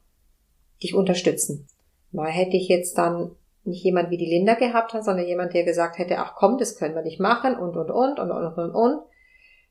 dich 0.82 0.94
unterstützen. 0.94 1.68
Mal 2.12 2.30
hätte 2.30 2.58
ich 2.58 2.68
jetzt 2.68 2.98
dann 2.98 3.32
nicht 3.64 3.84
jemand 3.84 4.10
wie 4.10 4.18
die 4.18 4.30
Linda 4.30 4.54
gehabt 4.54 4.94
hat, 4.94 5.04
sondern 5.04 5.28
jemand, 5.28 5.54
der 5.54 5.64
gesagt 5.64 5.98
hätte, 5.98 6.20
ach 6.20 6.36
komm, 6.36 6.58
das 6.58 6.78
können 6.78 6.96
wir 6.96 7.02
nicht 7.02 7.20
machen 7.20 7.56
und 7.56 7.76
und 7.76 7.92
und 7.92 8.20
und 8.20 8.32
und 8.32 8.58
und 8.58 8.72
und, 8.72 9.02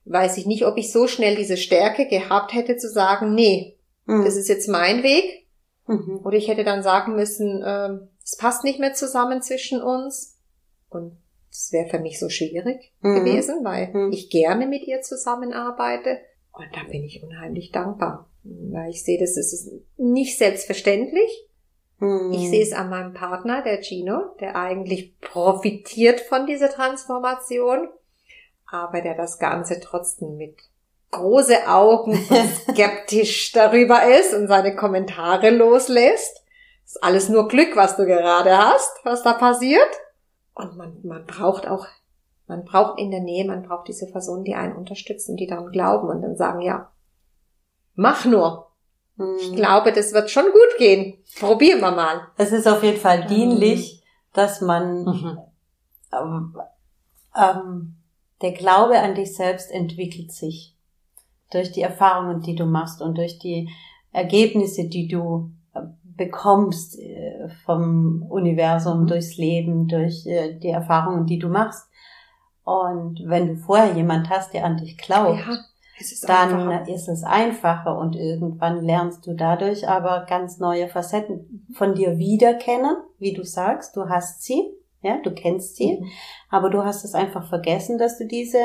weiß 0.05 0.37
ich 0.37 0.47
nicht, 0.47 0.67
ob 0.67 0.77
ich 0.77 0.93
so 0.93 1.07
schnell 1.07 1.37
diese 1.37 1.57
Stärke 1.57 2.07
gehabt 2.07 2.53
hätte 2.53 2.77
zu 2.77 2.89
sagen, 2.89 3.35
nee, 3.35 3.79
mhm. 4.05 4.25
das 4.25 4.37
ist 4.37 4.49
jetzt 4.49 4.69
mein 4.69 5.03
Weg. 5.03 5.47
Mhm. 5.87 6.21
Oder 6.25 6.37
ich 6.37 6.49
hätte 6.49 6.65
dann 6.65 6.83
sagen 6.83 7.15
müssen, 7.15 7.63
äh, 7.63 7.99
es 8.23 8.37
passt 8.37 8.65
nicht 8.65 8.79
mehr 8.79 8.95
zusammen 8.95 9.43
zwischen 9.43 9.83
uns. 9.83 10.39
Und 10.89 11.17
das 11.51 11.73
wäre 11.73 11.89
für 11.89 11.99
mich 11.99 12.19
so 12.19 12.29
schwierig 12.29 12.93
mhm. 13.01 13.15
gewesen, 13.17 13.65
weil 13.65 13.89
mhm. 13.93 14.13
ich 14.13 14.31
gerne 14.31 14.67
mit 14.67 14.87
ihr 14.87 15.01
zusammenarbeite. 15.01 16.19
Und 16.57 16.75
da 16.75 16.85
bin 16.91 17.05
ich 17.05 17.23
unheimlich 17.23 17.71
dankbar, 17.71 18.31
weil 18.43 18.89
ich 18.89 19.05
sehe, 19.05 19.19
das 19.19 19.37
ist 19.37 19.71
nicht 19.99 20.39
selbstverständlich. 20.39 21.47
Hm. 21.99 22.33
Ich 22.33 22.49
sehe 22.49 22.63
es 22.63 22.73
an 22.73 22.89
meinem 22.89 23.13
Partner, 23.13 23.63
der 23.63 23.83
Gino, 23.83 24.35
der 24.41 24.57
eigentlich 24.57 25.21
profitiert 25.21 26.21
von 26.21 26.47
dieser 26.47 26.71
Transformation, 26.71 27.89
aber 28.71 29.03
der 29.03 29.15
das 29.15 29.39
Ganze 29.39 29.81
trotzdem 29.81 30.39
mit 30.39 30.57
große 31.11 31.69
Augen 31.69 32.19
skeptisch 32.71 33.53
darüber 33.53 34.07
ist 34.19 34.33
und 34.33 34.49
seine 34.49 34.75
Kommentare 34.75 35.51
loslässt. 35.51 36.43
Das 36.85 36.97
ist 36.97 37.03
alles 37.03 37.29
nur 37.29 37.49
Glück, 37.49 37.77
was 37.77 37.97
du 37.97 38.07
gerade 38.07 38.57
hast, 38.57 39.05
was 39.05 39.23
da 39.23 39.35
passiert. 39.35 39.91
Und 40.55 40.77
man, 40.77 40.99
man 41.03 41.27
braucht 41.27 41.67
auch 41.67 41.87
man 42.47 42.65
braucht 42.65 42.99
in 42.99 43.11
der 43.11 43.21
Nähe, 43.21 43.45
man 43.45 43.63
braucht 43.63 43.89
diese 43.89 44.07
Personen, 44.07 44.45
die 44.45 44.55
einen 44.55 44.77
unterstützen, 44.77 45.37
die 45.37 45.47
daran 45.47 45.73
glauben 45.73 46.09
und 46.09 46.23
dann 46.23 46.37
sagen, 46.37 46.61
ja, 46.61 46.93
mach 47.95 48.25
nur. 48.25 48.71
Hm. 49.17 49.37
Ich 49.41 49.57
glaube, 49.57 49.93
das 49.93 50.13
wird 50.13 50.31
schon 50.31 50.45
gut 50.45 50.79
gehen. 50.79 51.19
Probieren 51.41 51.81
wir 51.81 51.93
mal. 51.93 52.29
Es 52.37 52.53
ist 52.53 52.69
auf 52.69 52.83
jeden 52.83 53.01
Fall 53.01 53.27
dienlich, 53.27 54.03
mhm. 54.03 54.07
dass 54.35 54.61
man 54.61 55.05
mhm. 55.05 55.39
ähm, 56.13 56.57
ähm, 57.37 57.97
der 58.43 58.53
Glaube 58.53 59.01
an 59.01 59.15
dich 59.15 59.35
selbst 59.35 59.71
entwickelt 59.71 60.33
sich 60.33 60.77
durch 61.51 61.73
die 61.73 61.83
Erfahrungen, 61.83 62.43
die 62.43 62.55
du 62.55 62.67
machst 62.67 63.01
und 63.01 63.17
durch 63.17 63.39
die 63.39 63.71
Ergebnisse, 64.13 64.89
die 64.89 65.09
du 65.09 65.51
äh, 65.75 65.81
bekommst 66.05 66.99
äh, 66.99 67.49
vom 67.65 68.25
Universum, 68.29 69.03
mhm. 69.03 69.07
durchs 69.07 69.37
Leben, 69.37 69.89
durch 69.89 70.27
äh, 70.27 70.59
die 70.59 70.71
Erfahrungen, 70.71 71.27
die 71.27 71.39
du 71.39 71.49
machst. 71.49 71.89
Und 72.67 73.21
wenn 73.27 73.47
du 73.47 73.57
vorher 73.59 73.93
jemand 73.95 74.29
hast, 74.29 74.53
der 74.53 74.65
an 74.65 74.77
dich 74.77 74.99
glaubt, 74.99 75.39
ja. 75.39 75.57
ist 76.01 76.29
dann 76.29 76.69
einfacher. 76.69 76.93
ist 76.93 77.09
es 77.09 77.23
einfacher 77.23 77.97
und 77.97 78.17
irgendwann 78.17 78.85
lernst 78.85 79.25
du 79.25 79.35
dadurch 79.35 79.89
aber 79.89 80.27
ganz 80.29 80.59
neue 80.59 80.89
Facetten 80.89 81.65
von 81.75 81.95
dir 81.95 82.19
wieder 82.19 82.55
kennen, 82.55 82.97
wie 83.21 83.33
du 83.33 83.45
sagst, 83.45 83.95
du 83.95 84.09
hast 84.09 84.43
sie, 84.43 84.69
ja, 85.01 85.19
du 85.23 85.33
kennst 85.33 85.77
sie, 85.77 86.01
mhm. 86.01 86.09
aber 86.51 86.69
du 86.69 86.85
hast 86.85 87.05
es 87.05 87.15
einfach 87.15 87.49
vergessen, 87.49 87.99
dass 87.99 88.19
du 88.19 88.27
diese 88.27 88.59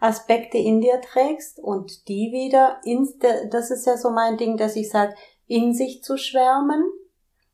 Aspekte 0.00 0.56
in 0.56 0.80
dir 0.80 1.02
trägst 1.02 1.60
und 1.60 2.08
die 2.08 2.32
wieder 2.32 2.78
ins, 2.84 3.18
das 3.50 3.70
ist 3.70 3.86
ja 3.86 3.98
so 3.98 4.08
mein 4.08 4.38
Ding, 4.38 4.56
dass 4.56 4.74
ich 4.74 4.88
sage, 4.88 5.14
in 5.46 5.74
sich 5.74 6.02
zu 6.02 6.16
schwärmen 6.16 6.82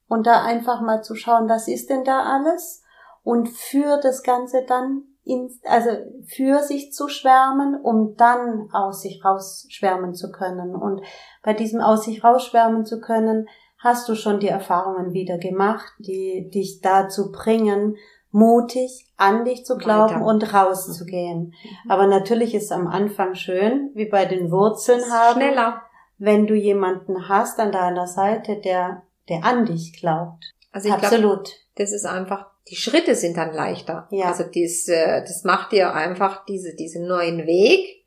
und 0.07 0.29
da 0.29 0.45
einfach 0.45 0.83
mal 0.83 1.03
zu 1.03 1.17
schauen, 1.17 1.49
was 1.49 1.67
ist 1.67 1.91
denn 1.91 2.05
da 2.05 2.23
alles 2.23 2.85
und 3.25 3.49
für 3.49 3.99
das 4.01 4.23
Ganze 4.23 4.65
dann 4.65 5.10
in, 5.31 5.51
also 5.65 5.91
für 6.27 6.61
sich 6.61 6.93
zu 6.93 7.09
schwärmen, 7.09 7.81
um 7.81 8.17
dann 8.17 8.69
aus 8.73 9.03
sich 9.03 9.25
rausschwärmen 9.25 10.15
zu 10.15 10.33
können. 10.33 10.75
Und 10.75 11.03
bei 11.43 11.55
diesem 11.55 11.81
aus 11.81 12.05
sich 12.05 12.25
rausschwärmen 12.25 12.85
zu 12.85 13.01
können, 13.01 13.49
hast 13.79 14.09
du 14.09 14.15
schon 14.15 14.41
die 14.41 14.49
Erfahrungen 14.49 15.13
wieder 15.13 15.39
gemacht, 15.39 15.93
die 15.99 16.51
dich 16.53 16.81
dazu 16.81 17.31
bringen, 17.31 17.97
mutig 18.33 19.07
an 19.17 19.45
dich 19.45 19.65
zu 19.65 19.77
glauben 19.77 20.17
Weiter. 20.17 20.25
und 20.25 20.55
rauszugehen. 20.55 21.39
Mhm. 21.47 21.91
Aber 21.91 22.07
natürlich 22.07 22.55
ist 22.55 22.65
es 22.65 22.73
am 22.73 22.87
Anfang 22.87 23.35
schön, 23.35 23.91
wie 23.95 24.09
bei 24.09 24.25
den 24.25 24.51
Wurzeln 24.51 25.03
haben. 25.11 25.41
Schneller. 25.41 25.83
Wenn 26.19 26.47
du 26.47 26.55
jemanden 26.55 27.29
hast 27.29 27.59
an 27.59 27.73
deiner 27.73 28.07
Seite, 28.07 28.57
der, 28.57 29.03
der 29.29 29.45
an 29.45 29.65
dich 29.65 29.99
glaubt. 29.99 30.53
Also 30.71 30.89
ich 30.89 30.95
Absolut. 30.95 31.45
Glaub, 31.45 31.57
das 31.77 31.93
ist 31.93 32.05
einfach, 32.05 32.47
die 32.71 32.77
Schritte 32.77 33.17
sind 33.17 33.37
dann 33.37 33.53
leichter. 33.53 34.07
Ja. 34.11 34.27
Also 34.27 34.45
dies, 34.45 34.89
äh, 34.89 35.23
das 35.23 35.45
macht 35.45 35.73
dir 35.73 35.93
einfach 35.93 36.45
diese, 36.45 36.75
diesen 36.75 37.07
neuen 37.07 37.47
Weg, 37.47 38.07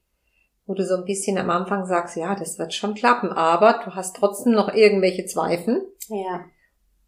wo 0.65 0.73
du 0.73 0.85
so 0.85 0.95
ein 0.95 1.05
bisschen 1.05 1.37
am 1.37 1.49
Anfang 1.49 1.85
sagst, 1.85 2.15
ja, 2.15 2.35
das 2.35 2.57
wird 2.57 2.73
schon 2.73 2.93
klappen, 2.95 3.29
aber 3.29 3.81
du 3.83 3.91
hast 3.93 4.15
trotzdem 4.15 4.53
noch 4.53 4.73
irgendwelche 4.73 5.25
Zweifel. 5.25 5.85
Ja. 6.07 6.45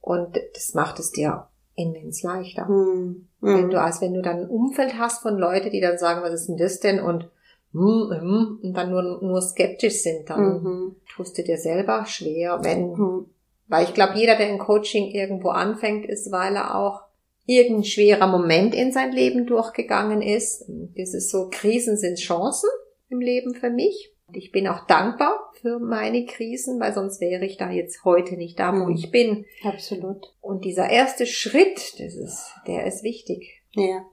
Und 0.01 0.38
das 0.53 0.74
macht 0.74 0.99
es 0.99 1.12
dir 1.12 1.47
immens 1.76 2.24
leichter. 2.24 2.66
Mhm. 2.66 3.28
Wenn 3.41 3.70
du, 3.70 3.80
als 3.80 4.01
wenn 4.01 4.14
du 4.14 4.22
dann 4.22 4.41
ein 4.41 4.49
Umfeld 4.49 4.97
hast 4.97 5.22
von 5.22 5.38
Leuten, 5.38 5.72
die 5.72 5.82
dann 5.82 5.97
sagen, 5.97 6.22
was 6.24 6.34
ist 6.34 6.47
denn 6.47 6.58
das 6.58 6.80
denn? 6.80 6.99
Und, 6.99 7.30
mm, 7.74 7.80
mm, 7.82 8.60
und 8.64 8.74
dann 8.74 8.89
nur, 8.89 9.22
nur 9.22 9.41
skeptisch 9.41 10.01
sind, 10.01 10.30
dann 10.30 10.64
mhm. 10.64 10.95
tust 11.16 11.38
du 11.38 11.43
dir 11.43 11.58
selber 11.58 12.06
schwer, 12.06 12.60
wenn, 12.64 12.91
mhm. 12.91 13.26
weil 13.68 13.84
ich 13.84 13.93
glaube, 13.93 14.18
jeder, 14.18 14.36
der 14.36 14.47
ein 14.47 14.58
Coaching 14.58 15.12
irgendwo 15.12 15.49
anfängt, 15.49 16.06
ist, 16.06 16.32
weil 16.32 16.56
er 16.56 16.76
auch 16.76 17.05
irgendein 17.46 17.84
schwerer 17.84 18.28
Moment 18.28 18.74
in 18.74 18.91
sein 18.91 19.12
Leben 19.12 19.46
durchgegangen 19.46 20.22
ist. 20.22 20.66
Das 20.96 21.14
ist 21.14 21.30
so, 21.30 21.50
Krisen 21.52 21.98
sind 21.98 22.18
Chancen 22.18 22.70
im 23.10 23.20
Leben 23.20 23.54
für 23.54 23.70
mich. 23.70 24.12
Ich 24.34 24.52
bin 24.52 24.68
auch 24.68 24.88
dankbar 24.88 25.52
für 25.62 25.80
meine 25.80 26.26
Krisen, 26.26 26.80
weil 26.80 26.93
sonst 26.93 27.22
wäre 27.22 27.46
ich 27.46 27.58
da 27.58 27.70
jetzt 27.70 28.04
heute 28.04 28.36
nicht 28.36 28.60
da, 28.60 28.74
wo 28.74 28.89
ich 28.89 29.12
bin. 29.12 29.46
Absolut. 29.64 30.34
Und 30.41 30.66
dieser 30.66 30.89
erste 30.89 31.26
Schritt, 31.26 32.00
das 32.00 32.16
ist, 32.16 32.52
der 32.68 32.86
ist 32.86 33.04
wichtig. 33.04 33.62
Ja. 33.74 34.06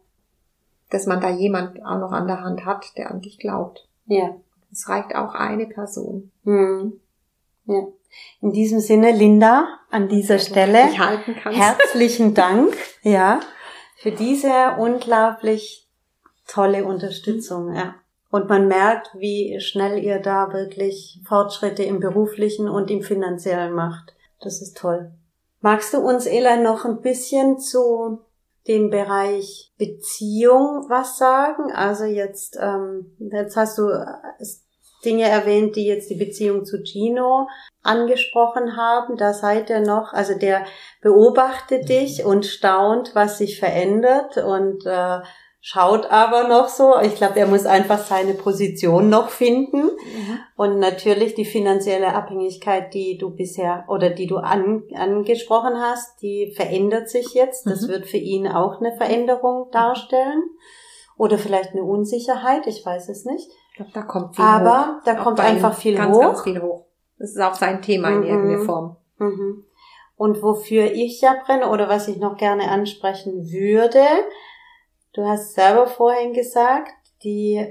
Dass 0.91 1.07
man 1.07 1.21
da 1.21 1.31
jemand 1.31 1.83
auch 1.83 1.99
noch 1.99 2.13
an 2.13 2.27
der 2.27 2.43
Hand 2.43 2.67
hat, 2.67 2.97
der 2.99 3.11
an 3.11 3.23
dich 3.23 3.39
glaubt. 3.39 3.89
Ja. 4.07 4.37
Es 4.71 4.89
reicht 4.89 5.15
auch 5.15 5.35
eine 5.35 5.67
Person. 5.67 6.31
Mhm. 6.45 7.01
Ja. 7.65 7.87
In 8.41 8.53
diesem 8.53 8.81
Sinne, 8.81 9.13
Linda, 9.13 9.81
an 9.91 10.09
dieser 10.09 10.39
Stelle 10.39 10.89
herzlichen 11.45 12.35
Dank, 12.35 12.77
ja, 13.03 13.41
für 13.97 14.13
diese 14.13 14.77
unglaublich 14.79 15.89
tolle 16.47 16.85
Unterstützung, 16.85 17.75
ja. 17.75 17.95
Und 18.31 18.49
man 18.49 18.67
merkt, 18.67 19.11
wie 19.15 19.61
schnell 19.61 20.03
ihr 20.03 20.19
da 20.19 20.53
wirklich 20.53 21.21
Fortschritte 21.27 21.83
im 21.83 22.01
beruflichen 22.01 22.69
und 22.69 22.91
im 22.91 23.03
finanziellen 23.03 23.75
macht. 23.75 24.15
Das 24.41 24.63
ist 24.63 24.77
toll. 24.77 25.13
Magst 25.61 25.93
du 25.93 25.99
uns, 25.99 26.27
Ela, 26.27 26.57
noch 26.57 26.85
ein 26.87 27.03
bisschen 27.03 27.59
zu 27.59 28.21
dem 28.67 28.91
Bereich 28.91 29.73
Beziehung 29.77 30.87
was 30.89 31.19
sagen? 31.19 31.73
Also 31.73 32.05
jetzt, 32.05 32.59
ähm, 32.61 33.15
jetzt 33.19 33.57
hast 33.57 33.79
du 33.79 33.89
Dinge 35.05 35.29
erwähnt, 35.29 35.77
die 35.77 35.87
jetzt 35.87 36.11
die 36.11 36.17
Beziehung 36.17 36.65
zu 36.65 36.83
Gino 36.83 37.49
angesprochen 37.83 38.77
haben. 38.77 39.17
Da 39.17 39.33
seid 39.33 39.71
ihr 39.71 39.81
noch, 39.81 40.13
also 40.13 40.35
der 40.39 40.65
beobachtet 41.01 41.89
dich 41.89 42.25
und 42.25 42.47
staunt, 42.47 43.15
was 43.15 43.39
sich 43.39 43.59
verändert 43.59 44.37
und 44.39 44.87
äh, 44.87 45.21
schaut 45.61 46.11
aber 46.11 46.49
noch 46.49 46.69
so. 46.69 46.99
Ich 47.01 47.15
glaube, 47.15 47.39
er 47.39 47.47
muss 47.47 47.67
einfach 47.67 47.99
seine 47.99 48.35
Position 48.35 49.09
noch 49.09 49.31
finden. 49.31 49.85
Mhm. 49.85 50.39
Und 50.57 50.79
natürlich 50.79 51.35
die 51.35 51.45
finanzielle 51.45 52.15
Abhängigkeit, 52.15 52.93
die 52.93 53.17
du 53.17 53.31
bisher 53.31 53.85
oder 53.89 54.11
die 54.11 54.27
du 54.27 54.37
an, 54.37 54.83
angesprochen 54.95 55.81
hast, 55.81 56.21
die 56.21 56.53
verändert 56.55 57.09
sich 57.09 57.33
jetzt. 57.35 57.67
Das 57.67 57.83
mhm. 57.83 57.89
wird 57.89 58.07
für 58.07 58.19
ihn 58.19 58.49
auch 58.49 58.81
eine 58.81 58.97
Veränderung 58.97 59.71
darstellen. 59.71 60.43
Oder 61.17 61.39
vielleicht 61.39 61.73
eine 61.73 61.85
Unsicherheit, 61.85 62.67
ich 62.67 62.85
weiß 62.85 63.09
es 63.09 63.25
nicht. 63.25 63.49
Ich 63.73 63.77
glaube, 63.77 63.91
da 63.93 64.03
kommt 64.03 64.37
viel 64.37 64.45
Aber 64.45 64.97
hoch. 64.99 65.05
da 65.05 65.15
kommt 65.15 65.41
einfach 65.41 65.75
viel 65.75 65.97
ganz, 65.97 66.15
hoch. 66.15 66.21
Ganz 66.21 66.43
viel 66.43 66.63
hoch. 66.63 66.87
Das 67.19 67.31
ist 67.31 67.41
auch 67.41 67.55
sein 67.55 67.83
Thema 67.83 68.11
mhm. 68.11 68.23
in 68.23 68.29
irgendeiner 68.29 68.65
Form. 68.65 68.97
Mhm. 69.19 69.65
Und 70.17 70.43
wofür 70.43 70.93
ich 70.93 71.21
ja 71.21 71.35
brenne 71.45 71.69
oder 71.69 71.89
was 71.89 72.07
ich 72.09 72.19
noch 72.19 72.37
gerne 72.37 72.71
ansprechen 72.71 73.51
würde, 73.51 73.99
Du 75.15 75.27
hast 75.27 75.55
selber 75.55 75.87
vorhin 75.87 76.33
gesagt, 76.33 76.93
die 77.23 77.67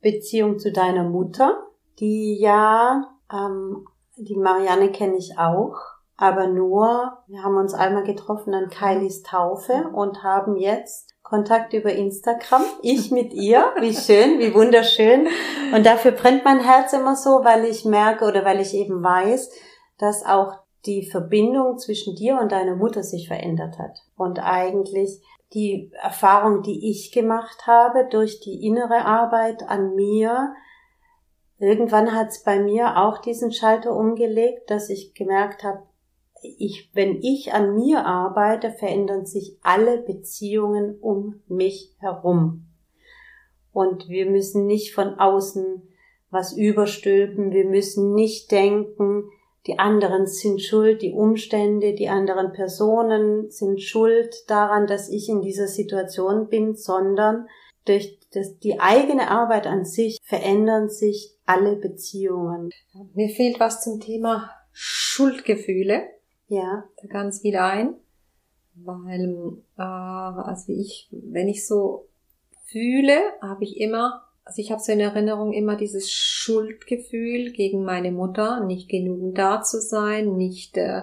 Beziehung 0.00 0.58
zu 0.58 0.72
deiner 0.72 1.04
Mutter, 1.04 1.64
die 2.00 2.40
ja, 2.40 3.08
ähm, 3.32 3.86
die 4.16 4.36
Marianne 4.36 4.90
kenne 4.90 5.16
ich 5.16 5.38
auch, 5.38 5.76
aber 6.16 6.48
nur, 6.48 7.18
wir 7.28 7.44
haben 7.44 7.56
uns 7.56 7.72
einmal 7.72 8.02
getroffen 8.02 8.52
an 8.52 8.68
Kailis 8.68 9.22
Taufe 9.22 9.90
und 9.92 10.24
haben 10.24 10.56
jetzt 10.56 11.14
Kontakt 11.28 11.72
über 11.72 11.92
Instagram. 11.92 12.62
Ich 12.82 13.10
mit 13.10 13.34
ihr. 13.34 13.72
Wie 13.80 13.94
schön, 13.94 14.38
wie 14.38 14.54
wunderschön. 14.54 15.26
Und 15.74 15.84
dafür 15.84 16.12
brennt 16.12 16.44
mein 16.44 16.60
Herz 16.60 16.92
immer 16.92 17.16
so, 17.16 17.40
weil 17.42 17.64
ich 17.64 17.84
merke 17.84 18.26
oder 18.26 18.44
weil 18.44 18.60
ich 18.60 18.74
eben 18.74 19.02
weiß, 19.02 19.50
dass 19.98 20.24
auch 20.24 20.52
die 20.84 21.04
Verbindung 21.04 21.78
zwischen 21.78 22.14
dir 22.14 22.38
und 22.40 22.52
deiner 22.52 22.76
Mutter 22.76 23.02
sich 23.02 23.26
verändert 23.26 23.76
hat. 23.76 23.98
Und 24.16 24.38
eigentlich 24.38 25.20
die 25.52 25.90
Erfahrung, 26.00 26.62
die 26.62 26.90
ich 26.90 27.10
gemacht 27.10 27.66
habe 27.66 28.06
durch 28.08 28.38
die 28.38 28.64
innere 28.64 29.04
Arbeit 29.04 29.68
an 29.68 29.96
mir, 29.96 30.54
irgendwann 31.58 32.14
hat 32.14 32.28
es 32.28 32.44
bei 32.44 32.60
mir 32.60 32.98
auch 32.98 33.18
diesen 33.18 33.50
Schalter 33.50 33.96
umgelegt, 33.96 34.70
dass 34.70 34.90
ich 34.90 35.12
gemerkt 35.14 35.64
habe, 35.64 35.82
ich, 36.58 36.90
wenn 36.94 37.20
ich 37.22 37.52
an 37.52 37.74
mir 37.74 38.04
arbeite, 38.04 38.70
verändern 38.70 39.26
sich 39.26 39.58
alle 39.62 39.98
Beziehungen 39.98 40.98
um 41.00 41.42
mich 41.48 41.94
herum. 41.98 42.66
Und 43.72 44.08
wir 44.08 44.26
müssen 44.26 44.66
nicht 44.66 44.94
von 44.94 45.18
außen 45.18 45.82
was 46.30 46.56
überstülpen, 46.56 47.52
wir 47.52 47.64
müssen 47.64 48.14
nicht 48.14 48.50
denken, 48.50 49.24
die 49.66 49.78
anderen 49.78 50.26
sind 50.26 50.62
schuld, 50.62 51.02
die 51.02 51.12
Umstände, 51.12 51.94
die 51.94 52.08
anderen 52.08 52.52
Personen 52.52 53.50
sind 53.50 53.82
schuld 53.82 54.34
daran, 54.48 54.86
dass 54.86 55.08
ich 55.08 55.28
in 55.28 55.40
dieser 55.40 55.66
Situation 55.66 56.48
bin, 56.48 56.76
sondern 56.76 57.48
durch 57.84 58.18
das, 58.32 58.58
die 58.58 58.78
eigene 58.80 59.30
Arbeit 59.30 59.66
an 59.66 59.84
sich 59.84 60.18
verändern 60.22 60.88
sich 60.88 61.36
alle 61.46 61.76
Beziehungen. 61.76 62.70
Mir 63.14 63.28
fehlt 63.28 63.58
was 63.58 63.82
zum 63.82 64.00
Thema 64.00 64.50
Schuldgefühle. 64.72 66.02
Ja. 66.48 66.84
Da 67.00 67.08
ganz 67.08 67.42
wieder 67.42 67.64
ein. 67.64 67.94
Weil, 68.74 69.58
äh, 69.78 69.82
also 69.82 70.72
ich, 70.72 71.08
wenn 71.10 71.48
ich 71.48 71.66
so 71.66 72.08
fühle, 72.66 73.18
habe 73.40 73.64
ich 73.64 73.80
immer 73.80 74.26
also 74.46 74.62
ich 74.62 74.70
habe 74.70 74.80
so 74.80 74.92
in 74.92 75.00
Erinnerung 75.00 75.52
immer 75.52 75.76
dieses 75.76 76.10
Schuldgefühl 76.12 77.50
gegen 77.50 77.82
meine 77.82 78.12
Mutter, 78.12 78.64
nicht 78.64 78.88
genügend 78.88 79.36
da 79.36 79.60
zu 79.60 79.80
sein, 79.80 80.36
nicht 80.36 80.76
äh, 80.76 81.02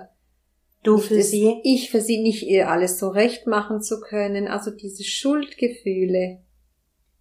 du 0.81 0.97
für 0.97 1.21
sie, 1.21 1.59
ich 1.65 1.91
für 1.91 1.99
sie 1.99 2.23
nicht 2.23 2.43
ihr 2.43 2.69
alles 2.69 2.99
so 2.99 3.09
recht 3.09 3.45
machen 3.45 3.81
zu 3.81 3.99
können. 3.99 4.47
Also 4.47 4.71
diese 4.71 5.03
Schuldgefühle, 5.03 6.39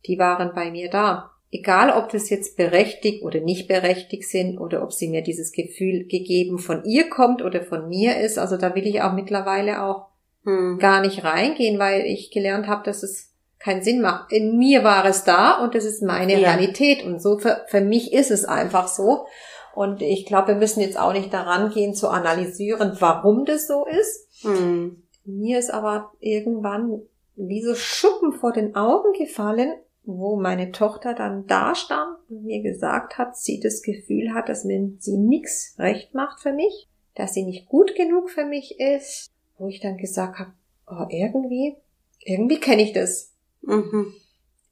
die 0.07 0.17
waren 0.17 0.55
bei 0.55 0.71
mir 0.71 0.91
da. 0.91 1.32
Egal, 1.55 1.91
ob 1.91 2.09
das 2.09 2.31
jetzt 2.31 2.57
berechtigt 2.57 3.23
oder 3.23 3.41
nicht 3.41 3.69
berechtigt 3.69 4.27
sind 4.27 4.59
oder 4.59 4.83
ob 4.83 4.93
sie 4.93 5.11
mir 5.11 5.23
dieses 5.23 5.53
Gefühl 5.53 6.07
gegeben 6.07 6.59
von 6.59 6.83
ihr 6.85 7.11
kommt 7.11 7.43
oder 7.43 7.63
von 7.63 7.89
mir 7.91 8.19
ist. 8.19 8.39
Also 8.39 8.57
da 8.57 8.75
will 8.75 8.87
ich 8.87 9.03
auch 9.03 9.13
mittlerweile 9.13 9.83
auch 9.83 10.07
hm. 10.45 10.79
gar 10.79 11.03
nicht 11.03 11.25
reingehen, 11.25 11.79
weil 11.79 12.07
ich 12.07 12.31
gelernt 12.31 12.69
habe, 12.69 12.85
dass 12.85 13.03
es 13.03 13.35
keinen 13.59 13.83
Sinn 13.83 14.01
macht. 14.01 14.33
In 14.33 14.57
mir 14.57 14.83
war 14.83 15.05
es 15.05 15.25
da 15.25 15.63
und 15.63 15.75
das 15.75 15.85
ist 15.85 16.03
meine 16.03 16.41
ja. 16.41 16.51
Realität 16.51 17.05
und 17.05 17.21
so 17.21 17.39
für, 17.39 17.65
für 17.69 17.83
mich 17.83 18.15
ist 18.15 18.31
es 18.31 18.47
einfach 18.47 18.89
so. 18.89 19.27
Und 19.75 20.01
ich 20.01 20.25
glaube, 20.25 20.49
wir 20.49 20.55
müssen 20.55 20.81
jetzt 20.81 20.99
auch 20.99 21.13
nicht 21.13 21.33
daran 21.33 21.71
gehen 21.71 21.95
zu 21.95 22.09
analysieren, 22.09 22.97
warum 22.99 23.45
das 23.45 23.67
so 23.67 23.87
ist. 23.87 24.45
Mhm. 24.45 25.03
Mir 25.25 25.59
ist 25.59 25.71
aber 25.71 26.13
irgendwann 26.19 27.03
wie 27.37 27.63
so 27.63 27.75
Schuppen 27.75 28.33
vor 28.33 28.53
den 28.53 28.75
Augen 28.75 29.13
gefallen, 29.13 29.75
wo 30.05 30.37
meine 30.37 30.73
Tochter 30.73 31.15
dann 31.15 31.47
da 31.47 31.75
stand 31.75 32.19
und 32.29 32.45
mir 32.45 32.63
gesagt 32.63 33.19
hat, 33.19 33.37
sie 33.37 33.61
das 33.61 33.83
Gefühl 33.83 34.35
hat, 34.35 34.49
dass 34.49 34.63
sie 34.63 35.17
nichts 35.17 35.77
recht 35.79 36.15
macht 36.15 36.41
für 36.41 36.53
mich, 36.53 36.89
dass 37.15 37.35
sie 37.35 37.45
nicht 37.45 37.69
gut 37.69 37.95
genug 37.95 38.31
für 38.31 38.45
mich 38.45 38.81
ist, 38.81 39.31
wo 39.59 39.69
ich 39.69 39.81
dann 39.81 39.97
gesagt 39.97 40.39
habe, 40.39 40.53
oh, 40.89 41.07
irgendwie, 41.09 41.77
irgendwie 42.21 42.59
kenne 42.59 42.83
ich 42.83 42.93
das. 42.93 43.33
Mhm. 43.63 44.13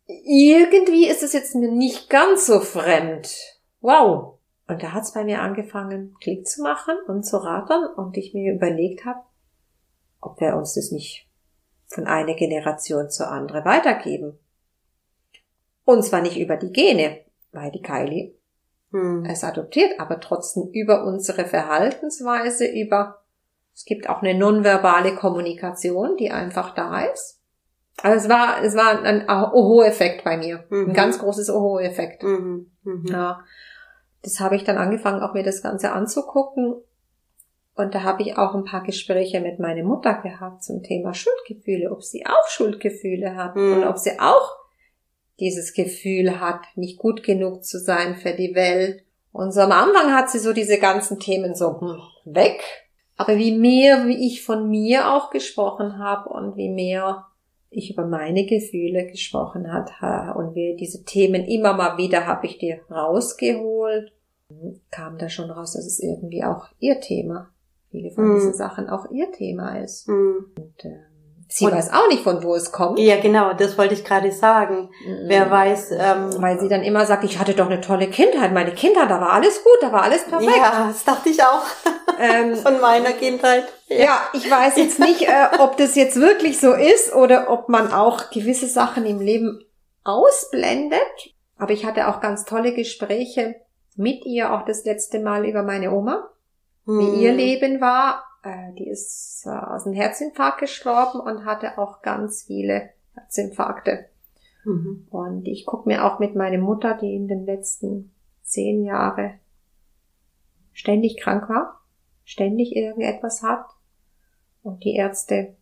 Irgendwie 0.06 1.06
ist 1.06 1.22
es 1.22 1.32
jetzt 1.32 1.54
mir 1.54 1.70
nicht 1.70 2.10
ganz 2.10 2.46
so 2.46 2.60
fremd. 2.60 3.32
Wow. 3.80 4.38
Und 4.66 4.82
da 4.82 4.92
hat 4.92 5.04
es 5.04 5.12
bei 5.12 5.24
mir 5.24 5.42
angefangen, 5.42 6.16
Klick 6.20 6.46
zu 6.46 6.62
machen 6.62 6.96
und 7.06 7.24
zu 7.24 7.36
rattern 7.36 7.86
und 7.96 8.16
ich 8.16 8.34
mir 8.34 8.52
überlegt 8.52 9.04
habe, 9.04 9.20
ob 10.20 10.40
wir 10.40 10.56
uns 10.56 10.74
das 10.74 10.90
nicht 10.90 11.28
von 11.86 12.06
einer 12.06 12.34
Generation 12.34 13.10
zur 13.10 13.30
andere 13.30 13.64
weitergeben. 13.64 14.38
Und 15.84 16.04
zwar 16.04 16.22
nicht 16.22 16.38
über 16.38 16.56
die 16.56 16.72
Gene, 16.72 17.18
weil 17.52 17.70
die 17.70 17.82
Kylie 17.82 18.34
hm. 18.92 19.24
es 19.24 19.44
adoptiert, 19.44 19.98
aber 19.98 20.20
trotzdem 20.20 20.68
über 20.72 21.04
unsere 21.04 21.44
Verhaltensweise, 21.44 22.66
über, 22.66 23.22
es 23.74 23.84
gibt 23.84 24.08
auch 24.08 24.22
eine 24.22 24.34
nonverbale 24.34 25.14
Kommunikation, 25.14 26.16
die 26.16 26.30
einfach 26.30 26.74
da 26.74 27.00
ist. 27.02 27.40
Also 28.02 28.24
es 28.24 28.28
war, 28.30 28.62
es 28.62 28.74
war 28.74 29.02
ein 29.02 29.28
Oho-Effekt 29.28 30.24
bei 30.24 30.36
mir. 30.36 30.64
Mhm. 30.70 30.88
Ein 30.88 30.94
ganz 30.94 31.18
großes 31.18 31.50
Oho-Effekt. 31.50 32.22
Mhm. 32.22 32.70
Mhm. 32.82 33.06
Ja. 33.06 33.40
Das 34.22 34.40
habe 34.40 34.56
ich 34.56 34.64
dann 34.64 34.78
angefangen, 34.78 35.22
auch 35.22 35.34
mir 35.34 35.42
das 35.42 35.62
Ganze 35.62 35.92
anzugucken. 35.92 36.76
Und 37.74 37.94
da 37.94 38.02
habe 38.02 38.22
ich 38.22 38.36
auch 38.36 38.54
ein 38.54 38.64
paar 38.64 38.82
Gespräche 38.82 39.40
mit 39.40 39.58
meiner 39.58 39.84
Mutter 39.84 40.14
gehabt 40.14 40.62
zum 40.62 40.82
Thema 40.82 41.14
Schuldgefühle, 41.14 41.90
ob 41.90 42.02
sie 42.02 42.26
auch 42.26 42.48
Schuldgefühle 42.48 43.36
hat 43.36 43.56
mhm. 43.56 43.74
und 43.74 43.84
ob 43.84 43.98
sie 43.98 44.18
auch 44.18 44.59
dieses 45.40 45.72
Gefühl 45.72 46.40
hat, 46.40 46.60
nicht 46.76 46.98
gut 46.98 47.22
genug 47.22 47.64
zu 47.64 47.78
sein 47.78 48.16
für 48.16 48.32
die 48.32 48.54
Welt. 48.54 49.02
Und 49.32 49.52
so 49.52 49.60
am 49.60 49.72
Anfang 49.72 50.12
hat 50.12 50.30
sie 50.30 50.38
so 50.38 50.52
diese 50.52 50.78
ganzen 50.78 51.18
Themen 51.18 51.54
so 51.54 51.80
hm, 51.80 52.00
weg. 52.24 52.62
Aber 53.16 53.36
wie 53.36 53.56
mehr, 53.56 54.06
wie 54.06 54.26
ich 54.26 54.42
von 54.42 54.70
mir 54.70 55.12
auch 55.12 55.30
gesprochen 55.30 55.98
habe 55.98 56.30
und 56.30 56.56
wie 56.56 56.70
mehr 56.70 57.26
ich 57.70 57.92
über 57.92 58.04
meine 58.04 58.46
Gefühle 58.46 59.06
gesprochen 59.06 59.72
hat 59.72 59.90
und 60.36 60.54
wie 60.54 60.76
diese 60.76 61.04
Themen 61.04 61.44
immer 61.44 61.72
mal 61.72 61.96
wieder 61.96 62.26
habe 62.26 62.46
ich 62.46 62.58
dir 62.58 62.80
rausgeholt, 62.90 64.12
kam 64.90 65.18
da 65.18 65.28
schon 65.28 65.50
raus, 65.50 65.74
dass 65.74 65.86
es 65.86 66.00
irgendwie 66.00 66.42
auch 66.42 66.66
ihr 66.80 67.00
Thema, 67.00 67.50
viele 67.90 68.10
von 68.10 68.32
mm. 68.32 68.34
diesen 68.34 68.54
Sachen 68.54 68.88
auch 68.88 69.10
ihr 69.10 69.30
Thema 69.30 69.78
ist. 69.78 70.08
Mm. 70.08 70.38
Und, 70.56 70.84
äh, 70.84 70.98
Sie 71.52 71.64
und, 71.64 71.72
weiß 71.72 71.92
auch 71.92 72.06
nicht, 72.06 72.22
von 72.22 72.44
wo 72.44 72.54
es 72.54 72.70
kommt. 72.70 73.00
Ja, 73.00 73.20
genau, 73.20 73.52
das 73.54 73.76
wollte 73.76 73.94
ich 73.94 74.04
gerade 74.04 74.30
sagen. 74.30 74.88
Mhm. 75.04 75.22
Wer 75.24 75.50
weiß. 75.50 75.90
Ähm, 75.90 76.30
Weil 76.38 76.60
sie 76.60 76.68
dann 76.68 76.84
immer 76.84 77.04
sagt, 77.06 77.24
ich 77.24 77.40
hatte 77.40 77.54
doch 77.54 77.66
eine 77.66 77.80
tolle 77.80 78.08
Kindheit. 78.08 78.52
Meine 78.52 78.70
Kindheit, 78.70 79.10
da 79.10 79.20
war 79.20 79.32
alles 79.32 79.64
gut, 79.64 79.78
da 79.80 79.90
war 79.90 80.02
alles 80.04 80.22
perfekt. 80.24 80.56
Ja, 80.56 80.86
das 80.86 81.04
dachte 81.04 81.28
ich 81.28 81.42
auch. 81.42 81.64
Ähm, 82.20 82.54
Von 82.62 82.80
meiner 82.80 83.10
Kindheit. 83.10 83.64
Ja. 83.88 83.96
ja, 83.96 84.20
ich 84.32 84.48
weiß 84.48 84.76
jetzt 84.76 84.98
nicht, 85.00 85.22
äh, 85.22 85.48
ob 85.58 85.76
das 85.76 85.96
jetzt 85.96 86.20
wirklich 86.20 86.60
so 86.60 86.72
ist 86.72 87.12
oder 87.12 87.50
ob 87.50 87.68
man 87.68 87.92
auch 87.92 88.30
gewisse 88.30 88.68
Sachen 88.68 89.04
im 89.04 89.20
Leben 89.20 89.64
ausblendet. 90.04 91.34
Aber 91.58 91.72
ich 91.72 91.84
hatte 91.84 92.06
auch 92.06 92.20
ganz 92.20 92.44
tolle 92.44 92.72
Gespräche 92.74 93.56
mit 93.96 94.24
ihr, 94.24 94.52
auch 94.52 94.64
das 94.64 94.84
letzte 94.84 95.18
Mal 95.18 95.44
über 95.44 95.64
meine 95.64 95.90
Oma, 95.90 96.30
hm. 96.86 97.00
wie 97.00 97.22
ihr 97.24 97.32
Leben 97.32 97.80
war 97.80 98.22
äh, 98.42 98.72
die 98.78 98.88
ist 98.88 99.44
äh, 99.46 99.50
aus 99.50 99.86
einem 99.86 99.94
Herzinfarkt 99.94 100.60
gestorben 100.60 101.20
und 101.20 101.44
hatte 101.44 101.78
auch 101.78 102.02
ganz 102.02 102.42
viele 102.42 102.90
Herzinfarkte. 103.14 104.06
Mhm. 104.64 105.06
Und 105.10 105.46
ich 105.46 105.66
gucke 105.66 105.88
mir 105.88 106.04
auch 106.04 106.18
mit 106.18 106.34
meiner 106.34 106.58
Mutter, 106.58 106.94
die 106.94 107.14
in 107.14 107.28
den 107.28 107.44
letzten 107.44 108.12
zehn 108.42 108.84
Jahre 108.84 109.34
ständig 110.72 111.18
krank 111.18 111.48
war, 111.48 111.80
ständig 112.24 112.74
irgendetwas 112.74 113.42
hat. 113.42 113.66
Und 114.62 114.84
die 114.84 114.94
Ärzte 114.94 115.56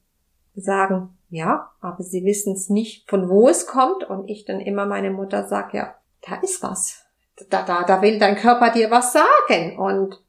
sagen, 0.55 1.17
ja, 1.31 1.71
aber 1.81 2.03
sie 2.03 2.25
wissen 2.25 2.55
es 2.55 2.69
nicht, 2.69 3.09
von 3.09 3.29
wo 3.29 3.49
es 3.49 3.67
kommt. 3.67 4.05
Und 4.05 4.29
ich 4.29 4.45
dann 4.45 4.61
immer 4.61 4.87
meine 4.87 5.11
Mutter 5.11 5.47
sage, 5.47 5.77
ja, 5.77 5.95
da 6.27 6.37
ist 6.37 6.63
was. 6.63 7.05
Da, 7.51 7.63
da, 7.63 7.85
da 7.85 8.03
will 8.03 8.19
dein 8.19 8.37
Körper 8.37 8.71
dir 8.71 8.91
was 8.91 9.13
sagen. 9.13 9.79
Und, 9.79 10.21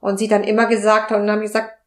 und 0.00 0.18
sie 0.18 0.28
dann 0.28 0.44
immer 0.44 0.66
gesagt 0.66 1.10
haben 1.10 1.22
und 1.22 1.30
haben 1.30 1.40
gesagt, 1.40 1.79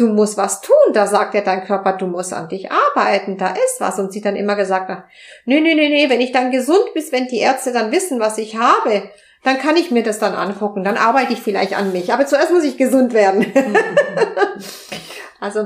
du 0.00 0.08
musst 0.08 0.36
was 0.36 0.60
tun. 0.60 0.92
Da 0.94 1.06
sagt 1.06 1.34
ja 1.34 1.42
dein 1.42 1.64
Körper, 1.64 1.92
du 1.92 2.06
musst 2.06 2.32
an 2.32 2.48
dich 2.48 2.68
arbeiten, 2.70 3.36
da 3.36 3.48
ist 3.48 3.80
was. 3.80 3.98
Und 3.98 4.12
sie 4.12 4.20
dann 4.20 4.36
immer 4.36 4.56
gesagt 4.56 4.88
hat, 4.88 5.04
nee, 5.44 5.60
nee, 5.60 5.74
nee, 5.74 5.88
nee, 5.88 6.08
wenn 6.08 6.20
ich 6.20 6.32
dann 6.32 6.50
gesund 6.50 6.94
bin, 6.94 7.04
wenn 7.10 7.26
die 7.26 7.38
Ärzte 7.38 7.72
dann 7.72 7.92
wissen, 7.92 8.20
was 8.20 8.38
ich 8.38 8.56
habe, 8.56 9.02
dann 9.44 9.58
kann 9.58 9.76
ich 9.76 9.90
mir 9.90 10.02
das 10.02 10.18
dann 10.18 10.34
angucken, 10.34 10.84
dann 10.84 10.96
arbeite 10.96 11.32
ich 11.32 11.40
vielleicht 11.40 11.76
an 11.76 11.92
mich. 11.92 12.12
Aber 12.12 12.26
zuerst 12.26 12.52
muss 12.52 12.64
ich 12.64 12.76
gesund 12.76 13.12
werden. 13.12 13.46
also 15.40 15.62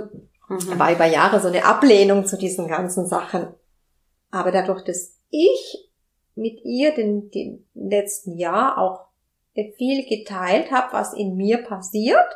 mhm. 0.48 0.78
war 0.78 0.92
über 0.92 1.06
Jahre 1.06 1.40
so 1.40 1.48
eine 1.48 1.64
Ablehnung 1.64 2.26
zu 2.26 2.36
diesen 2.36 2.68
ganzen 2.68 3.06
Sachen. 3.06 3.48
Aber 4.30 4.50
dadurch, 4.50 4.82
dass 4.84 5.16
ich 5.30 5.90
mit 6.34 6.64
ihr 6.64 6.92
den, 6.94 7.30
den 7.30 7.66
letzten 7.74 8.36
Jahr 8.36 8.78
auch 8.78 9.06
viel 9.76 10.04
geteilt 10.08 10.72
habe, 10.72 10.92
was 10.92 11.14
in 11.14 11.36
mir 11.36 11.58
passiert, 11.58 12.26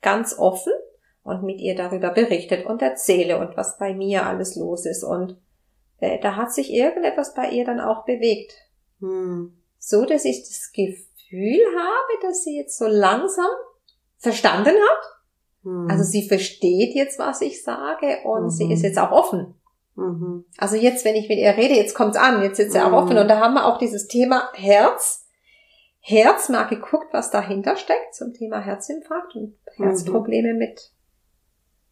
ganz 0.00 0.38
offen, 0.38 0.72
und 1.30 1.42
mit 1.42 1.60
ihr 1.60 1.74
darüber 1.74 2.10
berichtet 2.10 2.66
und 2.66 2.82
erzähle 2.82 3.38
und 3.38 3.56
was 3.56 3.78
bei 3.78 3.94
mir 3.94 4.26
alles 4.26 4.56
los 4.56 4.84
ist. 4.84 5.02
Und 5.02 5.38
äh, 5.98 6.18
da 6.20 6.36
hat 6.36 6.52
sich 6.52 6.72
irgendetwas 6.72 7.34
bei 7.34 7.50
ihr 7.50 7.64
dann 7.64 7.80
auch 7.80 8.04
bewegt. 8.04 8.52
Hm. 9.00 9.56
So, 9.78 10.04
dass 10.04 10.24
ich 10.24 10.42
das 10.42 10.72
Gefühl 10.72 11.64
habe, 11.76 12.22
dass 12.22 12.44
sie 12.44 12.58
jetzt 12.58 12.76
so 12.76 12.86
langsam 12.86 13.50
verstanden 14.18 14.74
hat. 14.74 15.64
Hm. 15.64 15.86
Also 15.88 16.04
sie 16.04 16.28
versteht 16.28 16.94
jetzt, 16.94 17.18
was 17.18 17.40
ich 17.40 17.62
sage 17.62 18.18
und 18.24 18.44
mhm. 18.44 18.50
sie 18.50 18.72
ist 18.72 18.82
jetzt 18.82 18.98
auch 18.98 19.12
offen. 19.12 19.54
Mhm. 20.00 20.44
Also 20.56 20.76
jetzt, 20.76 21.04
wenn 21.04 21.16
ich 21.16 21.28
mit 21.28 21.38
ihr 21.38 21.56
rede, 21.56 21.74
jetzt 21.74 21.94
kommt's 21.94 22.16
an, 22.16 22.42
jetzt 22.42 22.58
ist 22.58 22.72
sie 22.72 22.80
auch 22.80 22.92
offen. 22.92 23.14
Mhm. 23.14 23.22
Und 23.22 23.28
da 23.28 23.40
haben 23.40 23.54
wir 23.54 23.66
auch 23.66 23.78
dieses 23.78 24.06
Thema 24.06 24.50
Herz. 24.54 25.26
Herz 26.02 26.48
mal 26.48 26.64
geguckt, 26.64 27.08
was 27.12 27.30
dahinter 27.30 27.76
steckt 27.76 28.14
zum 28.14 28.32
Thema 28.32 28.58
Herzinfarkt 28.60 29.34
und 29.36 29.54
mhm. 29.76 29.84
Herzprobleme 29.84 30.54
mit 30.54 30.92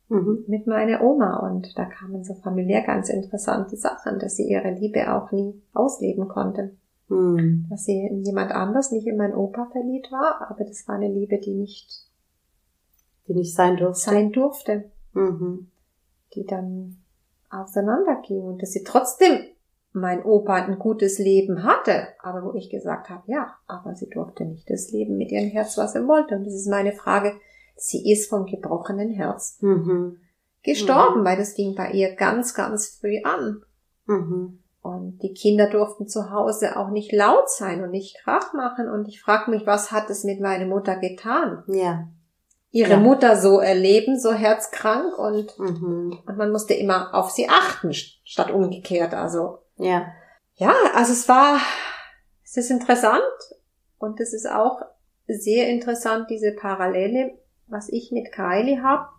mhm. 0.09 0.44
mit 0.46 0.66
meiner 0.66 1.02
Oma 1.02 1.38
und 1.48 1.76
da 1.78 1.84
kamen 1.84 2.24
so 2.24 2.34
familiär 2.34 2.82
ganz 2.82 3.09
interessante 3.09 3.76
Sachen, 3.76 4.18
dass 4.18 4.36
sie 4.36 4.48
ihre 4.48 4.70
Liebe 4.70 5.12
auch 5.12 5.32
nie 5.32 5.61
ausleben 5.72 6.28
konnten. 6.28 6.78
Mhm. 7.09 7.66
Dass 7.70 7.84
sie 7.84 8.06
in 8.06 8.22
jemand 8.24 8.52
anders, 8.52 8.92
nicht 8.92 9.06
in 9.06 9.16
meinen 9.16 9.34
Opa 9.34 9.68
verliebt 9.72 10.12
war, 10.12 10.50
aber 10.50 10.64
das 10.64 10.86
war 10.86 10.96
eine 10.96 11.09
Liebe, 11.09 11.38
die 11.38 11.54
nicht, 11.54 11.88
die 13.26 13.34
nicht 13.34 13.54
sein 13.54 13.76
durfte. 13.76 14.11
Sein 14.11 14.32
durfte. 14.32 14.90
Mhm. 15.14 15.68
Die 16.34 16.44
dann 16.44 16.98
auseinanderging 17.50 18.42
und 18.42 18.62
dass 18.62 18.72
sie 18.72 18.84
trotzdem 18.84 19.38
mein 19.92 20.22
Opa 20.22 20.54
ein 20.54 20.78
gutes 20.78 21.18
Leben 21.18 21.64
hatte, 21.64 22.09
aber 22.20 22.44
wo 22.44 22.54
ich 22.54 22.68
gesagt 22.68 23.09
habe, 23.09 23.22
ja, 23.26 23.56
aber 23.66 23.94
sie 23.94 24.09
durfte 24.09 24.44
nicht 24.44 24.68
das 24.68 24.90
Leben 24.90 25.16
mit 25.16 25.32
ihrem 25.32 25.48
Herz, 25.48 25.78
was 25.78 25.94
sie 25.94 26.06
wollte. 26.06 26.36
Und 26.36 26.44
das 26.44 26.54
ist 26.54 26.68
meine 26.68 26.92
Frage, 26.92 27.32
sie 27.79 28.11
ist 28.11 28.29
vom 28.29 28.47
gebrochenen 28.47 29.11
Herz 29.11 29.59
mhm. 29.61 30.18
gestorben, 30.62 31.20
mhm. 31.20 31.24
weil 31.24 31.37
das 31.37 31.55
ging 31.55 31.74
bei 31.74 31.91
ihr 31.93 32.14
ganz, 32.14 32.55
ganz 32.55 32.99
früh 33.01 33.22
an. 33.22 33.62
Mhm. 34.07 34.59
Und 34.81 35.18
die 35.22 35.35
Kinder 35.35 35.68
durften 35.68 36.09
zu 36.09 36.31
Hause 36.31 36.76
auch 36.76 36.91
nicht 36.91 37.12
laut 37.12 37.51
sein 37.51 37.83
und 37.83 37.91
nicht 37.91 38.16
Krach 38.22 38.53
machen. 38.55 38.89
Und 38.89 39.07
ich 39.09 39.20
frage 39.20 39.51
mich, 39.51 39.66
was 39.66 39.93
hat 39.93 40.09
es 40.09 40.24
mit 40.24 40.41
meiner 40.41 40.66
Mutter 40.66 40.97
getan? 40.97 41.62
Ja. 41.66 42.09
Ihre 42.70 42.93
ja. 42.93 42.97
Mutter 42.99 43.37
so 43.37 43.61
erleben, 43.61 44.18
so 44.18 44.33
herzkrank 44.33 45.18
und, 45.18 45.59
mhm. 45.59 46.18
und 46.26 46.37
man 46.37 46.51
musste 46.51 46.74
immer 46.74 47.14
auf 47.14 47.31
sie 47.31 47.49
achten, 47.49 47.93
statt 47.93 48.51
umgekehrt. 48.51 49.14
Also, 49.14 49.59
ja. 49.76 50.07
Ja, 50.55 50.74
also 50.95 51.12
es 51.12 51.29
war, 51.29 51.61
es 52.45 52.57
ist 52.57 52.70
interessant 52.70 53.22
und 53.99 54.20
es 54.20 54.33
ist 54.33 54.51
auch 54.51 54.83
sehr 55.29 55.68
interessant, 55.68 56.31
diese 56.31 56.53
Parallele 56.53 57.38
was 57.68 57.88
ich 57.88 58.12
mit 58.12 58.32
Kylie 58.32 58.82
hab, 58.82 59.10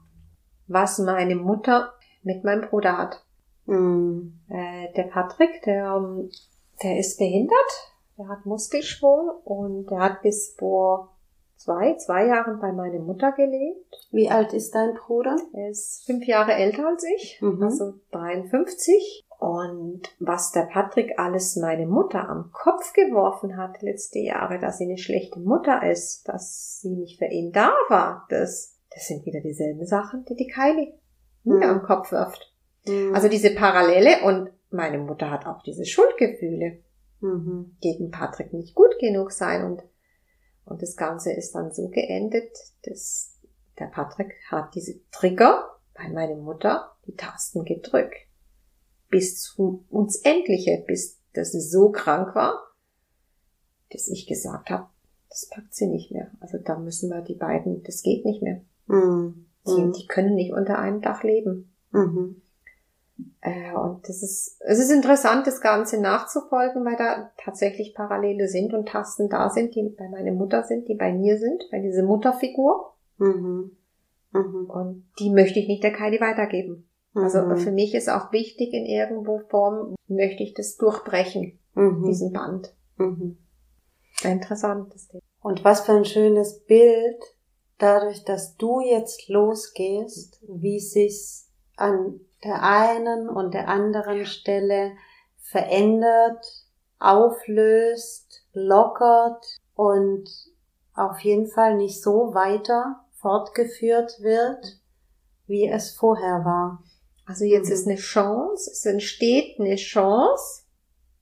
was 0.67 0.99
meine 0.99 1.35
Mutter 1.35 1.93
mit 2.23 2.43
meinem 2.43 2.61
Bruder 2.69 2.97
hat. 2.97 3.23
Mhm. 3.65 4.39
Äh, 4.49 4.91
der 4.93 5.03
Patrick, 5.03 5.61
der, 5.63 5.95
ähm, 5.95 6.29
der 6.83 6.97
ist 6.97 7.17
behindert, 7.17 7.93
der 8.17 8.27
hat 8.27 8.45
Muskelschwung 8.45 9.29
und 9.43 9.89
der 9.89 9.99
hat 9.99 10.21
bis 10.21 10.55
vor 10.57 11.15
zwei, 11.55 11.95
zwei 11.95 12.25
Jahren 12.25 12.59
bei 12.59 12.71
meiner 12.71 12.99
Mutter 12.99 13.31
gelebt. 13.31 14.07
Wie 14.11 14.29
alt 14.29 14.53
ist 14.53 14.73
dein 14.73 14.95
Bruder? 14.95 15.35
Er 15.53 15.69
ist 15.69 16.05
fünf 16.05 16.25
Jahre 16.25 16.53
älter 16.53 16.87
als 16.87 17.03
ich, 17.03 17.39
mhm. 17.41 17.61
also 17.61 17.93
53. 18.11 19.25
Und 19.39 20.01
was 20.19 20.51
der 20.51 20.63
Patrick 20.63 21.17
alles 21.17 21.55
meine 21.55 21.87
Mutter 21.87 22.27
am 22.27 22.51
Kopf 22.51 22.91
geworfen 22.91 23.55
hat 23.55 23.81
letzte 23.81 24.19
Jahre, 24.19 24.59
dass 24.59 24.77
sie 24.77 24.83
eine 24.83 24.97
schlechte 24.97 25.39
Mutter 25.39 25.89
ist, 25.89 26.27
dass 26.27 26.81
sie 26.81 26.89
nicht 26.89 27.19
für 27.19 27.27
ihn 27.27 27.53
da 27.53 27.71
war, 27.87 28.27
das, 28.29 28.77
das 28.93 29.07
sind 29.07 29.25
wieder 29.25 29.39
dieselben 29.39 29.85
Sachen, 29.85 30.25
die 30.25 30.35
die 30.35 30.47
Kylie 30.47 30.93
mir 31.45 31.55
mhm. 31.55 31.63
am 31.63 31.83
Kopf 31.83 32.11
wirft. 32.11 32.53
Mhm. 32.85 33.15
Also 33.15 33.29
diese 33.29 33.55
Parallele 33.55 34.23
und 34.25 34.49
meine 34.71 34.97
Mutter 34.97 35.31
hat 35.31 35.45
auch 35.45 35.63
diese 35.63 35.85
Schuldgefühle 35.85 36.83
mhm. 37.21 37.77
gegen 37.79 38.11
Patrick 38.11 38.51
nicht 38.51 38.75
gut 38.75 38.99
genug 38.99 39.31
sein 39.31 39.63
und 39.63 39.83
und 40.69 40.83
das 40.83 40.95
Ganze 40.95 41.33
ist 41.33 41.55
dann 41.55 41.71
so 41.71 41.87
geendet, 41.89 42.55
dass 42.83 43.35
der 43.79 43.87
Patrick 43.87 44.35
hat 44.51 44.75
diese 44.75 44.99
Trigger 45.09 45.67
bei 45.95 46.07
meiner 46.09 46.35
Mutter 46.35 46.95
die 47.07 47.15
Tasten 47.15 47.65
gedrückt. 47.65 48.28
Bis 49.09 49.41
zu 49.41 49.85
uns 49.89 50.17
Endliche, 50.17 50.83
bis 50.87 51.19
dass 51.33 51.51
sie 51.51 51.61
so 51.61 51.89
krank 51.91 52.35
war, 52.35 52.59
dass 53.91 54.07
ich 54.07 54.27
gesagt 54.27 54.69
habe, 54.69 54.87
das 55.29 55.47
packt 55.49 55.73
sie 55.73 55.87
nicht 55.87 56.11
mehr. 56.11 56.31
Also 56.39 56.57
da 56.57 56.77
müssen 56.77 57.09
wir 57.09 57.21
die 57.21 57.35
beiden, 57.35 57.83
das 57.83 58.01
geht 58.01 58.25
nicht 58.25 58.41
mehr. 58.41 58.61
Mhm. 58.87 59.45
Die, 59.67 59.81
mhm. 59.81 59.93
die 59.93 60.07
können 60.07 60.35
nicht 60.35 60.53
unter 60.53 60.79
einem 60.79 61.01
Dach 61.01 61.23
leben. 61.23 61.71
Mhm. 61.91 62.41
Äh, 63.41 63.73
und 63.73 64.07
das 64.07 64.23
ist, 64.23 64.59
es 64.61 64.79
ist 64.79 64.91
interessant, 64.91 65.45
das 65.45 65.61
Ganze 65.61 66.01
nachzufolgen, 66.01 66.83
weil 66.85 66.95
da 66.95 67.31
tatsächlich 67.37 67.93
Parallele 67.93 68.47
sind 68.47 68.73
und 68.73 68.87
Tasten 68.87 69.29
da 69.29 69.49
sind, 69.49 69.75
die 69.75 69.83
bei 69.89 70.09
meiner 70.09 70.31
Mutter 70.31 70.63
sind, 70.63 70.87
die 70.87 70.95
bei 70.95 71.13
mir 71.13 71.37
sind, 71.37 71.63
bei 71.71 71.79
dieser 71.79 72.03
Mutterfigur. 72.03 72.93
Mhm. 73.17 73.71
Mhm. 74.31 74.69
Und 74.69 75.05
die 75.19 75.29
möchte 75.29 75.59
ich 75.59 75.67
nicht 75.67 75.83
der 75.83 75.93
Kylie 75.93 76.21
weitergeben. 76.21 76.88
Also 77.13 77.41
mhm. 77.41 77.57
für 77.57 77.71
mich 77.71 77.95
ist 77.95 78.09
auch 78.09 78.31
wichtig, 78.31 78.73
in 78.73 78.85
irgendwo 78.85 79.39
Form 79.49 79.95
möchte 80.07 80.43
ich 80.43 80.53
das 80.53 80.77
durchbrechen, 80.77 81.59
mhm. 81.73 82.03
diesen 82.03 82.31
Band. 82.33 82.73
Mhm. 82.97 83.37
Interessant. 84.23 84.93
Und 85.41 85.63
was 85.63 85.81
für 85.81 85.93
ein 85.93 86.05
schönes 86.05 86.65
Bild, 86.65 87.23
dadurch, 87.77 88.23
dass 88.25 88.57
du 88.57 88.81
jetzt 88.81 89.29
losgehst, 89.29 90.39
wie 90.47 90.79
sich's 90.79 91.49
an 91.77 92.19
der 92.43 92.61
einen 92.61 93.29
und 93.29 93.53
der 93.53 93.67
anderen 93.67 94.25
Stelle 94.25 94.93
verändert, 95.37 96.45
auflöst, 96.99 98.45
lockert 98.53 99.45
und 99.73 100.29
auf 100.93 101.19
jeden 101.21 101.47
Fall 101.47 101.75
nicht 101.75 102.01
so 102.01 102.33
weiter 102.33 103.05
fortgeführt 103.13 104.21
wird, 104.21 104.79
wie 105.47 105.67
es 105.67 105.91
vorher 105.91 106.43
war. 106.45 106.83
Also 107.29 107.45
jetzt 107.45 107.67
mhm. 107.67 107.73
ist 107.73 107.87
eine 107.87 107.95
Chance, 107.97 108.71
es 108.71 108.85
entsteht 108.87 109.59
eine 109.59 109.75
Chance, 109.75 110.63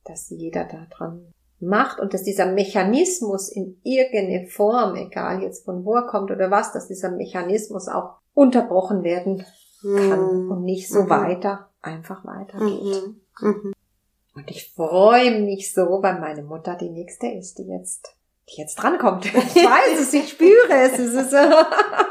dass 0.05 0.29
jeder 0.29 0.63
daran 0.63 1.33
macht 1.59 1.99
und 1.99 2.13
dass 2.13 2.23
dieser 2.23 2.45
Mechanismus 2.45 3.49
in 3.49 3.81
irgendeine 3.83 4.47
Form, 4.47 4.95
egal 4.95 5.43
jetzt 5.43 5.65
von 5.65 5.83
wo 5.83 5.95
er 5.95 6.07
kommt 6.07 6.31
oder 6.31 6.49
was, 6.49 6.71
dass 6.71 6.87
dieser 6.87 7.11
Mechanismus 7.11 7.89
auch 7.89 8.19
unterbrochen 8.33 9.03
werden 9.03 9.45
kann 9.81 10.45
mhm. 10.45 10.51
und 10.51 10.63
nicht 10.63 10.87
so 10.87 11.03
mhm. 11.03 11.09
weiter, 11.09 11.67
einfach 11.81 12.23
weitergeht. 12.23 13.03
Mhm. 13.41 13.49
mhm. 13.49 13.73
Und 14.33 14.49
ich 14.49 14.71
freue 14.71 15.41
mich 15.41 15.73
so, 15.73 16.01
weil 16.01 16.21
meine 16.21 16.43
Mutter 16.43 16.75
die 16.75 16.89
nächste 16.89 17.27
ist, 17.27 17.57
die 17.57 17.63
jetzt, 17.63 18.15
die 18.47 18.61
jetzt 18.61 18.75
drankommt. 18.75 19.25
Ich 19.25 19.33
weiß 19.33 19.99
es, 19.99 20.13
ich 20.13 20.29
spüre 20.29 20.69
es. 20.69 20.99
es 20.99 21.13
ist, 21.13 21.33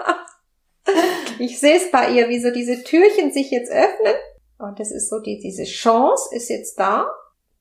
ich 1.39 1.61
sehe 1.61 1.76
es 1.76 1.91
bei 1.91 2.11
ihr, 2.11 2.28
wie 2.28 2.41
so 2.41 2.51
diese 2.51 2.82
Türchen 2.82 3.32
sich 3.32 3.51
jetzt 3.51 3.70
öffnen. 3.70 4.14
Und 4.59 4.80
es 4.80 4.91
ist 4.91 5.09
so, 5.11 5.20
die, 5.20 5.39
diese 5.39 5.64
Chance 5.64 6.34
ist 6.34 6.49
jetzt 6.49 6.78
da. 6.78 7.11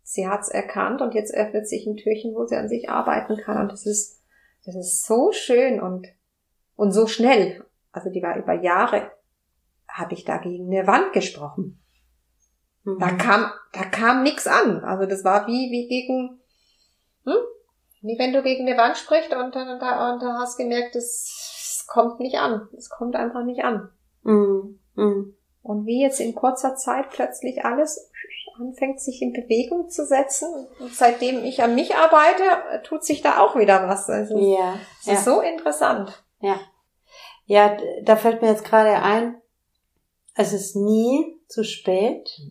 Sie 0.04 0.28
hat 0.28 0.42
es 0.42 0.50
erkannt 0.50 1.02
und 1.02 1.14
jetzt 1.14 1.34
öffnet 1.34 1.68
sich 1.68 1.86
ein 1.86 1.98
Türchen, 1.98 2.36
wo 2.36 2.46
sie 2.46 2.56
an 2.56 2.70
sich 2.70 2.90
arbeiten 2.90 3.38
kann. 3.38 3.58
Und 3.58 3.72
das 3.72 3.86
ist, 3.86 4.22
das 4.66 4.76
ist 4.76 5.06
so 5.06 5.32
schön 5.32 5.82
und, 5.82 6.08
und 6.76 6.92
so 6.92 7.08
schnell. 7.08 7.66
Also 7.92 8.10
die 8.10 8.22
war 8.22 8.38
über 8.38 8.54
Jahre 8.54 9.12
habe 9.96 10.14
ich 10.14 10.26
da 10.26 10.38
gegen 10.38 10.68
eine 10.68 10.88
Wand 10.88 11.14
gesprochen. 11.14 11.82
Mhm. 12.84 13.00
Da 13.00 13.12
kam, 13.12 13.52
da 13.72 13.86
kam 13.86 14.24
nix 14.24 14.46
an. 14.46 14.84
Also 14.84 15.06
das 15.06 15.24
war 15.24 15.48
wie, 15.48 15.72
wie 15.72 15.88
gegen, 15.88 16.42
hm? 17.24 17.38
wie 18.02 18.20
wenn 18.20 18.34
du 18.34 18.44
gegen 18.44 18.68
eine 18.68 18.78
Wand 18.78 18.98
sprichst 18.98 19.34
und 19.34 19.56
dann, 19.56 19.70
und 19.70 19.82
da, 19.82 20.14
und 20.14 20.22
da 20.22 20.38
hast 20.40 20.58
gemerkt, 20.58 20.96
es 21.86 21.88
kommt 21.88 22.20
nicht 22.20 22.40
an. 22.40 22.68
Es 22.76 22.90
kommt 22.90 23.16
einfach 23.16 23.44
nicht 23.44 23.64
an. 23.64 23.90
Mhm. 24.24 24.80
Mhm. 24.96 25.36
Und 25.62 25.86
wie 25.86 26.02
jetzt 26.02 26.20
in 26.20 26.34
kurzer 26.34 26.76
Zeit 26.76 27.12
plötzlich 27.12 27.64
alles 27.64 28.12
anfängt, 28.60 29.00
sich 29.00 29.22
in 29.22 29.34
Bewegung 29.34 29.90
zu 29.90 30.06
setzen. 30.06 30.68
Und 30.80 30.94
seitdem 30.96 31.44
ich 31.44 31.62
an 31.62 31.76
mich 31.76 31.96
arbeite, 31.96 32.82
tut 32.84 33.04
sich 33.04 33.22
da 33.22 33.40
auch 33.40 33.56
wieder 33.56 33.88
was. 33.88 34.10
Also, 34.10 34.38
ja. 34.38 34.80
Es 35.02 35.08
ist 35.08 35.26
ja. 35.26 35.34
so 35.34 35.42
interessant. 35.42 36.24
Ja. 36.40 36.60
Ja, 37.46 37.78
da 38.04 38.16
fällt 38.16 38.42
mir 38.42 38.50
jetzt 38.50 38.66
gerade 38.66 39.04
ein, 39.04 39.40
es 40.34 40.54
ist 40.54 40.76
nie 40.76 41.40
zu 41.48 41.64
spät 41.64 42.42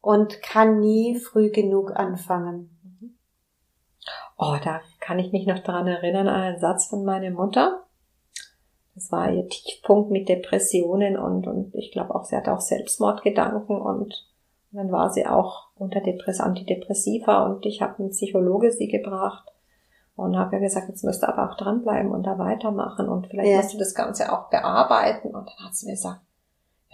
und 0.00 0.40
kann 0.42 0.80
nie 0.80 1.18
früh 1.18 1.50
genug 1.50 1.90
anfangen. 1.94 2.70
Oh, 4.38 4.56
da 4.64 4.80
kann 5.00 5.18
ich 5.18 5.32
mich 5.32 5.46
noch 5.46 5.58
daran 5.58 5.86
erinnern 5.86 6.28
an 6.28 6.40
einen 6.40 6.60
Satz 6.60 6.86
von 6.86 7.04
meiner 7.04 7.30
Mutter. 7.30 7.86
Das 8.94 9.10
war 9.10 9.30
ihr 9.30 9.48
Tiefpunkt 9.48 10.10
mit 10.10 10.28
Depressionen 10.28 11.16
und, 11.16 11.46
und 11.46 11.74
ich 11.74 11.92
glaube 11.92 12.14
auch, 12.14 12.24
sie 12.24 12.36
hatte 12.36 12.52
auch 12.52 12.60
Selbstmordgedanken 12.60 13.80
und 13.80 14.28
dann 14.70 14.90
war 14.92 15.10
sie 15.10 15.26
auch 15.26 15.68
unter 15.76 16.00
Depress 16.00 16.40
Antidepressiva 16.40 17.46
und 17.46 17.66
ich 17.66 17.82
habe 17.82 17.98
einen 17.98 18.10
Psychologe 18.10 18.70
sie 18.72 18.88
gebracht 18.88 19.48
und 20.14 20.36
habe 20.36 20.56
ja 20.56 20.62
gesagt, 20.62 20.88
jetzt 20.88 21.04
müsst 21.04 21.22
ihr 21.22 21.28
aber 21.28 21.50
auch 21.50 21.56
dranbleiben 21.56 22.10
und 22.10 22.24
da 22.24 22.38
weitermachen 22.38 23.08
und 23.08 23.28
vielleicht 23.28 23.50
ja. 23.50 23.56
musst 23.58 23.74
du 23.74 23.78
das 23.78 23.94
Ganze 23.94 24.32
auch 24.32 24.50
bearbeiten. 24.50 25.28
Und 25.28 25.48
dann 25.48 25.66
hat 25.66 25.74
sie 25.74 25.86
mir 25.86 25.92
gesagt, 25.92 26.20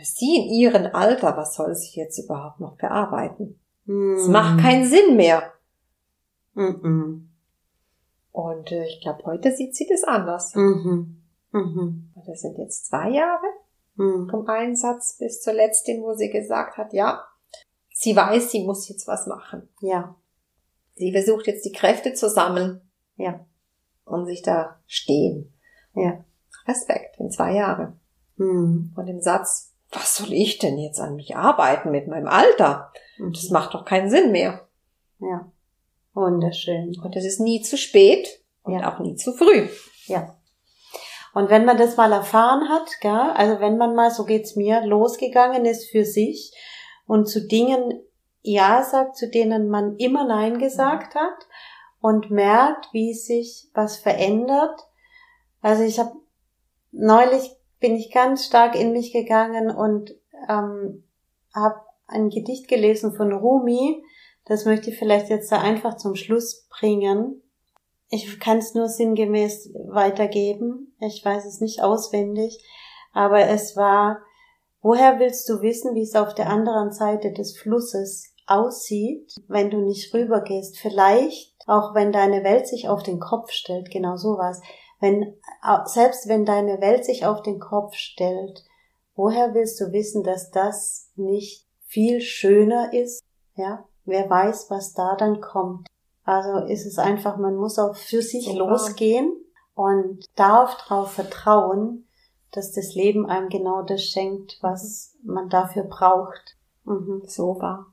Sie 0.01 0.37
in 0.37 0.45
ihrem 0.45 0.95
Alter, 0.95 1.37
was 1.37 1.55
soll 1.55 1.75
sie 1.75 1.99
jetzt 1.99 2.19
überhaupt 2.19 2.61
noch 2.61 2.77
bearbeiten? 2.77 3.59
Es 3.85 4.29
mm. 4.29 4.31
macht 4.31 4.61
keinen 4.61 4.85
Sinn 4.85 5.17
mehr. 5.17 5.43
Mm 6.55 6.63
-mm. 6.63 7.21
Und 8.31 8.71
äh, 8.71 8.85
ich 8.85 9.01
glaube, 9.01 9.25
heute 9.25 9.51
sieht 9.51 9.75
sie 9.75 9.89
das 9.89 10.05
anders. 10.05 10.55
-hmm. 10.55 11.07
-hmm. 11.63 12.25
Das 12.27 12.41
sind 12.41 12.59
jetzt 12.59 12.87
zwei 12.87 13.11
Jahre 13.11 13.47
mm. 13.97 14.29
vom 14.31 14.47
Einsatz 14.47 15.17
bis 15.19 15.41
zur 15.41 15.55
letzten, 15.55 16.03
wo 16.03 16.15
sie 16.15 16.31
gesagt 16.31 16.77
hat, 16.77 16.93
ja, 16.93 17.25
sie 17.93 18.15
weiß, 18.15 18.51
sie 18.51 18.65
muss 18.65 18.89
jetzt 18.89 19.07
was 19.07 19.27
machen. 19.27 19.69
Ja. 19.81 20.17
Sie 20.95 21.13
versucht 21.13 21.47
jetzt 21.47 21.65
die 21.65 21.73
Kräfte 21.73 22.15
zusammen. 22.15 22.81
Ja. 23.17 23.47
Und 24.05 24.27
sich 24.27 24.43
da 24.43 24.81
stehen. 24.87 25.53
Ja. 25.95 26.25
Respekt 26.67 27.19
in 27.19 27.31
zwei 27.31 27.55
Jahren. 27.55 28.01
Mm. 28.37 28.93
Von 28.95 29.07
dem 29.07 29.21
Satz, 29.21 29.75
was 29.91 30.17
soll 30.17 30.33
ich 30.33 30.59
denn 30.59 30.79
jetzt 30.79 31.01
an 31.01 31.17
mich 31.17 31.37
arbeiten 31.37 31.91
mit 31.91 32.09
meinem 32.09 32.29
Alter? 32.29 32.93
Mhm. 33.19 33.33
Das 33.33 33.51
macht 33.51 33.75
doch 33.75 33.85
keinen 33.85 34.11
Sinn 34.11 34.33
mehr. 34.33 34.69
Ja. 35.21 35.51
Wunderschön. 36.15 36.99
Und 37.03 37.17
es 37.17 37.25
ist 37.25 37.41
nie 37.41 37.63
zu 37.63 37.77
spät 37.77 38.43
und 38.63 38.75
ja. 38.75 38.93
auch 38.93 39.01
nie 39.01 39.17
zu 39.17 39.33
früh. 39.33 39.69
Ja. 40.07 40.38
Und 41.35 41.51
wenn 41.51 41.65
man 41.65 41.77
das 41.77 41.97
mal 41.97 42.13
erfahren 42.13 42.69
hat, 42.69 43.01
gell, 43.01 43.13
also 43.13 43.61
wenn 43.61 43.77
man 43.77 43.95
mal, 43.95 44.11
so 44.11 44.25
geht's 44.25 44.57
mir, 44.57 44.85
losgegangen 44.85 45.65
ist 45.65 45.91
für 45.91 46.05
sich 46.05 46.53
und 47.07 47.29
zu 47.29 47.47
Dingen 47.47 48.01
Ja 48.43 48.83
sagt, 48.83 49.17
zu 49.17 49.29
denen 49.29 49.69
man 49.69 49.97
immer 49.97 50.25
Nein 50.25 50.59
gesagt 50.59 51.15
hat 51.15 51.47
und 52.01 52.31
merkt, 52.31 52.89
wie 52.93 53.15
sich 53.15 53.69
was 53.75 53.97
verändert. 53.99 54.81
Also 55.61 55.83
ich 55.83 55.99
habe 55.99 56.13
neulich 56.93 57.57
bin 57.81 57.95
ich 57.95 58.13
ganz 58.13 58.45
stark 58.45 58.75
in 58.75 58.93
mich 58.93 59.13
gegangen 59.13 59.71
und 59.71 60.15
ähm, 60.49 61.05
habe 61.55 61.81
ein 62.07 62.31
Gedicht 62.31 62.69
gelesen 62.69 63.13
von 63.13 63.33
Rumi. 63.33 64.03
Das 64.47 64.65
möchte 64.65 64.91
ich 64.91 64.99
vielleicht 64.99 65.29
jetzt 65.29 65.53
da 65.53 65.61
einfach 65.61 65.97
zum 65.97 66.15
Schluss 66.15 66.67
bringen. 66.71 67.43
Ich 68.11 68.41
kann 68.41 68.59
es 68.59 68.75
nur 68.75 68.89
sinngemäß 68.89 69.71
weitergeben. 69.89 70.97
Ich 71.01 71.25
weiß 71.25 71.45
es 71.45 71.61
nicht 71.61 71.83
auswendig. 71.83 72.65
Aber 73.13 73.41
es 73.41 73.77
war, 73.77 74.19
woher 74.81 75.19
willst 75.19 75.49
du 75.49 75.61
wissen, 75.61 75.95
wie 75.95 76.03
es 76.03 76.15
auf 76.15 76.35
der 76.35 76.49
anderen 76.49 76.91
Seite 76.91 77.33
des 77.33 77.59
Flusses 77.59 78.33
aussieht, 78.47 79.35
wenn 79.47 79.71
du 79.71 79.79
nicht 79.81 80.13
rübergehst? 80.15 80.79
Vielleicht, 80.79 81.55
auch 81.67 81.95
wenn 81.95 82.13
deine 82.13 82.45
Welt 82.45 82.67
sich 82.67 82.89
auf 82.89 83.03
den 83.03 83.21
Kopf 83.21 83.51
stellt, 83.51 83.91
genau 83.91 84.17
sowas. 84.17 84.61
Wenn, 85.01 85.37
selbst 85.85 86.29
wenn 86.29 86.45
deine 86.45 86.81
Welt 86.81 87.05
sich 87.05 87.27
auf 87.27 87.43
den 87.43 87.61
Kopf 87.61 87.95
stellt, 87.95 88.65
woher 89.15 89.55
willst 89.55 89.81
du 89.81 89.93
wissen, 89.93 90.23
dass 90.23 90.51
das 90.51 91.11
nicht 91.15 91.67
viel 91.85 92.21
schöner 92.21 92.93
ist? 92.93 93.23
Ja, 93.55 93.87
wer 94.05 94.29
weiß, 94.29 94.71
was 94.71 94.95
da 94.95 95.15
dann 95.17 95.41
kommt. 95.41 95.87
Also 96.29 96.59
ist 96.67 96.85
es 96.85 96.99
einfach, 96.99 97.39
man 97.39 97.57
muss 97.57 97.79
auch 97.79 97.97
für 97.97 98.21
sich 98.21 98.45
Super. 98.45 98.59
losgehen 98.59 99.35
und 99.75 100.27
darf 100.37 100.77
darauf 100.77 101.13
vertrauen, 101.13 102.07
dass 102.51 102.73
das 102.73 102.95
Leben 102.95 103.25
einem 103.25 103.49
genau 103.49 103.81
das 103.81 104.03
schenkt, 104.05 104.59
was 104.61 105.17
man 105.23 105.49
dafür 105.49 105.85
braucht. 105.85 106.59
Mhm. 106.85 107.23
So 107.25 107.59
war. 107.61 107.87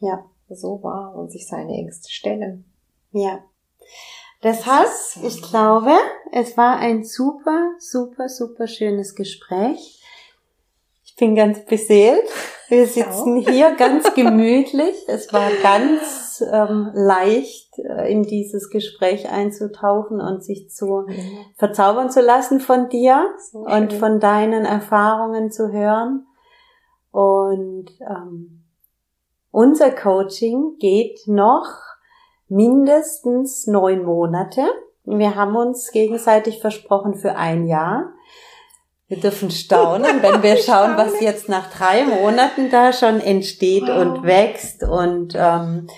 Ja. 0.00 0.24
So 0.48 0.82
war 0.82 1.14
und 1.14 1.30
sich 1.30 1.46
seine 1.46 1.74
Ängste 1.74 2.10
stellen. 2.10 2.64
Ja. 3.12 3.44
Deshalb, 4.42 4.88
ich 5.22 5.40
glaube, 5.42 5.92
es 6.32 6.56
war 6.56 6.78
ein 6.78 7.04
super, 7.04 7.70
super, 7.78 8.28
super 8.28 8.66
schönes 8.66 9.14
Gespräch. 9.14 10.02
Ich 11.16 11.20
bin 11.20 11.34
ganz 11.34 11.64
beseelt. 11.64 12.28
Wir 12.68 12.86
sitzen 12.86 13.36
hier 13.36 13.74
ganz 13.74 14.12
gemütlich. 14.14 14.94
Es 15.08 15.32
war 15.32 15.48
ganz 15.62 16.44
ähm, 16.52 16.90
leicht, 16.92 17.78
äh, 17.78 18.12
in 18.12 18.24
dieses 18.24 18.68
Gespräch 18.68 19.30
einzutauchen 19.30 20.20
und 20.20 20.44
sich 20.44 20.68
zu 20.68 21.06
verzaubern 21.56 22.10
zu 22.10 22.20
lassen 22.20 22.60
von 22.60 22.90
dir 22.90 23.30
so 23.50 23.60
und 23.60 23.94
von 23.94 24.20
deinen 24.20 24.66
Erfahrungen 24.66 25.50
zu 25.50 25.72
hören. 25.72 26.26
Und 27.12 27.92
ähm, 28.00 28.64
unser 29.50 29.92
Coaching 29.92 30.76
geht 30.78 31.20
noch 31.26 31.78
mindestens 32.46 33.66
neun 33.66 34.04
Monate. 34.04 34.66
Wir 35.04 35.34
haben 35.34 35.56
uns 35.56 35.92
gegenseitig 35.92 36.60
versprochen 36.60 37.14
für 37.14 37.36
ein 37.36 37.66
Jahr. 37.66 38.12
Wir 39.08 39.20
dürfen 39.20 39.52
staunen, 39.52 40.20
wenn 40.22 40.42
wir 40.42 40.56
schauen, 40.56 40.96
was 40.96 41.20
jetzt 41.20 41.48
nach 41.48 41.70
drei 41.70 42.04
Monaten 42.04 42.70
da 42.70 42.92
schon 42.92 43.20
entsteht 43.20 43.86
wow. 43.86 43.98
und 44.00 44.24
wächst. 44.24 44.82
Und 44.82 45.34
ähm, 45.36 45.88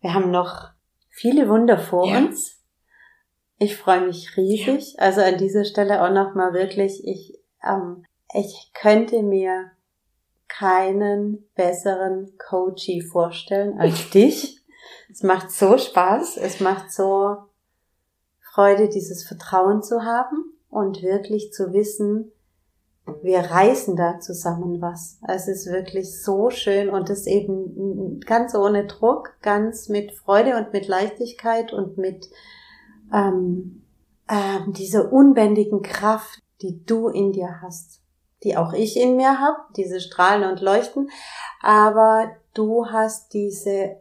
wir 0.00 0.14
haben 0.14 0.30
noch 0.30 0.70
viele 1.10 1.48
Wunder 1.48 1.78
vor 1.78 2.08
ja. 2.08 2.18
uns. 2.18 2.62
Ich 3.58 3.76
freue 3.76 4.06
mich 4.06 4.36
riesig. 4.38 4.94
Ja. 4.94 5.02
Also 5.02 5.20
an 5.20 5.36
dieser 5.36 5.64
Stelle 5.64 6.02
auch 6.02 6.10
nochmal 6.10 6.54
wirklich, 6.54 7.06
ich, 7.06 7.38
ähm, 7.62 8.06
ich 8.32 8.70
könnte 8.72 9.22
mir 9.22 9.70
keinen 10.48 11.46
besseren 11.54 12.32
Coachie 12.38 13.02
vorstellen 13.02 13.78
als 13.78 14.08
dich. 14.14 14.62
Es 15.10 15.22
macht 15.22 15.50
so 15.50 15.76
Spaß, 15.76 16.38
es 16.38 16.60
macht 16.60 16.90
so 16.90 17.36
Freude, 18.40 18.88
dieses 18.88 19.26
Vertrauen 19.26 19.82
zu 19.82 20.02
haben 20.04 20.52
und 20.70 21.02
wirklich 21.02 21.52
zu 21.52 21.72
wissen, 21.72 22.32
wir 23.22 23.40
reißen 23.40 23.96
da 23.96 24.18
zusammen 24.18 24.80
was. 24.80 25.18
Es 25.28 25.46
ist 25.46 25.66
wirklich 25.66 26.22
so 26.22 26.50
schön 26.50 26.88
und 26.88 27.10
es 27.10 27.26
eben 27.26 28.20
ganz 28.20 28.54
ohne 28.54 28.86
Druck, 28.86 29.34
ganz 29.42 29.88
mit 29.88 30.12
Freude 30.12 30.56
und 30.56 30.72
mit 30.72 30.88
Leichtigkeit 30.88 31.72
und 31.72 31.98
mit 31.98 32.30
ähm, 33.12 33.82
ähm, 34.28 34.72
dieser 34.72 35.12
unbändigen 35.12 35.82
Kraft, 35.82 36.40
die 36.62 36.82
du 36.84 37.08
in 37.08 37.32
dir 37.32 37.60
hast, 37.60 38.00
die 38.42 38.56
auch 38.56 38.72
ich 38.72 38.98
in 38.98 39.16
mir 39.16 39.38
habe, 39.38 39.58
diese 39.76 40.00
Strahlen 40.00 40.50
und 40.50 40.62
Leuchten, 40.62 41.10
aber 41.60 42.30
du 42.54 42.86
hast 42.86 43.34
diese 43.34 44.00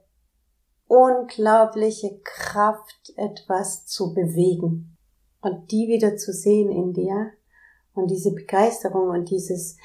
unglaubliche 0.88 2.20
Kraft, 2.24 3.14
etwas 3.18 3.86
zu 3.86 4.14
bewegen 4.14 4.96
und 5.42 5.72
die 5.72 5.88
wieder 5.88 6.16
zu 6.16 6.32
sehen 6.32 6.72
in 6.72 6.94
dir 6.94 7.32
und 7.94 8.10
diese 8.10 8.34
Begeisterung 8.34 9.10
und 9.10 9.30
dieses 9.30 9.78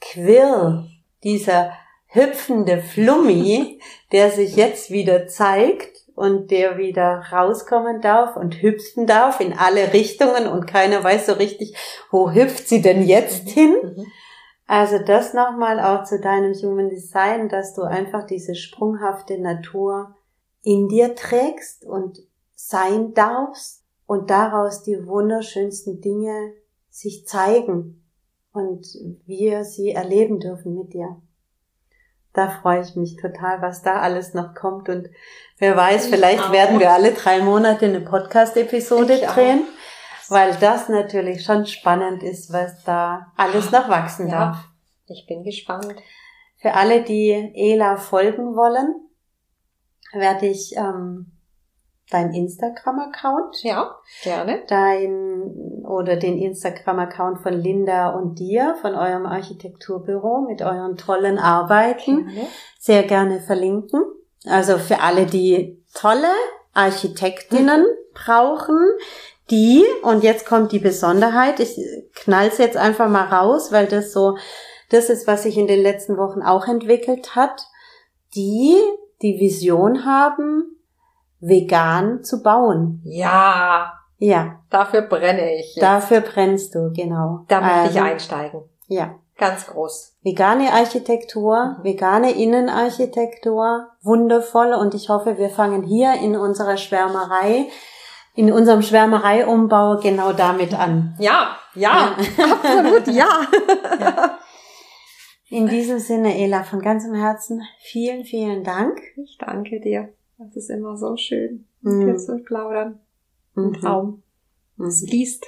Quirl, 0.00 0.86
dieser 1.24 1.72
hüpfende 2.06 2.80
Flummi, 2.80 3.80
der 4.12 4.30
sich 4.30 4.56
jetzt 4.56 4.90
wieder 4.90 5.28
zeigt 5.28 6.04
und 6.14 6.50
der 6.50 6.78
wieder 6.78 7.24
rauskommen 7.30 8.00
darf 8.00 8.36
und 8.36 8.60
hüpfen 8.60 9.06
darf 9.06 9.40
in 9.40 9.52
alle 9.52 9.92
Richtungen 9.92 10.48
und 10.48 10.66
keiner 10.66 11.04
weiß 11.04 11.26
so 11.26 11.34
richtig, 11.34 11.76
wo 12.10 12.32
hüpft 12.32 12.68
sie 12.68 12.82
denn 12.82 13.06
jetzt 13.06 13.46
mhm. 13.46 13.50
hin? 13.50 13.76
Mhm. 13.82 14.06
Also 14.66 14.98
das 14.98 15.32
nochmal 15.32 15.80
auch 15.80 16.04
zu 16.04 16.20
deinem 16.20 16.52
Human 16.54 16.90
Design, 16.90 17.48
dass 17.48 17.74
du 17.74 17.82
einfach 17.82 18.26
diese 18.26 18.54
sprunghafte 18.54 19.40
Natur 19.40 20.14
in 20.62 20.88
dir 20.88 21.14
trägst 21.14 21.86
und 21.86 22.18
sein 22.54 23.14
darfst 23.14 23.84
und 24.06 24.28
daraus 24.28 24.82
die 24.82 25.06
wunderschönsten 25.06 26.00
Dinge 26.00 26.52
sich 26.98 27.26
zeigen 27.26 28.02
und 28.52 28.86
wir 29.24 29.64
sie 29.64 29.90
erleben 29.90 30.40
dürfen 30.40 30.74
mit 30.74 30.92
dir. 30.92 31.22
Da 32.32 32.50
freue 32.50 32.82
ich 32.82 32.96
mich 32.96 33.16
total, 33.16 33.62
was 33.62 33.82
da 33.82 34.00
alles 34.00 34.34
noch 34.34 34.54
kommt 34.54 34.88
und 34.88 35.08
wer 35.58 35.76
weiß, 35.76 36.06
ich 36.06 36.10
vielleicht 36.10 36.42
auch. 36.42 36.52
werden 36.52 36.80
wir 36.80 36.90
alle 36.90 37.12
drei 37.12 37.40
Monate 37.40 37.86
eine 37.86 38.00
Podcast-Episode 38.00 39.20
drehen, 39.20 39.62
auch. 39.62 40.30
weil 40.30 40.56
das 40.56 40.88
natürlich 40.88 41.44
schon 41.44 41.66
spannend 41.66 42.24
ist, 42.24 42.52
was 42.52 42.82
da 42.82 43.32
alles 43.36 43.70
noch 43.70 43.88
wachsen 43.88 44.28
ja, 44.28 44.38
darf. 44.38 44.64
Ich 45.06 45.24
bin 45.28 45.44
gespannt. 45.44 45.94
Für 46.56 46.74
alle, 46.74 47.04
die 47.04 47.52
Ela 47.54 47.96
folgen 47.96 48.56
wollen, 48.56 49.08
werde 50.12 50.48
ich 50.48 50.74
ähm, 50.76 51.37
dein 52.10 52.32
Instagram-Account. 52.32 53.62
Ja, 53.62 53.96
gerne. 54.22 54.62
Dein 54.68 55.82
oder 55.84 56.16
den 56.16 56.38
Instagram-Account 56.38 57.40
von 57.40 57.52
Linda 57.54 58.10
und 58.10 58.38
dir, 58.38 58.76
von 58.80 58.94
eurem 58.94 59.26
Architekturbüro 59.26 60.40
mit 60.48 60.62
euren 60.62 60.96
tollen 60.96 61.38
Arbeiten. 61.38 62.26
Gerne. 62.26 62.48
Sehr 62.78 63.02
gerne 63.02 63.40
verlinken. 63.40 64.02
Also 64.46 64.78
für 64.78 65.00
alle, 65.00 65.26
die 65.26 65.82
tolle 65.94 66.32
Architektinnen 66.74 67.82
mhm. 67.82 68.14
brauchen, 68.14 68.78
die, 69.50 69.84
und 70.02 70.22
jetzt 70.22 70.46
kommt 70.46 70.72
die 70.72 70.78
Besonderheit, 70.78 71.58
ich 71.58 71.78
knall's 72.14 72.58
jetzt 72.58 72.76
einfach 72.76 73.08
mal 73.08 73.24
raus, 73.24 73.72
weil 73.72 73.86
das 73.86 74.12
so, 74.12 74.36
das 74.90 75.08
ist, 75.08 75.26
was 75.26 75.44
sich 75.44 75.56
in 75.56 75.66
den 75.66 75.82
letzten 75.82 76.18
Wochen 76.18 76.42
auch 76.42 76.68
entwickelt 76.68 77.34
hat, 77.34 77.66
die 78.34 78.76
die 79.22 79.40
Vision 79.40 80.04
haben, 80.04 80.77
vegan 81.40 82.24
zu 82.24 82.42
bauen. 82.42 83.00
Ja. 83.04 83.92
Ja. 84.18 84.60
Dafür 84.70 85.02
brenne 85.02 85.54
ich. 85.54 85.76
Jetzt. 85.76 85.82
Dafür 85.82 86.20
brennst 86.20 86.74
du, 86.74 86.92
genau. 86.92 87.44
Da 87.48 87.60
möchte 87.60 87.78
also, 87.78 87.98
ich 87.98 88.04
einsteigen. 88.04 88.62
Ja. 88.86 89.14
Ganz 89.38 89.68
groß. 89.68 90.16
Vegane 90.24 90.72
Architektur, 90.72 91.76
mhm. 91.78 91.84
vegane 91.84 92.32
Innenarchitektur, 92.32 93.86
wundervoll 94.02 94.74
und 94.74 94.94
ich 94.94 95.08
hoffe, 95.08 95.38
wir 95.38 95.48
fangen 95.48 95.84
hier 95.84 96.14
in 96.14 96.34
unserer 96.34 96.76
Schwärmerei, 96.76 97.66
in 98.34 98.52
unserem 98.52 98.82
Schwärmereiumbau 98.82 99.98
genau 100.02 100.32
damit 100.32 100.74
an. 100.74 101.14
Ja, 101.20 101.56
ja, 101.74 102.16
ja. 102.36 102.52
absolut, 102.52 103.06
ja. 103.06 103.28
ja. 104.00 104.38
In 105.50 105.68
diesem 105.68 106.00
Sinne, 106.00 106.36
Ela, 106.36 106.64
von 106.64 106.80
ganzem 106.80 107.14
Herzen 107.14 107.62
vielen, 107.80 108.24
vielen 108.24 108.64
Dank. 108.64 109.00
Ich 109.16 109.38
danke 109.38 109.80
dir. 109.80 110.12
Das 110.38 110.54
ist 110.54 110.70
immer 110.70 110.96
so 110.96 111.16
schön, 111.16 111.66
mit 111.80 111.94
mhm. 111.94 112.06
dir 112.06 112.16
zu 112.16 112.38
plaudern. 112.38 113.00
Ein 113.56 113.70
mhm. 113.70 113.72
Traum. 113.74 114.22
Mhm. 114.76 114.86
Es 114.86 115.04
fließt. 115.04 115.46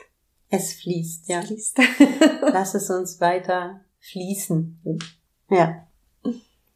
Es 0.49 0.72
fließt, 0.74 1.28
ja. 1.28 1.41
Es 1.41 1.47
fließt. 1.47 1.78
Lass 2.53 2.74
es 2.74 2.91
uns 2.91 3.20
weiter 3.20 3.82
fließen. 4.01 5.01
Ja. 5.49 5.86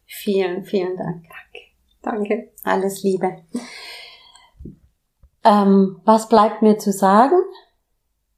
Vielen, 0.05 0.63
vielen 0.63 0.95
Dank. 0.95 1.25
Danke. 1.27 1.65
Danke. 2.01 2.51
Alles 2.63 3.03
Liebe. 3.03 3.35
Ähm, 5.43 5.99
was 6.05 6.29
bleibt 6.29 6.61
mir 6.61 6.77
zu 6.77 6.93
sagen? 6.93 7.35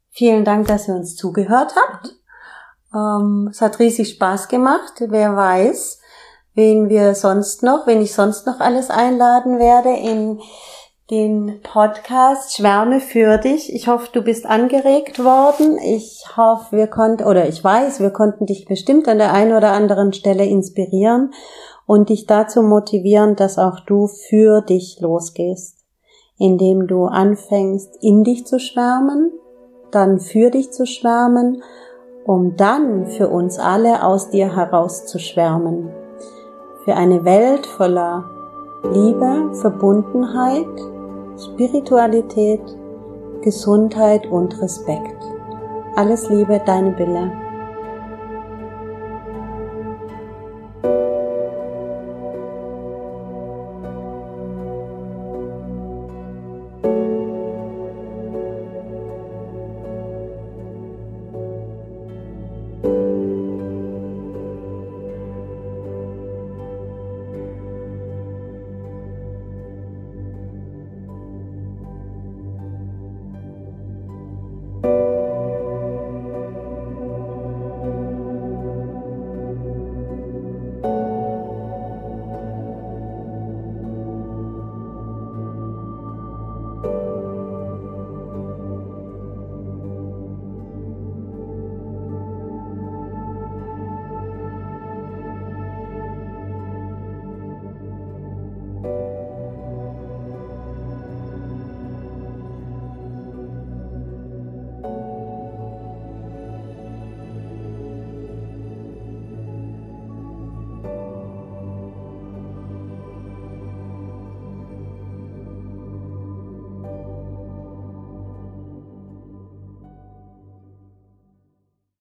Vielen 0.09 0.43
Dank, 0.43 0.67
dass 0.67 0.87
ihr 0.87 0.95
uns 0.95 1.15
zugehört 1.15 1.75
habt. 1.75 2.15
Ähm, 2.93 3.49
es 3.51 3.61
hat 3.61 3.77
riesig 3.77 4.09
Spaß 4.09 4.47
gemacht. 4.47 4.93
Wer 4.99 5.35
weiß, 5.35 5.96
wen 6.57 6.89
wir 6.89 7.13
sonst 7.13 7.61
noch, 7.61 7.85
wen 7.85 8.01
ich 8.01 8.15
sonst 8.15 8.47
noch 8.47 8.59
alles 8.59 8.89
einladen 8.89 9.59
werde 9.59 9.91
in 9.91 10.39
den 11.11 11.61
Podcast 11.61 12.55
Schwärme 12.55 12.99
für 12.99 13.37
dich. 13.37 13.71
Ich 13.73 13.87
hoffe, 13.87 14.09
du 14.11 14.23
bist 14.23 14.47
angeregt 14.47 15.23
worden. 15.23 15.77
Ich 15.77 16.25
hoffe, 16.35 16.75
wir 16.75 16.87
konnten, 16.87 17.25
oder 17.25 17.47
ich 17.47 17.63
weiß, 17.63 17.99
wir 17.99 18.09
konnten 18.09 18.47
dich 18.47 18.65
bestimmt 18.65 19.07
an 19.07 19.19
der 19.19 19.33
einen 19.33 19.55
oder 19.55 19.71
anderen 19.71 20.13
Stelle 20.13 20.45
inspirieren 20.45 21.31
und 21.85 22.09
dich 22.09 22.25
dazu 22.25 22.63
motivieren, 22.63 23.35
dass 23.35 23.59
auch 23.59 23.79
du 23.81 24.07
für 24.07 24.61
dich 24.61 24.99
losgehst, 24.99 25.85
indem 26.39 26.87
du 26.87 27.05
anfängst, 27.05 27.99
in 28.01 28.23
dich 28.23 28.47
zu 28.47 28.59
schwärmen, 28.59 29.31
dann 29.91 30.19
für 30.19 30.49
dich 30.49 30.71
zu 30.71 30.87
schwärmen, 30.87 31.61
um 32.25 32.57
dann 32.57 33.05
für 33.05 33.29
uns 33.29 33.59
alle 33.59 34.03
aus 34.03 34.31
dir 34.31 34.55
heraus 34.55 35.05
zu 35.05 35.19
schwärmen 35.19 36.06
für 36.87 36.95
eine 36.95 37.25
Welt 37.25 37.67
voller 37.67 38.23
Liebe, 38.93 39.53
Verbundenheit, 39.55 40.69
Spiritualität, 41.37 42.61
Gesundheit 43.41 44.25
und 44.27 44.61
Respekt. 44.61 45.21
Alles 45.97 46.29
Liebe, 46.29 46.61
deine 46.65 46.91
Bille. 46.91 47.29